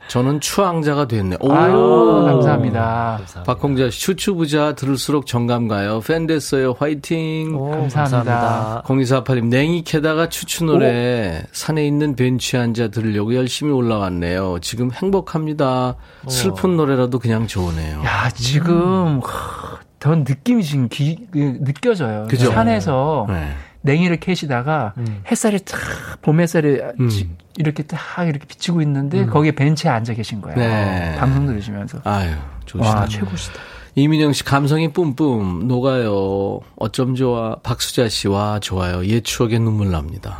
저는 0.07 0.41
추앙자가 0.41 1.07
됐네. 1.07 1.37
오. 1.39 1.53
아유, 1.53 2.23
감사합니다. 2.25 3.19
박홍자 3.45 3.89
씨, 3.89 4.01
추추 4.01 4.35
부자 4.35 4.73
들을수록 4.73 5.25
정감 5.25 5.69
가요. 5.69 6.01
팬 6.05 6.27
됐어요. 6.27 6.75
화이팅. 6.77 7.55
오, 7.55 7.71
감사합니다. 7.71 8.83
0248님, 8.85 9.45
냉이 9.45 9.83
캐다가 9.83 10.27
추추 10.27 10.65
노래 10.65 11.43
산에 11.53 11.87
있는 11.87 12.15
벤치에 12.17 12.59
앉아 12.59 12.89
들으려고 12.89 13.35
열심히 13.35 13.71
올라왔네요. 13.71 14.59
지금 14.59 14.91
행복합니다. 14.91 15.95
슬픈 16.27 16.75
노래라도 16.75 17.17
그냥 17.19 17.47
좋으네요. 17.47 18.03
야, 18.03 18.29
지금, 18.31 19.21
하, 19.23 19.79
더 19.99 20.15
느낌이 20.15 20.63
지금 20.63 20.89
기, 20.89 21.25
그, 21.31 21.57
느껴져요. 21.61 22.25
그죠? 22.29 22.51
산에서 22.51 23.27
네. 23.29 23.53
냉이를 23.81 24.17
캐시다가 24.17 24.93
음. 24.97 25.21
햇살이 25.29 25.59
탁, 25.59 25.79
봄 26.21 26.39
햇살이 26.39 26.79
음. 26.99 27.09
지- 27.09 27.29
이렇게 27.57 27.83
딱 27.83 27.99
이렇게 28.27 28.45
비치고 28.45 28.81
있는데 28.83 29.25
거기에 29.25 29.51
벤치에 29.51 29.89
앉아 29.91 30.13
계신 30.13 30.39
거예요. 30.41 30.57
네. 30.57 31.15
방송 31.17 31.45
들으시면서. 31.47 31.99
아유, 32.03 32.31
좋으시다. 32.65 32.99
와, 33.01 33.05
최고시다. 33.07 33.59
이민영 33.95 34.31
씨 34.31 34.45
감성이 34.45 34.93
뿜뿜 34.93 35.67
녹아요. 35.67 36.61
어쩜 36.77 37.13
좋아. 37.15 37.55
박수자 37.61 38.07
씨 38.07 38.29
와 38.29 38.59
좋아요. 38.61 39.05
옛 39.05 39.21
추억에 39.21 39.59
눈물 39.59 39.91
납니다. 39.91 40.39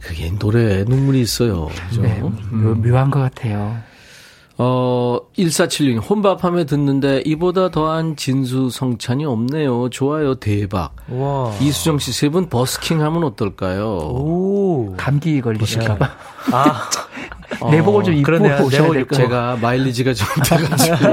그게 0.00 0.30
노래에 0.30 0.84
눈물이 0.84 1.20
있어요. 1.20 1.68
그죠? 1.90 2.00
네, 2.02 2.20
묘, 2.20 2.74
묘한 2.74 3.10
것 3.10 3.20
같아요. 3.20 3.76
어, 4.60 5.18
1476 5.36 6.10
혼밥함에 6.10 6.64
듣는데 6.64 7.22
이보다 7.24 7.70
더한 7.70 8.16
진수 8.16 8.70
성찬이 8.70 9.24
없네요. 9.24 9.88
좋아요. 9.90 10.34
대박. 10.34 10.96
와. 11.08 11.52
이수정 11.60 11.98
씨 12.00 12.10
세 12.12 12.28
분 12.28 12.48
버스킹 12.48 13.00
하면 13.02 13.22
어떨까요? 13.24 13.86
오. 13.98 14.94
감기 14.96 15.40
걸리실까 15.40 15.96
봐. 15.98 16.10
아, 16.52 16.90
내복을 17.70 18.02
좀 18.04 18.14
입고 18.14 18.24
그러네요. 18.26 18.64
오셔야 18.64 18.80
내복 18.82 18.92
될 18.94 19.02
입고. 19.02 19.16
것 19.16 19.22
같아요. 19.22 19.28
제가 19.28 19.56
마일리지가 19.62 20.12
좀 20.14 20.26
돼가지고 20.44 20.96
좀 20.96 21.12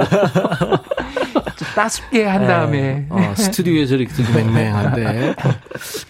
따숩게 1.76 2.24
한 2.26 2.48
다음에. 2.48 3.06
어, 3.10 3.34
스튜디오에서 3.36 3.96
이렇게 3.96 4.14
맹맹한데 4.34 5.36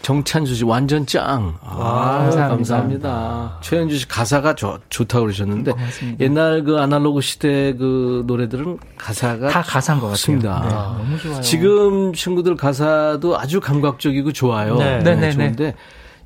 정찬수 0.02 0.56
씨 0.56 0.64
완전 0.64 1.06
짱. 1.06 1.56
아, 1.64 2.20
감사합니다. 2.24 2.48
감사합니다. 2.50 3.58
최현주 3.62 3.98
씨 3.98 4.08
가사가 4.08 4.56
좋, 4.56 4.80
좋다고 4.90 5.26
그러셨는데 5.26 5.72
고맙습니다. 5.72 6.24
옛날 6.24 6.64
그 6.64 6.78
아날로그 6.80 7.22
시대 7.22 7.74
그 7.74 8.24
노래들은 8.28 8.78
가사가 8.98 9.50
다 9.50 9.62
가사인 9.62 10.00
것 10.00 10.08
같아요. 10.08 10.16
좋습니다. 10.18 10.62
네, 10.64 11.04
너무 11.04 11.18
좋아요. 11.20 11.42
지금 11.42 12.14
친구들 12.14 12.56
가사도 12.56 13.38
아주 13.40 13.60
감각적이고 13.60 14.32
좋아요. 14.34 14.76
네. 14.78 15.00
네, 15.00 15.16
네, 15.16 15.22
네. 15.22 15.32
좋은데 15.32 15.76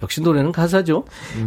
역시 0.01 0.21
노래는 0.21 0.51
가사죠. 0.53 1.03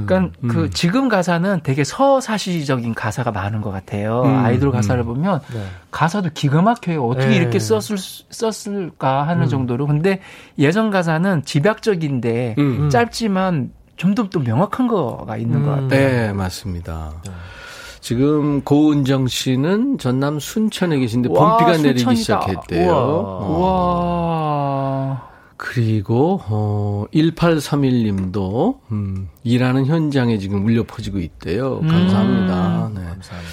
그러니까 0.07 0.29
그 0.49 0.69
지금 0.71 1.09
가사는 1.09 1.61
되게 1.63 1.85
서사시적인 1.85 2.95
가사가 2.95 3.31
많은 3.33 3.63
것 3.63 3.71
같아요. 3.71 4.23
음, 4.25 4.45
아이돌 4.45 4.71
가사를 4.73 5.03
보면 5.05 5.41
네. 5.55 5.65
가사도 5.91 6.31
기가 6.35 6.61
막혀요. 6.61 7.03
어떻게 7.07 7.29
네. 7.29 7.37
이렇게 7.37 7.59
썼을, 7.59 7.97
수- 7.97 8.25
썼을까 8.31 9.27
하는 9.27 9.49
정도로. 9.49 9.87
근데 9.87 10.21
예전 10.59 10.91
가사는 10.91 11.45
집약적인데 11.45 12.57
음. 12.59 12.91
짧지만 12.91 13.71
좀더또 13.97 14.41
명확한 14.41 14.87
거가 14.89 15.37
있는 15.37 15.63
것 15.65 15.71
같아요. 15.71 15.89
네, 15.89 16.33
맞습니다. 16.33 17.13
지금 18.01 18.63
고은정 18.63 19.29
씨는 19.29 19.97
전남 19.99 20.41
순천에 20.41 20.99
계신데 20.99 21.29
와, 21.31 21.57
봄비가 21.57 21.79
내리기 21.79 22.01
순천이다. 22.01 22.21
시작했대요. 22.21 22.91
우와. 22.91 22.97
어. 22.99 23.59
와. 23.61 25.12
그리고 25.73 26.39
어 26.49 27.07
1831님도 27.15 28.81
음, 28.91 29.31
일하는 29.43 29.87
현장에 29.87 30.37
지금 30.37 30.67
울려 30.67 30.85
퍼지고 30.85 31.19
있대요. 31.19 31.81
감사합니다. 31.81 32.91
네. 32.95 33.01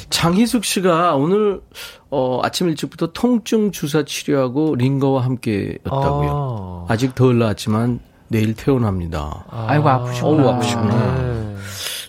장희숙 0.10 0.66
씨가 0.66 1.16
오늘 1.16 1.62
어 2.10 2.42
아침 2.44 2.68
일찍부터 2.68 3.14
통증 3.14 3.72
주사 3.72 4.04
치료하고 4.04 4.76
링거와 4.76 5.24
함께였다고요. 5.24 6.86
아. 6.90 6.94
아직 6.94 7.16
덜 7.16 7.40
나았지만 7.40 8.02
내일 8.28 8.54
퇴원합니다. 8.54 9.46
아이고, 9.50 9.88
아프시구나. 9.88 10.44
어우, 10.44 10.56
아프시구나. 10.56 11.16
네. 11.16 11.56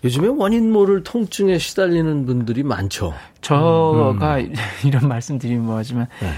요즘에 0.02 0.26
원인 0.28 0.72
모를 0.72 1.04
통증에 1.04 1.58
시달리는 1.58 2.26
분들이 2.26 2.64
많죠. 2.64 3.14
저가 3.42 4.40
이런 4.84 5.06
말씀 5.08 5.38
드리면 5.38 5.66
뭐하지만 5.66 6.08
음. 6.22 6.26
네. 6.26 6.32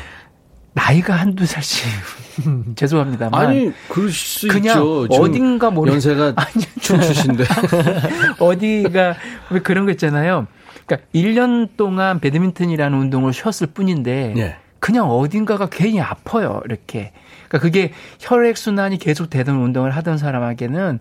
나이가 0.74 1.14
한두 1.14 1.44
살씩 1.46 1.86
죄송합니다만 2.76 3.46
아니, 3.46 3.72
그럴 3.88 4.10
수 4.10 4.48
그냥 4.48 4.78
있죠. 4.78 5.06
어딘가 5.10 5.70
모르 5.70 5.92
연세가 5.92 6.34
춘추신데. 6.80 7.44
어디가 8.40 9.14
왜 9.50 9.60
그런 9.60 9.84
거 9.84 9.92
있잖아요. 9.92 10.46
그러니까 10.86 11.08
1년 11.14 11.68
동안 11.76 12.20
배드민턴이라는 12.20 12.98
운동을 12.98 13.32
쉬었을 13.32 13.68
뿐인데 13.68 14.32
네. 14.34 14.56
그냥 14.82 15.08
어딘가가 15.08 15.68
괜히 15.70 16.00
아파요. 16.00 16.60
이렇게. 16.64 17.12
그러니까 17.48 17.58
그게 17.60 17.92
혈액 18.18 18.56
순환이 18.56 18.98
계속 18.98 19.30
되던 19.30 19.54
운동을 19.62 19.92
하던 19.92 20.18
사람에게는 20.18 20.98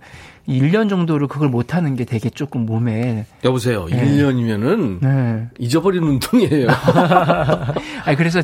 1년 0.47 0.87
정도를 0.87 1.27
그걸 1.27 1.49
못 1.49 1.73
하는 1.73 1.95
게 1.95 2.05
되게 2.05 2.29
조금 2.29 2.67
몸에 2.67 3.25
여보세요. 3.43 3.87
네. 3.89 4.05
1년이면은 4.05 4.99
네. 5.01 5.47
잊어버린 5.57 6.03
운동이에요. 6.03 6.67
아니 8.05 8.17
그래서 8.17 8.41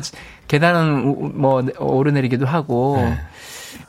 계단은 0.48 1.04
우- 1.04 1.30
뭐 1.34 1.62
오르내리기도 1.78 2.44
하고 2.44 2.96
네. 2.98 3.14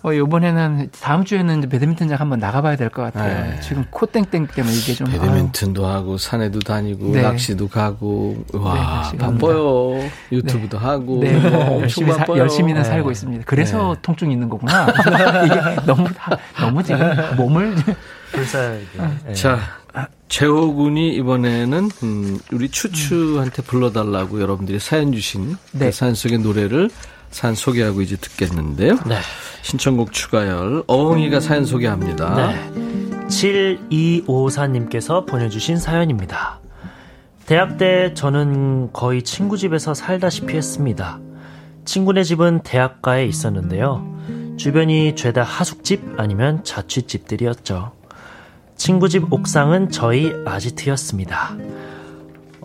어 0.01 0.13
이번에는 0.13 0.89
다음 1.01 1.25
주에는 1.25 1.59
이제 1.59 1.67
배드민턴장 1.67 2.17
한번 2.19 2.39
나가봐야 2.39 2.77
될 2.77 2.89
것 2.89 3.01
같아요. 3.03 3.51
네. 3.51 3.59
지금 3.59 3.83
코땡땡 3.89 4.47
때문에 4.47 4.73
이게 4.73 4.93
좀 4.93 5.07
배드민턴도 5.11 5.85
하고 5.85 6.17
산에도 6.17 6.59
다니고 6.59 7.11
네. 7.11 7.21
낚시도 7.21 7.67
가고 7.67 8.43
와 8.53 8.73
네, 8.73 8.79
낚시 8.79 9.17
갑니다. 9.17 9.47
바빠요. 9.47 10.09
유튜브도 10.31 10.77
하고 10.77 11.19
네, 11.21 11.33
뭐 11.37 11.81
열심히, 11.81 12.11
사, 12.13 12.19
바빠요. 12.19 12.37
열심히는 12.37 12.81
네. 12.83 12.87
살고 12.87 13.11
있습니다. 13.11 13.43
그래서 13.45 13.93
네. 13.95 13.99
통증 14.01 14.29
이 14.29 14.33
있는 14.33 14.47
거구나. 14.47 14.87
이게 15.45 15.85
너무 15.85 16.07
다- 16.13 16.37
너무 16.59 16.81
지금 16.81 17.01
몸을 17.35 17.75
불사하게. 18.31 18.79
네. 19.27 19.33
자 19.33 19.59
재호 20.29 20.75
군이 20.75 21.13
이번에는 21.15 21.89
음, 22.03 22.39
우리 22.53 22.69
추추한테 22.69 23.63
불러달라고 23.63 24.39
여러분들이 24.39 24.79
사연 24.79 25.11
주신 25.11 25.57
네. 25.73 25.87
그 25.87 25.91
사연 25.91 26.13
속의 26.15 26.37
노래를 26.39 26.89
사연 27.31 27.55
소개하고 27.55 28.01
이제 28.01 28.15
듣겠는데요. 28.15 28.95
네. 29.05 29.17
신청곡 29.61 30.11
추가열 30.11 30.83
어흥이가 30.87 31.39
사연 31.39 31.65
소개합니다. 31.65 32.35
네. 32.35 32.71
7254님께서 33.27 35.25
보내주신 35.25 35.77
사연입니다. 35.77 36.59
대학 37.45 37.77
때 37.77 38.13
저는 38.13 38.91
거의 38.93 39.23
친구 39.23 39.57
집에서 39.57 39.93
살다시피 39.93 40.55
했습니다. 40.55 41.19
친구네 41.85 42.23
집은 42.23 42.61
대학가에 42.63 43.25
있었는데요. 43.25 44.55
주변이 44.57 45.15
죄다 45.15 45.41
하숙집 45.43 46.15
아니면 46.17 46.63
자취집들이었죠. 46.63 47.93
친구 48.75 49.09
집 49.09 49.31
옥상은 49.33 49.89
저희 49.89 50.31
아지트였습니다. 50.45 51.55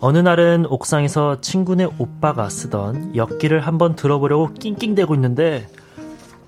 어느 0.05 0.19
날은 0.19 0.67
옥상에서 0.69 1.41
친구네 1.41 1.87
오빠가 1.97 2.47
쓰던 2.47 3.15
엿기를 3.15 3.61
한번 3.61 3.95
들어보려고 3.95 4.53
낑낑대고 4.53 5.15
있는데 5.15 5.67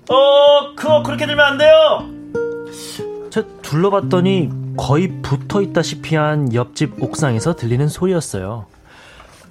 어 0.08 0.76
그거 0.76 1.02
그렇게 1.02 1.26
들면 1.26 1.44
안 1.44 1.58
돼요 1.58 2.04
저 3.30 3.42
둘러봤더니 3.62 4.50
거의 4.76 5.08
붙어 5.22 5.60
있다시피 5.60 6.14
한 6.14 6.54
옆집 6.54 7.02
옥상에서 7.02 7.56
들리는 7.56 7.88
소리였어요. 7.88 8.66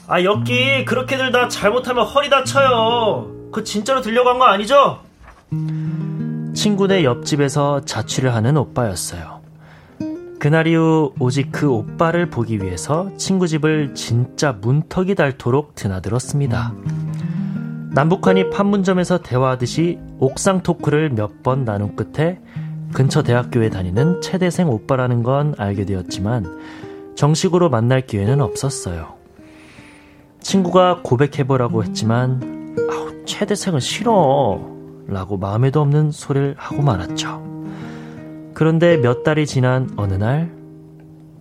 아, 0.07 0.23
엽기 0.23 0.85
그렇게 0.85 1.17
들다 1.17 1.49
잘못하면 1.49 2.05
허리 2.05 2.29
다쳐요. 2.29 3.27
그 3.51 3.65
진짜로 3.65 3.99
들려고 4.01 4.29
한 4.29 4.39
거 4.39 4.45
아니죠? 4.45 4.99
친구네 6.55 7.03
옆집에서 7.03 7.81
자취를 7.83 8.33
하는 8.33 8.55
오빠였어요. 8.55 9.36
그날 10.39 10.67
이후 10.67 11.13
오직 11.19 11.51
그 11.51 11.69
오빠를 11.69 12.29
보기 12.29 12.61
위해서 12.61 13.09
친구 13.17 13.47
집을 13.47 13.95
진짜 13.95 14.51
문턱이 14.51 15.15
닳도록 15.15 15.73
드나들었습니다. 15.75 16.73
남북한이 17.91 18.51
판문점에서 18.51 19.19
대화하듯이 19.23 19.97
옥상 20.19 20.61
토크를 20.61 21.09
몇 21.09 21.41
번 21.41 21.65
나눈 21.65 21.95
끝에 21.95 22.39
근처 22.93 23.23
대학교에 23.23 23.69
다니는 23.69 24.21
최대생 24.21 24.69
오빠라는 24.69 25.23
건 25.23 25.55
알게 25.57 25.85
되었지만 25.85 26.45
정식으로 27.15 27.69
만날 27.69 28.01
기회는 28.05 28.41
없었어요. 28.41 29.15
친구가 30.41 31.01
고백해보라고 31.03 31.83
했지만 31.83 32.75
아우 32.91 33.25
최대생은 33.25 33.79
싫어 33.79 34.61
라고 35.07 35.37
마음에도 35.37 35.81
없는 35.81 36.11
소리를 36.11 36.55
하고 36.57 36.81
말았죠. 36.83 37.41
그런데 38.57 38.97
몇 38.97 39.21
달이 39.21 39.45
지난 39.45 39.87
어느 39.97 40.15
날 40.15 40.51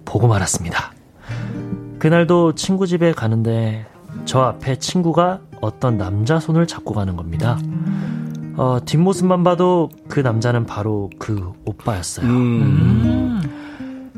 보고 0.04 0.28
말았습니다. 0.28 0.92
그날도 1.98 2.54
친구 2.56 2.86
집에 2.86 3.12
가는데 3.12 3.86
저 4.26 4.40
앞에 4.40 4.78
친구가 4.78 5.40
어떤 5.62 5.96
남자 5.96 6.38
손을 6.38 6.66
잡고 6.66 6.92
가는 6.92 7.16
겁니다. 7.16 7.58
어, 8.58 8.80
뒷모습만 8.84 9.44
봐도 9.44 9.88
그 10.08 10.20
남자는 10.20 10.66
바로 10.66 11.08
그 11.18 11.54
오빠였어요. 11.64 12.26
음. 12.26 13.40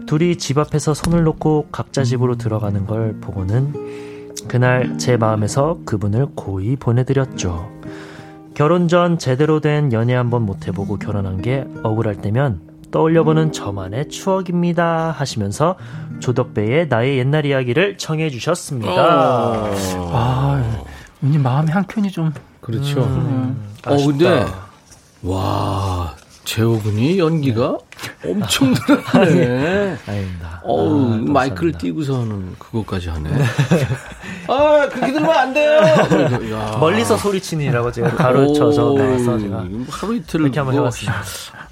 둘이 0.09 0.34
집 0.34 0.59
앞에서 0.59 0.92
손을 0.92 1.22
놓고 1.22 1.68
각자 1.70 2.03
집으로 2.03 2.34
들어가는 2.34 2.84
걸 2.84 3.20
보고는 3.20 4.32
그날 4.49 4.99
제 4.99 5.16
마음에서 5.16 5.78
그분을 5.84 6.26
고이 6.34 6.74
보내드렸죠. 6.74 7.70
결혼 8.55 8.88
전 8.88 9.20
제대로 9.20 9.61
된 9.61 9.92
연애 9.92 10.16
한번 10.16 10.42
못 10.42 10.66
해보고 10.66 10.96
결혼한 10.96 11.42
게 11.42 11.64
억울할 11.84 12.16
때면 12.16 12.66
떠올려보는 12.91 13.53
저만의 13.53 14.09
추억입니다 14.09 15.11
하시면서 15.16 15.76
조덕배의 16.20 16.89
나의 16.89 17.18
옛날 17.18 17.45
이야기를 17.47 17.99
청해 17.99 18.30
주셨습니다. 18.30 18.93
아, 18.93 20.74
왠지 21.20 21.39
마음이 21.39 21.70
한켠이 21.70 22.11
좀 22.11 22.32
그렇죠. 22.61 23.01
음, 23.03 23.68
어, 23.86 23.97
근데, 23.97 24.47
와, 25.22 26.14
재호군이 26.45 27.18
연기가 27.18 27.78
엄청 28.24 28.72
늘었네. 29.14 29.97
아닙니다. 30.07 30.61
어우, 30.64 31.12
아, 31.12 31.16
마이크를. 31.32 31.72
띄고서는 31.72 32.57
그것까지 32.59 33.11
하네. 33.11 33.30
아, 34.49 34.89
그렇게 34.91 35.12
들으면 35.12 35.30
안 35.30 35.53
돼요! 35.53 35.80
야. 36.53 36.76
멀리서 36.78 37.16
소리치니라고 37.16 37.93
제가 37.93 38.11
가르쳐서 38.16 38.93
오, 38.93 38.99
나와서 38.99 39.39
제가 39.39 39.64
하루 39.91 40.16
이틀 40.16 40.41
이렇게 40.41 40.59
한번 40.59 40.74
뭐 40.76 40.84
해봤습니다. 40.84 41.22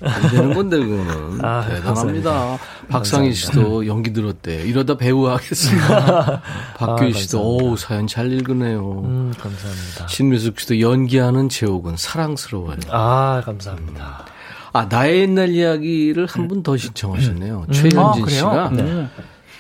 안 0.03 0.31
되는 0.31 0.55
건데, 0.55 0.79
그거는. 0.79 1.39
아, 1.45 1.67
대단합니다. 1.67 2.59
박상희 2.89 3.33
씨도 3.33 3.87
연기 3.87 4.13
들었대요. 4.13 4.65
이러다 4.65 4.97
배우 4.97 5.27
하겠습니다. 5.29 6.43
박규희 6.79 7.11
아, 7.15 7.19
씨도, 7.19 7.39
감사합니다. 7.39 7.65
어우, 7.69 7.77
사연 7.77 8.07
잘 8.07 8.33
읽으네요. 8.33 9.03
음, 9.05 9.33
감사합니다. 9.39 10.07
신미숙 10.09 10.61
씨도 10.61 10.81
연기하는 10.81 11.49
제옥은 11.49 11.97
사랑스러워요. 11.97 12.77
아, 12.91 13.43
감사합니다. 13.45 14.25
아, 14.73 14.87
나의 14.91 15.21
옛날 15.23 15.49
이야기를 15.51 16.27
한 16.27 16.49
분 16.49 16.63
더 16.63 16.77
신청하셨네요. 16.77 17.65
아, 17.69 17.73
최현진 17.73 18.23
그래요? 18.25 18.39
씨가 18.39 18.71
네. 18.75 19.09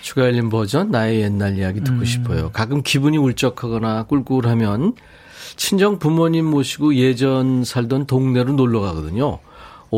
추가 0.03 0.22
열린 0.22 0.51
버전 0.51 0.91
나의 0.91 1.22
옛날 1.22 1.57
이야기 1.59 1.80
듣고 1.82 2.05
싶어요. 2.05 2.51
가끔 2.53 2.82
기분이 2.82 3.16
울적하거나 3.16 4.05
꿀꿀하면 4.05 4.95
친정 5.57 5.99
부모님 5.99 6.45
모시고 6.45 6.95
예전 6.97 7.64
살던 7.64 8.07
동네로 8.07 8.53
놀러 8.53 8.80
가거든요. 8.80 9.39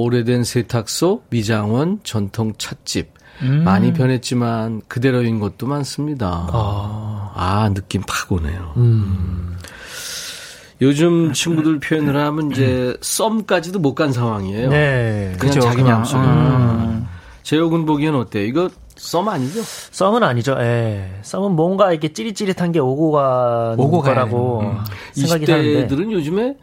오래된 0.02 0.44
세탁소, 0.44 1.22
미장원, 1.30 2.00
전통 2.04 2.52
찻집. 2.58 3.16
많이 3.64 3.92
변했지만 3.92 4.82
그대로인 4.88 5.38
것도 5.38 5.66
많습니다. 5.68 6.48
아, 6.52 7.70
느낌 7.72 8.02
팍 8.06 8.32
오네요. 8.32 8.74
요즘 10.80 11.32
친구들 11.32 11.80
표현을 11.80 12.16
하면 12.16 12.50
이제 12.52 12.96
썸까지도 13.00 13.78
못 13.80 13.94
간 13.94 14.12
상황이에요. 14.12 14.70
네. 14.70 15.34
그냥 15.38 15.54
그죠, 15.54 15.60
자기 15.60 15.82
마음속에. 15.82 16.22
음. 16.22 17.06
재혁은 17.42 17.84
보기엔 17.86 18.14
어때요? 18.14 18.44
이거 18.44 18.68
썸 18.96 19.28
아니죠? 19.28 19.60
썸은 19.90 20.22
아니죠. 20.22 20.56
예. 20.60 21.08
썸은 21.22 21.52
뭔가 21.52 21.90
이렇게 21.92 22.12
찌릿찌릿한 22.12 22.72
게 22.72 22.78
오고 22.78 23.12
가는 23.12 23.78
오고 23.78 24.02
거라고 24.02 24.60
되는, 24.60 25.28
생각이 25.28 25.50
하는데. 25.50 25.86
20대들은 25.88 26.12
요즘에 26.12 26.56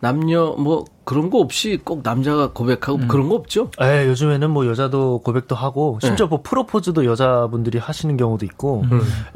남녀 0.00 0.54
뭐 0.58 0.84
그런 1.04 1.28
거 1.30 1.38
없이 1.38 1.78
꼭 1.82 2.02
남자가 2.04 2.52
고백하고 2.52 2.98
그런 3.08 3.28
거 3.28 3.34
없죠? 3.34 3.70
예, 3.82 4.06
요즘에는 4.06 4.50
뭐 4.50 4.66
여자도 4.66 5.22
고백도 5.22 5.54
하고 5.56 5.98
심지어 6.02 6.26
네. 6.26 6.30
뭐 6.30 6.40
프로포즈도 6.42 7.04
여자분들이 7.04 7.78
하시는 7.78 8.16
경우도 8.16 8.44
있고 8.46 8.84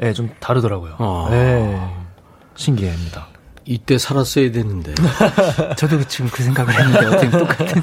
예, 0.01 0.13
좀 0.13 0.29
다르더라고요. 0.39 0.95
어. 0.99 1.27
예. 1.31 1.79
신기합니다. 2.55 3.27
이때 3.65 3.97
살았어야 3.97 4.51
되는데 4.51 4.93
저도 5.77 5.97
그- 5.99 6.07
지금 6.07 6.29
그 6.31 6.43
생각을 6.43 6.73
했는데 6.73 7.05
어떻게 7.07 7.29
똑같은 7.37 7.81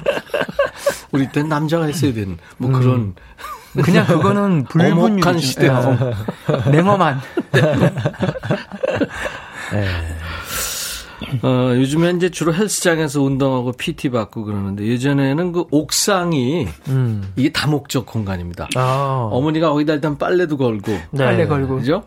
우리 1.12 1.28
때 1.32 1.42
남자가 1.42 1.86
했어야 1.86 2.12
되는 2.14 2.38
뭐 2.58 2.70
그런 2.70 3.14
그냥 3.82 4.06
그거는 4.06 4.64
불분율 4.70 4.92
엄혹한 5.04 5.38
시대. 5.38 5.70
냉엄한 6.70 7.20
어, 11.42 11.72
요즘에 11.74 12.10
이제 12.10 12.30
주로 12.30 12.54
헬스장에서 12.54 13.22
운동하고 13.22 13.72
PT 13.72 14.10
받고 14.10 14.44
그러는데 14.44 14.86
예전에는 14.86 15.52
그 15.52 15.64
옥상이 15.70 16.66
음. 16.88 17.32
이게 17.36 17.50
다목적 17.50 18.06
공간입니다. 18.06 18.68
아. 18.76 19.28
어머니가 19.32 19.70
거기다 19.70 19.94
일단 19.94 20.18
빨래도 20.18 20.56
걸고 20.56 20.92
네. 21.10 21.24
빨래 21.24 21.46
걸고 21.46 21.76
그죠? 21.76 22.04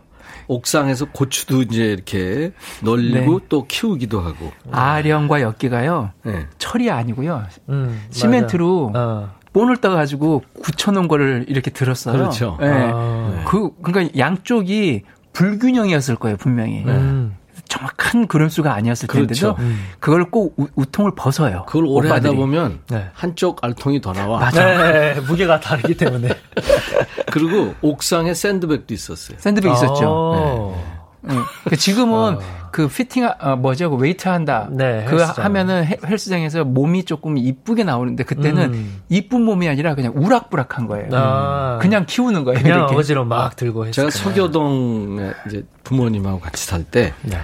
옥상에서 0.47 1.05
고추도 1.11 1.61
이제 1.61 1.86
이렇게 1.86 2.51
널리고 2.82 3.39
네. 3.39 3.45
또 3.49 3.66
키우기도 3.68 4.20
하고. 4.20 4.51
아령과 4.72 5.41
엿기가요 5.41 6.11
네. 6.24 6.45
철이 6.57 6.91
아니고요 6.91 7.43
음, 7.70 8.01
시멘트로. 8.09 8.91
어. 8.95 9.30
본을 9.53 9.78
떠가지고 9.78 10.41
굳혀놓은 10.64 11.07
거를 11.07 11.45
이렇게 11.47 11.70
들었어요. 11.70 12.18
그렇죠. 12.18 12.57
네. 12.59 12.68
아. 12.72 13.43
그 13.47 13.70
그러니까 13.84 14.18
양쪽이 14.18 15.03
불균형이었을 15.34 16.16
거예요 16.16 16.38
분명히. 16.38 16.84
음. 16.86 17.36
정확한 17.74 18.28
그림수가 18.28 18.72
아니었을 18.74 19.08
그렇죠. 19.08 19.56
텐데도 19.56 19.58
그걸 20.00 20.30
꼭 20.30 20.54
우, 20.58 20.68
우통을 20.76 21.12
벗어요. 21.16 21.64
그걸 21.68 21.86
오래 21.86 22.10
하다 22.10 22.22
오빠들이. 22.30 22.36
보면 22.36 22.80
네. 22.90 23.08
한쪽 23.14 23.64
알통이 23.64 24.02
더 24.02 24.14
나와. 24.14 24.40
맞아. 24.40 24.92
네, 24.92 25.20
무게가 25.22 25.60
다르기 25.60 25.96
때문에. 25.98 26.30
그리고 27.32 27.74
옥상에 27.82 28.34
샌드백도 28.34 28.94
있었어요. 28.94 29.38
샌드백 29.40 29.72
있었죠. 29.74 30.06
어. 30.08 30.94
응. 31.30 31.42
그 31.70 31.78
지금은 31.78 32.38
그 32.72 32.90
피팅 32.90 33.30
아, 33.40 33.56
뭐죠 33.56 33.90
그 33.90 33.96
웨이트 33.96 34.28
한다. 34.28 34.68
네, 34.70 35.06
그 35.08 35.18
헬스장. 35.18 35.46
하면은 35.46 35.86
헬- 35.86 36.06
헬스장에서 36.06 36.66
몸이 36.66 37.06
조금 37.06 37.38
이쁘게 37.38 37.86
나오는데 37.86 38.24
그때는 38.26 38.74
음. 38.74 39.02
이쁜 39.08 39.42
몸이 39.44 39.70
아니라 39.70 39.96
그냥 39.96 40.12
우락부락한 40.16 40.88
거예요. 40.88 41.08
아. 41.14 41.80
그냥 41.82 42.06
키우는 42.06 42.44
거예요. 42.44 42.62
그냥 42.62 42.78
이렇게. 42.80 42.94
어거지로 42.94 43.24
막 43.24 43.56
들고 43.56 43.86
했어요. 43.88 43.94
제가 43.94 44.10
서교동에 44.10 45.32
이제 45.48 45.66
부모님하고 45.86 46.40
같이 46.42 46.66
살때 46.66 47.14
네. 47.22 47.38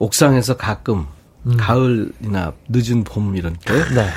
옥상에서 0.00 0.56
가끔 0.56 1.06
가을이나 1.56 2.52
늦은 2.68 3.04
봄 3.04 3.36
이런 3.36 3.54
때 3.54 3.72
네. 3.94 4.08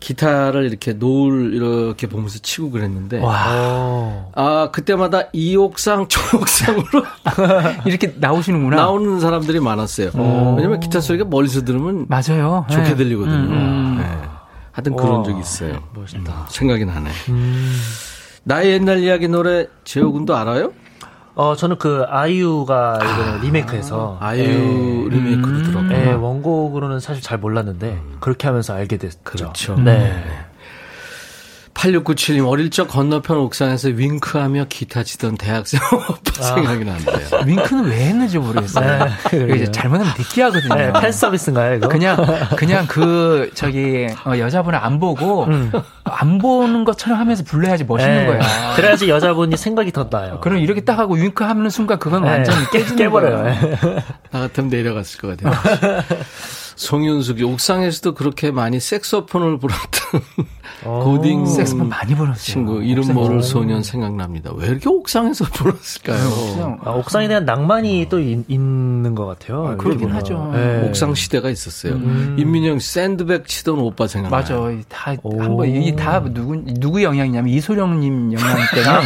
기타를 0.00 0.66
이렇게 0.66 0.92
노을 0.92 1.54
이렇게 1.54 2.06
보면서 2.06 2.38
치고 2.38 2.70
그랬는데 2.70 3.20
와. 3.20 4.26
아 4.34 4.68
그때마다 4.70 5.22
이 5.32 5.56
옥상 5.56 6.06
저 6.08 6.20
옥상으로 6.36 6.84
이렇게 7.86 8.14
나오시는구나. 8.18 8.76
나오는 8.76 9.18
사람들이 9.18 9.60
많았어요. 9.60 10.10
왜냐면 10.56 10.80
기타 10.80 11.00
소리가 11.00 11.24
멀리서 11.24 11.64
들으면 11.64 12.04
맞아요. 12.08 12.66
좋게 12.70 12.82
네. 12.90 12.94
들리거든요. 12.96 13.34
음. 13.34 13.96
네. 13.98 14.04
하여튼 14.72 14.94
그런 14.96 15.18
와, 15.18 15.22
적이 15.24 15.40
있어요. 15.40 15.82
멋있다. 15.94 16.46
생각이 16.50 16.84
나네. 16.84 17.10
음. 17.30 17.76
나의 18.42 18.72
옛날 18.72 18.98
이야기 18.98 19.26
노래 19.28 19.66
재호군도 19.84 20.36
알아요? 20.36 20.72
어, 21.36 21.56
저는 21.56 21.78
그 21.78 22.04
아이유가 22.08 22.98
이번에 23.02 23.40
리메이크해서 23.42 24.18
아이유 24.20 25.08
리메이크로 25.10 25.62
들었구나. 25.64 26.06
예, 26.06 26.12
원곡으로는 26.12 27.00
사실 27.00 27.22
잘 27.22 27.38
몰랐는데 27.38 28.00
그렇게 28.20 28.46
하면서 28.46 28.74
알게 28.74 28.98
됐죠. 28.98 29.18
그렇죠. 29.24 29.76
네. 29.76 30.22
8697님 31.84 32.48
어릴 32.48 32.70
적 32.70 32.88
건너편 32.88 33.36
옥상에서 33.36 33.90
윙크하며 33.90 34.66
기타 34.70 35.02
치던 35.02 35.36
대학생 35.36 35.80
오빠 35.92 36.42
생각이 36.42 36.84
난대요. 36.84 37.42
윙크는 37.46 37.84
왜 37.84 38.06
했는지 38.06 38.38
모르겠어요. 38.38 39.06
네, 39.30 39.54
이제. 39.56 39.70
잘못하면 39.70 40.14
느끼하거든요. 40.16 40.74
네, 40.74 40.92
팬 40.98 41.12
서비스인가요, 41.12 41.74
이거? 41.76 41.88
그냥 41.88 42.16
그냥 42.56 42.86
그 42.86 43.50
저기 43.54 44.06
어, 44.24 44.38
여자분을 44.38 44.78
안 44.78 44.98
보고 44.98 45.46
안 46.04 46.38
보는 46.38 46.84
것처럼 46.84 47.18
하면서 47.18 47.44
불러야지 47.44 47.84
멋있는 47.84 48.16
네. 48.16 48.26
거야. 48.26 48.74
그래야지 48.76 49.10
여자분이 49.10 49.56
생각이 49.56 49.92
더 49.92 50.08
나요. 50.08 50.40
그럼 50.40 50.58
이렇게 50.58 50.80
딱 50.80 50.98
하고 50.98 51.14
윙크하는 51.14 51.68
순간 51.68 51.98
그건 51.98 52.22
네. 52.22 52.30
완전히 52.30 52.66
깨지는 52.70 52.96
깨버려요. 52.96 53.42
거예요. 53.42 53.76
나 54.30 54.40
같으면 54.40 54.70
내려갔을 54.70 55.20
것 55.20 55.36
같아요. 55.36 56.00
송윤숙이 56.76 57.42
옥상에서도 57.44 58.14
그렇게 58.14 58.50
많이 58.50 58.80
색소폰을 58.80 59.58
불었던 59.58 60.20
고딩 60.82 61.46
색소폰 61.46 61.88
많이 61.88 62.14
불었어요. 62.14 62.36
친구 62.36 62.82
이름. 62.82 63.14
모를 63.14 63.42
소년 63.42 63.82
생각납니다. 63.82 64.50
왜 64.56 64.66
이렇게 64.68 64.88
옥상에서 64.88 65.44
불었을까요? 65.44 66.18
그냥 66.54 66.78
아, 66.84 66.90
옥상에 66.90 67.28
대한 67.28 67.44
낭만이 67.44 68.08
또 68.08 68.18
있, 68.18 68.44
는 68.60 69.14
것 69.14 69.26
같아요. 69.26 69.66
아, 69.68 69.76
그러긴 69.76 70.10
하죠. 70.10 70.50
네. 70.52 70.86
옥상 70.88 71.14
시대가 71.14 71.48
있었어요. 71.50 71.92
음. 71.94 72.36
임민영 72.38 72.78
씨 72.80 72.90
샌드백 72.92 73.46
치던 73.46 73.78
오빠 73.78 74.06
생각나요? 74.08 74.40
맞아. 74.40 74.54
다, 74.88 75.14
오. 75.22 75.40
한번, 75.40 75.68
이 75.68 75.94
다 75.94 76.22
누구, 76.24 76.56
누구 76.80 77.02
영향이냐면 77.02 77.52
이소룡님 77.52 78.32
영향 78.32 78.56
때문에. 78.74 79.04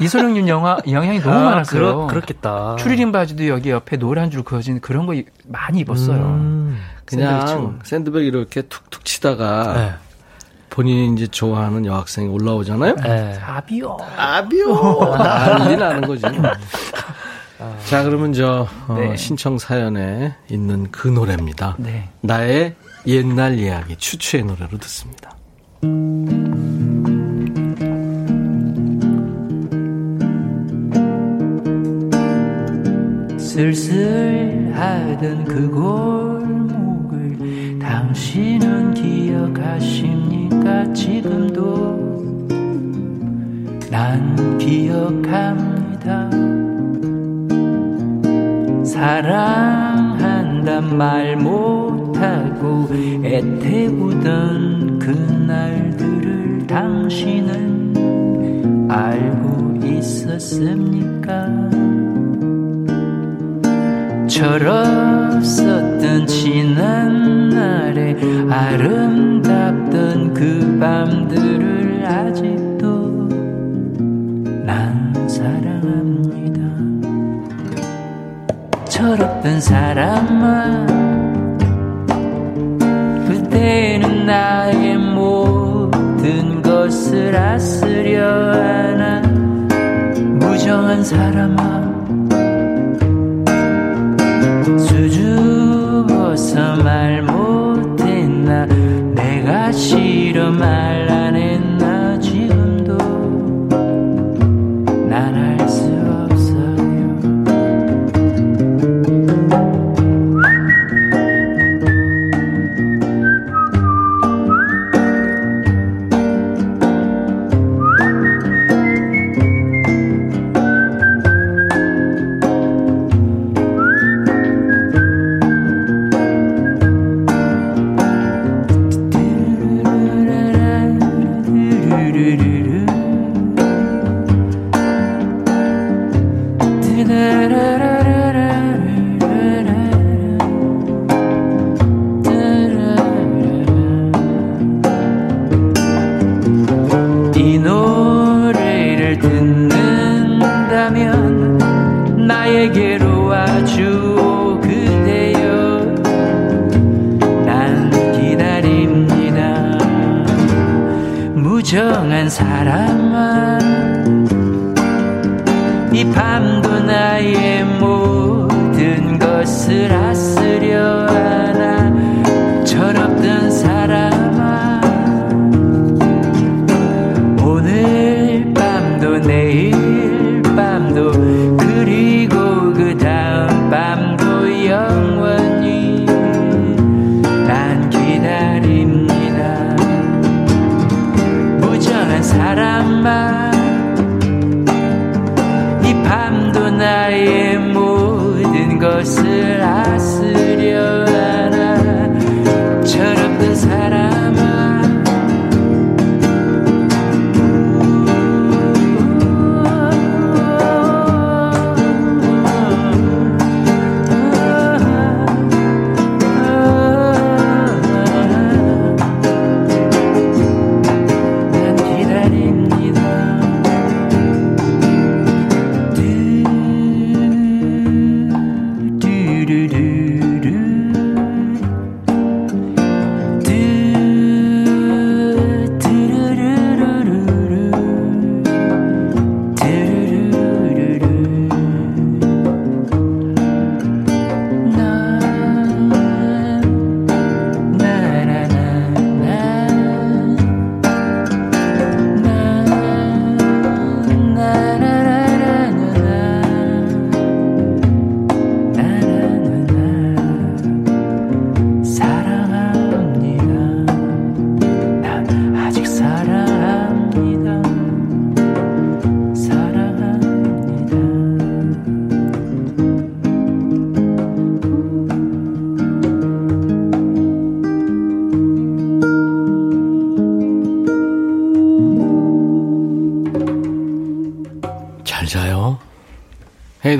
이소룡님 0.00 0.48
영화, 0.48 0.78
영향이 0.90 1.20
너무 1.20 1.34
아, 1.36 1.44
많았어요. 1.50 1.80
그렇, 1.80 2.06
그렇겠다. 2.08 2.76
추리닝 2.78 3.12
바지도 3.12 3.46
여기 3.48 3.70
옆에 3.70 3.96
노란 3.96 4.30
줄 4.30 4.42
그어진 4.42 4.80
그런 4.80 5.06
거 5.06 5.14
많이 5.50 5.80
입었어요. 5.80 6.16
음. 6.16 6.78
그냥 7.04 7.46
샌드백 7.46 7.86
샌드백 7.86 8.24
이렇게 8.24 8.62
툭툭 8.62 9.04
치다가 9.04 9.74
네. 9.74 9.92
본인이 10.70 11.12
이제 11.14 11.26
좋아하는 11.26 11.84
여학생이 11.84 12.28
올라오잖아요. 12.28 12.94
네. 12.96 13.38
아비요. 13.44 13.96
아비오 14.16 15.16
난리 15.16 15.76
나는 15.76 16.02
거지. 16.02 16.22
자 17.90 18.04
그러면 18.04 18.32
저 18.32 18.66
어, 18.86 18.94
네. 18.94 19.16
신청 19.16 19.58
사연에 19.58 20.34
있는 20.48 20.90
그 20.92 21.08
노래입니다. 21.08 21.74
네. 21.78 22.08
나의 22.20 22.76
옛날 23.06 23.58
이야기 23.58 23.96
추추의 23.96 24.44
노래로 24.44 24.78
듣습니다. 24.78 25.36
쓸쓸하던 33.60 35.44
그 35.44 35.70
골목을 35.70 37.36
당신은 37.78 38.94
기억하십니까? 38.94 40.90
지금도 40.94 42.40
난 43.90 44.56
기억합니다. 44.56 46.30
사랑한단 48.82 50.96
말 50.96 51.36
못하고 51.36 52.88
애태우던 53.22 55.00
그날들을 55.00 56.66
당신은 56.66 58.88
알고 58.90 59.80
있었습니까? 59.84 61.79
철없었던 64.30 66.24
지난날의 66.28 68.16
아름답던 68.48 70.32
그 70.32 70.78
밤들을 70.80 72.06
아직도 72.06 73.28
난 74.64 75.12
사랑합니다. 75.28 76.60
철없던 78.84 79.60
사람아 79.60 80.86
그때는 83.26 84.26
나의 84.26 84.96
모든 84.96 86.62
것을 86.62 87.34
아스려 87.34 88.52
하나 88.52 89.22
무정한 90.38 91.02
사람아 91.02 91.89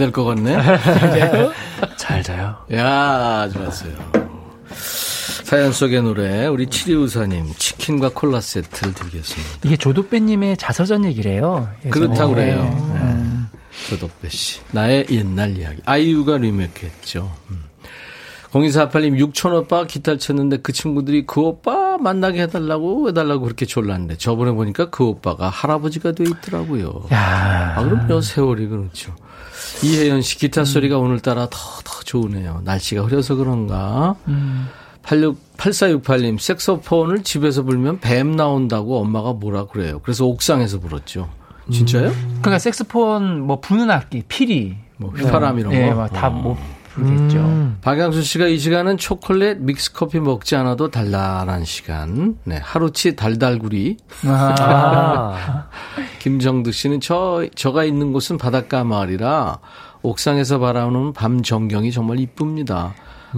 될 0.01 0.11
것 0.13 0.25
같네. 0.25 0.57
잘 1.97 2.23
자요. 2.23 2.57
야, 2.75 3.49
좋았어요. 3.53 3.93
사연 5.45 5.73
속의 5.73 6.03
노래, 6.03 6.47
우리 6.47 6.67
치리우사님, 6.69 7.53
치킨과 7.59 8.11
콜라 8.15 8.41
세트를 8.41 8.95
드리겠습니다. 8.95 9.51
이게 9.65 9.77
조도배님의 9.77 10.57
자서전 10.57 11.05
얘기래요. 11.07 11.69
그렇다고 11.91 12.35
그래요. 12.35 12.63
네. 12.95 13.01
네. 13.01 13.21
조덕배 13.89 14.29
씨. 14.29 14.61
나의 14.73 15.07
옛날 15.11 15.57
이야기. 15.57 15.81
아이유가 15.85 16.37
리메이크 16.39 16.87
했죠. 16.87 17.33
음. 17.51 17.65
0248님, 18.53 19.17
육촌 19.19 19.53
오빠 19.55 19.85
기타를 19.87 20.19
쳤는데 20.19 20.59
그 20.59 20.73
친구들이 20.73 21.25
그 21.27 21.41
오빠 21.41 21.70
만나게 22.01 22.43
해달라고 22.43 23.09
해달라고 23.09 23.43
그렇게 23.43 23.67
졸랐는데 23.67 24.17
저번에 24.17 24.53
보니까 24.53 24.91
그 24.91 25.05
오빠가 25.05 25.49
할아버지가 25.49 26.13
돼 26.13 26.25
있더라고요. 26.25 27.07
야. 27.13 27.75
아, 27.77 27.83
그럼요. 27.83 28.21
세월이 28.21 28.69
그렇죠. 28.69 29.15
이혜연 29.83 30.23
씨 30.23 30.39
기타 30.39 30.65
소리가 30.65 30.99
오늘따라 30.99 31.49
더, 31.51 31.59
더 31.85 32.01
좋으네요. 32.05 32.63
날씨가 32.65 33.03
흐려서 33.03 33.37
그런가. 33.37 34.17
86, 35.03 35.57
8468님, 35.57 36.39
색소폰을 36.39 37.23
집에서 37.23 37.63
불면 37.63 38.01
뱀 38.01 38.37
나온다고 38.37 39.01
엄마가 39.01 39.33
뭐라 39.33 39.67
그래요. 39.67 40.01
그래서 40.03 40.27
옥상에서 40.27 40.81
불었죠. 40.81 41.31
진짜요? 41.71 42.11
그러니까 42.41 42.59
색스폰 42.59 43.41
뭐 43.41 43.61
부는 43.61 43.91
악기, 43.91 44.23
피리, 44.27 44.77
뭐 44.97 45.11
휘파람 45.11 45.59
이런 45.59 45.73
예, 45.73 45.89
거? 45.89 45.95
뭐다못 45.95 46.57
부르겠죠. 46.95 47.73
박양수 47.83 48.23
씨가 48.23 48.47
이 48.47 48.59
시간은 48.59 48.97
초콜릿 48.99 49.59
믹스 49.59 49.93
커피 49.93 50.21
먹지 50.21 50.57
않아도 50.57 50.91
달달한 50.91 51.65
시간. 51.65 52.37
네, 52.45 52.59
하루치 52.63 53.17
달달구리. 53.17 53.97
아, 54.27 55.69
김정득 56.19 56.75
씨는 56.75 57.01
저, 57.01 57.47
저가 57.55 57.85
있는 57.85 58.13
곳은 58.13 58.39
바닷가 58.39 58.85
마을이라 58.85 59.59
옥상에서 60.03 60.59
바라보는 60.59 61.13
밤 61.13 61.43
전경이 61.43 61.93
정말 61.93 62.21
이쁩니다. 62.21 62.95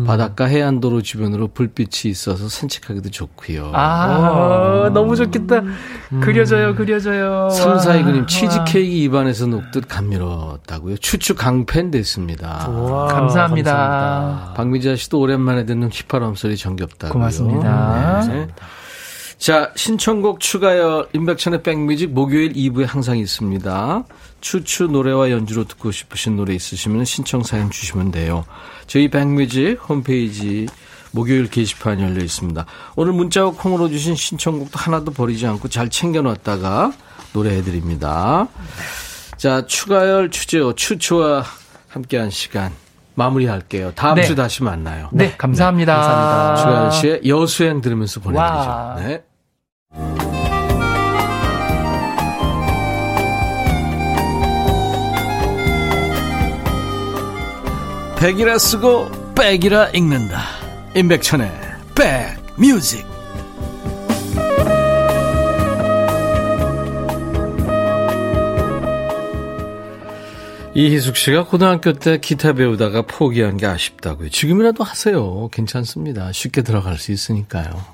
바닷가 0.07 0.47
해안도로 0.47 1.03
주변으로 1.03 1.49
불빛이 1.49 2.11
있어서 2.11 2.49
산책하기도 2.49 3.11
좋고요. 3.11 3.73
아, 3.75 4.91
너무 4.95 5.17
좋겠다. 5.17 5.63
그려져요, 6.23 6.75
그려져요. 6.75 7.49
342그님 7.53 8.21
와. 8.21 8.27
치즈케이크 8.27 8.79
입안에서 8.79 9.47
녹듯 9.47 9.89
감미로웠다고요. 9.89 10.97
추추 10.97 11.35
강팬 11.35 11.91
됐습니다. 11.91 12.69
우와, 12.69 13.09
감사합니다. 13.09 14.55
박미자 14.57 14.97
씨도 14.97 15.21
오랜만에 15.21 15.67
듣는 15.67 15.91
휘파람 15.91 16.37
소리 16.37 16.57
정겹다고요. 16.57 17.13
고맙습니다. 17.13 18.25
네. 18.29 18.49
자, 19.43 19.73
신청곡 19.75 20.39
추가열 20.39 21.09
임백천의 21.13 21.65
백뮤직 21.65 22.13
목요일 22.13 22.53
2부에 22.53 22.87
항상 22.87 23.19
있습니다. 23.19 24.05
추추 24.41 24.85
노래와 24.85 25.33
연주로 25.33 25.65
듣고 25.65 25.91
싶으신 25.91 26.37
노래 26.37 26.55
있으시면 26.55 27.05
신청 27.05 27.43
사연 27.43 27.69
주시면 27.69 28.13
돼요. 28.13 28.45
저희 28.87 29.11
백뮤직 29.11 29.81
홈페이지 29.89 30.69
목요일 31.11 31.51
게시판 31.51 32.01
열려 32.01 32.23
있습니다. 32.23 32.65
오늘 32.95 33.15
문자와 33.15 33.51
콩으로 33.55 33.89
주신 33.89 34.15
신청곡도 34.15 34.79
하나도 34.79 35.11
버리지 35.11 35.45
않고 35.49 35.67
잘 35.67 35.89
챙겨놨다가 35.89 36.93
노래해드립니다. 37.33 38.47
자, 39.39 39.67
추가열 39.67 40.31
추재호 40.31 40.77
추추와 40.77 41.43
함께한 41.89 42.31
시간 42.31 42.71
마무리할게요. 43.17 43.91
다음 43.97 44.15
네. 44.15 44.23
주 44.23 44.37
다시 44.37 44.63
만나요. 44.63 45.09
네, 45.13 45.35
감사합니다. 45.37 45.97
감사합니다. 45.97 46.55
추가열 46.55 46.93
씨의 46.93 47.21
여수행 47.27 47.81
들으면서 47.81 48.21
보내드리죠. 48.21 48.71
와. 48.71 48.95
네. 49.01 49.25
백이라 58.23 58.57
쓰고 58.59 59.11
백이라 59.35 59.89
읽는다. 59.89 60.43
임백천의 60.95 61.51
백뮤직. 62.57 63.05
이희숙 70.75 71.17
씨가 71.17 71.47
고등학교 71.47 71.93
때 71.93 72.19
기타 72.19 72.53
배우다가 72.53 73.03
포기한 73.03 73.57
게 73.57 73.67
아쉽다고요. 73.67 74.31
지금이라도 74.31 74.85
하세요. 74.85 75.49
괜찮습니다. 75.53 76.31
쉽게 76.31 76.63
들어갈 76.63 76.99
수 76.99 77.11
있으니까요. 77.11 77.92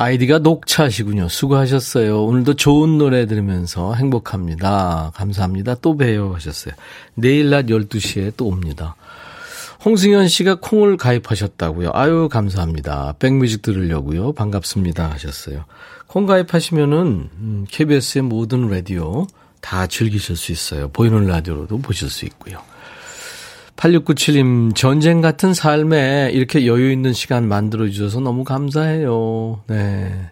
아이디가 0.00 0.38
녹차시군요. 0.38 1.28
수고하셨어요. 1.28 2.24
오늘도 2.24 2.54
좋은 2.54 2.96
노래 2.96 3.26
들으면서 3.26 3.92
행복합니다. 3.92 5.12
감사합니다. 5.14 5.74
또 5.82 5.94
봬요 5.94 6.32
하셨어요. 6.32 6.72
내일 7.14 7.50
낮 7.50 7.66
12시에 7.66 8.32
또 8.34 8.46
옵니다. 8.46 8.96
홍승현 9.84 10.28
씨가 10.28 10.56
콩을 10.62 10.96
가입하셨다고요. 10.96 11.90
아유, 11.92 12.30
감사합니다. 12.32 13.16
백뮤직 13.18 13.60
들으려고요. 13.60 14.32
반갑습니다. 14.32 15.10
하셨어요. 15.10 15.66
콩 16.06 16.24
가입하시면은, 16.24 17.28
음, 17.34 17.66
KBS의 17.70 18.22
모든 18.22 18.70
라디오 18.70 19.26
다 19.60 19.86
즐기실 19.86 20.34
수 20.34 20.50
있어요. 20.50 20.88
보이는 20.88 21.26
라디오로도 21.26 21.76
보실 21.76 22.08
수 22.08 22.24
있고요. 22.24 22.69
8697님, 23.80 24.74
전쟁 24.74 25.22
같은 25.22 25.54
삶에 25.54 26.30
이렇게 26.34 26.66
여유 26.66 26.92
있는 26.92 27.14
시간 27.14 27.48
만들어주셔서 27.48 28.20
너무 28.20 28.44
감사해요. 28.44 29.62
네. 29.68 30.30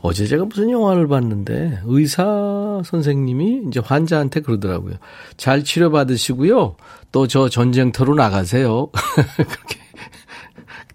어제 0.00 0.26
제가 0.26 0.46
무슨 0.46 0.70
영화를 0.70 1.06
봤는데, 1.06 1.80
의사 1.84 2.82
선생님이 2.84 3.62
이제 3.68 3.80
환자한테 3.80 4.40
그러더라고요. 4.40 4.96
잘 5.36 5.62
치료받으시고요. 5.62 6.76
또 7.12 7.26
저 7.28 7.48
전쟁터로 7.48 8.14
나가세요. 8.16 8.90
그렇게. 9.36 9.78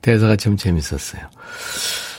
대사가 0.01 0.35
참 0.35 0.57
재밌었어요. 0.57 1.21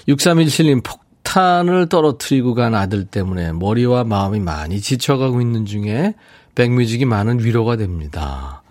6317님, 0.08 0.82
폭탄을 0.82 1.90
떨어뜨리고 1.90 2.54
간 2.54 2.74
아들 2.74 3.04
때문에 3.04 3.52
머리와 3.52 4.04
마음이 4.04 4.40
많이 4.40 4.80
지쳐가고 4.80 5.42
있는 5.42 5.66
중에 5.66 6.14
백뮤직이 6.54 7.04
많은 7.04 7.44
위로가 7.44 7.76
됩니다. 7.76 8.63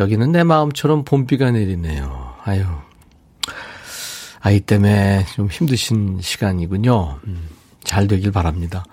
여기는 0.00 0.32
내 0.32 0.42
마음처럼 0.42 1.04
봄비가 1.04 1.50
내리네요. 1.50 2.34
아유. 2.44 2.64
아이 4.40 4.60
때문에 4.60 5.24
좀 5.34 5.48
힘드신 5.48 6.18
시간이군요. 6.20 7.18
음, 7.26 7.48
잘 7.82 8.06
되길 8.06 8.30
바랍니다. 8.32 8.84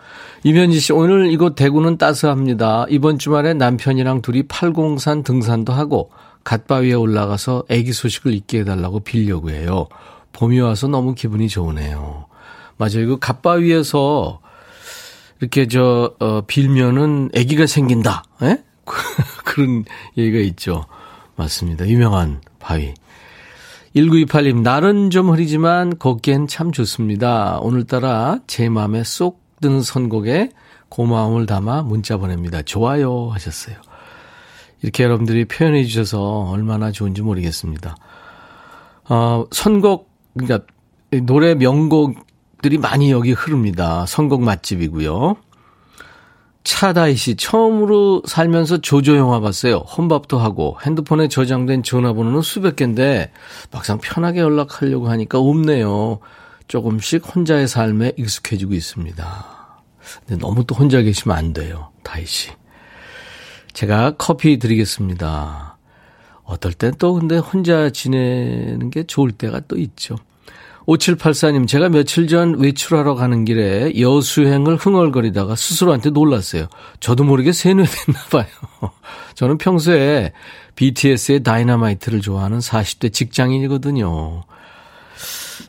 이면지 0.43 0.79
씨, 0.79 0.93
오늘 0.93 1.31
이곳 1.31 1.55
대구는 1.55 1.97
따스합니다. 1.97 2.85
이번 2.89 3.19
주말에 3.19 3.53
남편이랑 3.53 4.21
둘이 4.21 4.43
팔공산 4.43 5.23
등산도 5.23 5.73
하고 5.73 6.11
갓바위에 6.43 6.93
올라가서 6.93 7.65
애기 7.69 7.93
소식을 7.93 8.33
잊게 8.33 8.61
해달라고 8.61 9.01
빌려고 9.01 9.49
해요. 9.49 9.87
봄이 10.33 10.59
와서 10.59 10.87
너무 10.87 11.13
기분이 11.13 11.49
좋으네요. 11.49 12.25
맞아요. 12.77 13.07
그 13.07 13.19
갓바위에서 13.19 14.39
이렇게 15.39 15.67
저, 15.67 16.13
어, 16.19 16.41
빌면은 16.47 17.29
아기가 17.35 17.65
생긴다. 17.65 18.23
예? 18.43 18.63
그런 19.45 19.85
얘기가 20.17 20.39
있죠. 20.39 20.85
맞습니다. 21.35 21.87
유명한 21.87 22.41
바위. 22.59 22.93
1928님, 23.95 24.61
날은 24.61 25.09
좀 25.09 25.29
흐리지만 25.29 25.97
걷기엔 25.97 26.47
참 26.47 26.71
좋습니다. 26.71 27.59
오늘따라 27.59 28.39
제 28.47 28.69
마음에 28.69 29.03
쏙 29.03 29.41
드는 29.59 29.81
선곡에 29.81 30.49
고마움을 30.89 31.45
담아 31.45 31.83
문자 31.83 32.17
보냅니다. 32.17 32.61
좋아요 32.61 33.29
하셨어요. 33.31 33.75
이렇게 34.81 35.03
여러분들이 35.03 35.45
표현해 35.45 35.83
주셔서 35.83 36.49
얼마나 36.49 36.91
좋은지 36.91 37.21
모르겠습니다. 37.21 37.95
어, 39.09 39.45
선곡, 39.51 40.09
그러니까 40.37 40.65
노래 41.23 41.55
명곡들이 41.55 42.77
많이 42.77 43.11
여기 43.11 43.31
흐릅니다. 43.33 44.05
선곡 44.05 44.41
맛집이고요. 44.41 45.35
차다이 46.63 47.15
씨, 47.15 47.35
처음으로 47.35 48.21
살면서 48.25 48.79
조조 48.81 49.17
영화 49.17 49.39
봤어요. 49.39 49.77
혼밥도 49.77 50.37
하고 50.37 50.77
핸드폰에 50.85 51.27
저장된 51.27 51.83
전화번호는 51.83 52.41
수백 52.41 52.75
개인데 52.75 53.31
막상 53.71 53.97
편하게 53.99 54.41
연락하려고 54.41 55.09
하니까 55.09 55.39
없네요. 55.39 56.19
조금씩 56.67 57.35
혼자의 57.35 57.67
삶에 57.67 58.13
익숙해지고 58.17 58.73
있습니다. 58.73 59.83
근데 60.19 60.39
너무 60.39 60.65
또 60.65 60.75
혼자 60.75 61.01
계시면 61.01 61.35
안 61.35 61.53
돼요. 61.53 61.89
다이 62.03 62.25
씨. 62.25 62.51
제가 63.73 64.15
커피 64.17 64.59
드리겠습니다. 64.59 65.77
어떨 66.43 66.73
땐 66.73 66.93
또 66.97 67.13
근데 67.13 67.37
혼자 67.37 67.89
지내는 67.89 68.89
게 68.89 69.03
좋을 69.03 69.31
때가 69.31 69.61
또 69.67 69.77
있죠. 69.77 70.15
5784님, 70.87 71.67
제가 71.67 71.89
며칠 71.89 72.27
전 72.27 72.59
외출하러 72.59 73.15
가는 73.15 73.45
길에 73.45 73.93
여수행을 73.99 74.77
흥얼거리다가 74.77 75.55
스스로한테 75.55 76.09
놀랐어요. 76.09 76.67
저도 76.99 77.23
모르게 77.23 77.51
세뇌됐나 77.51 78.19
봐요. 78.31 78.45
저는 79.35 79.57
평소에 79.57 80.33
BTS의 80.75 81.43
다이너마이트를 81.43 82.21
좋아하는 82.21 82.59
40대 82.59 83.13
직장인이거든요. 83.13 84.43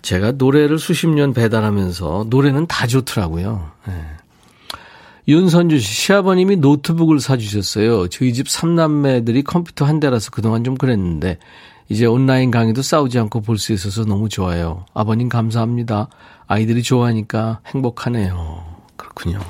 제가 0.00 0.32
노래를 0.32 0.78
수십 0.78 1.08
년 1.08 1.32
배달하면서 1.34 2.26
노래는 2.28 2.66
다 2.66 2.86
좋더라고요. 2.86 3.70
예. 3.88 3.92
윤선주 5.28 5.78
씨, 5.78 5.92
시아버님이 5.92 6.56
노트북을 6.56 7.20
사주셨어요. 7.20 8.08
저희 8.08 8.32
집 8.32 8.48
삼남매들이 8.48 9.42
컴퓨터 9.44 9.84
한 9.84 10.00
대라서 10.00 10.30
그동안 10.32 10.64
좀 10.64 10.76
그랬는데, 10.76 11.38
이제 11.92 12.06
온라인 12.06 12.50
강의도 12.50 12.80
싸우지 12.82 13.18
않고 13.18 13.42
볼 13.42 13.58
수 13.58 13.72
있어서 13.72 14.04
너무 14.04 14.28
좋아요. 14.28 14.86
아버님 14.94 15.28
감사합니다. 15.28 16.08
아이들이 16.46 16.82
좋아하니까 16.82 17.60
행복하네요. 17.66 18.64
그렇군요. 18.96 19.40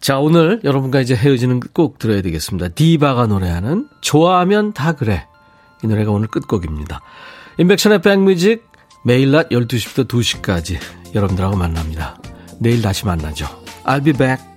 자, 0.00 0.18
오늘 0.18 0.60
여러분과 0.64 1.00
이제 1.00 1.14
헤어지는 1.14 1.60
꼭 1.72 1.98
들어야 1.98 2.22
되겠습니다. 2.22 2.68
디바가 2.68 3.26
노래하는 3.26 3.88
좋아하면 4.00 4.72
다 4.72 4.92
그래. 4.92 5.26
이 5.84 5.86
노래가 5.86 6.10
오늘 6.10 6.26
끝곡입니다. 6.28 7.00
인백션의 7.58 8.02
백뮤직 8.02 8.66
매일 9.04 9.30
낮 9.30 9.48
12시부터 9.50 10.08
2시까지 10.08 10.78
여러분들하고 11.14 11.56
만납니다. 11.56 12.18
내일 12.58 12.82
다시 12.82 13.06
만나죠. 13.06 13.46
I'll 13.84 14.04
be 14.04 14.12
back. 14.12 14.49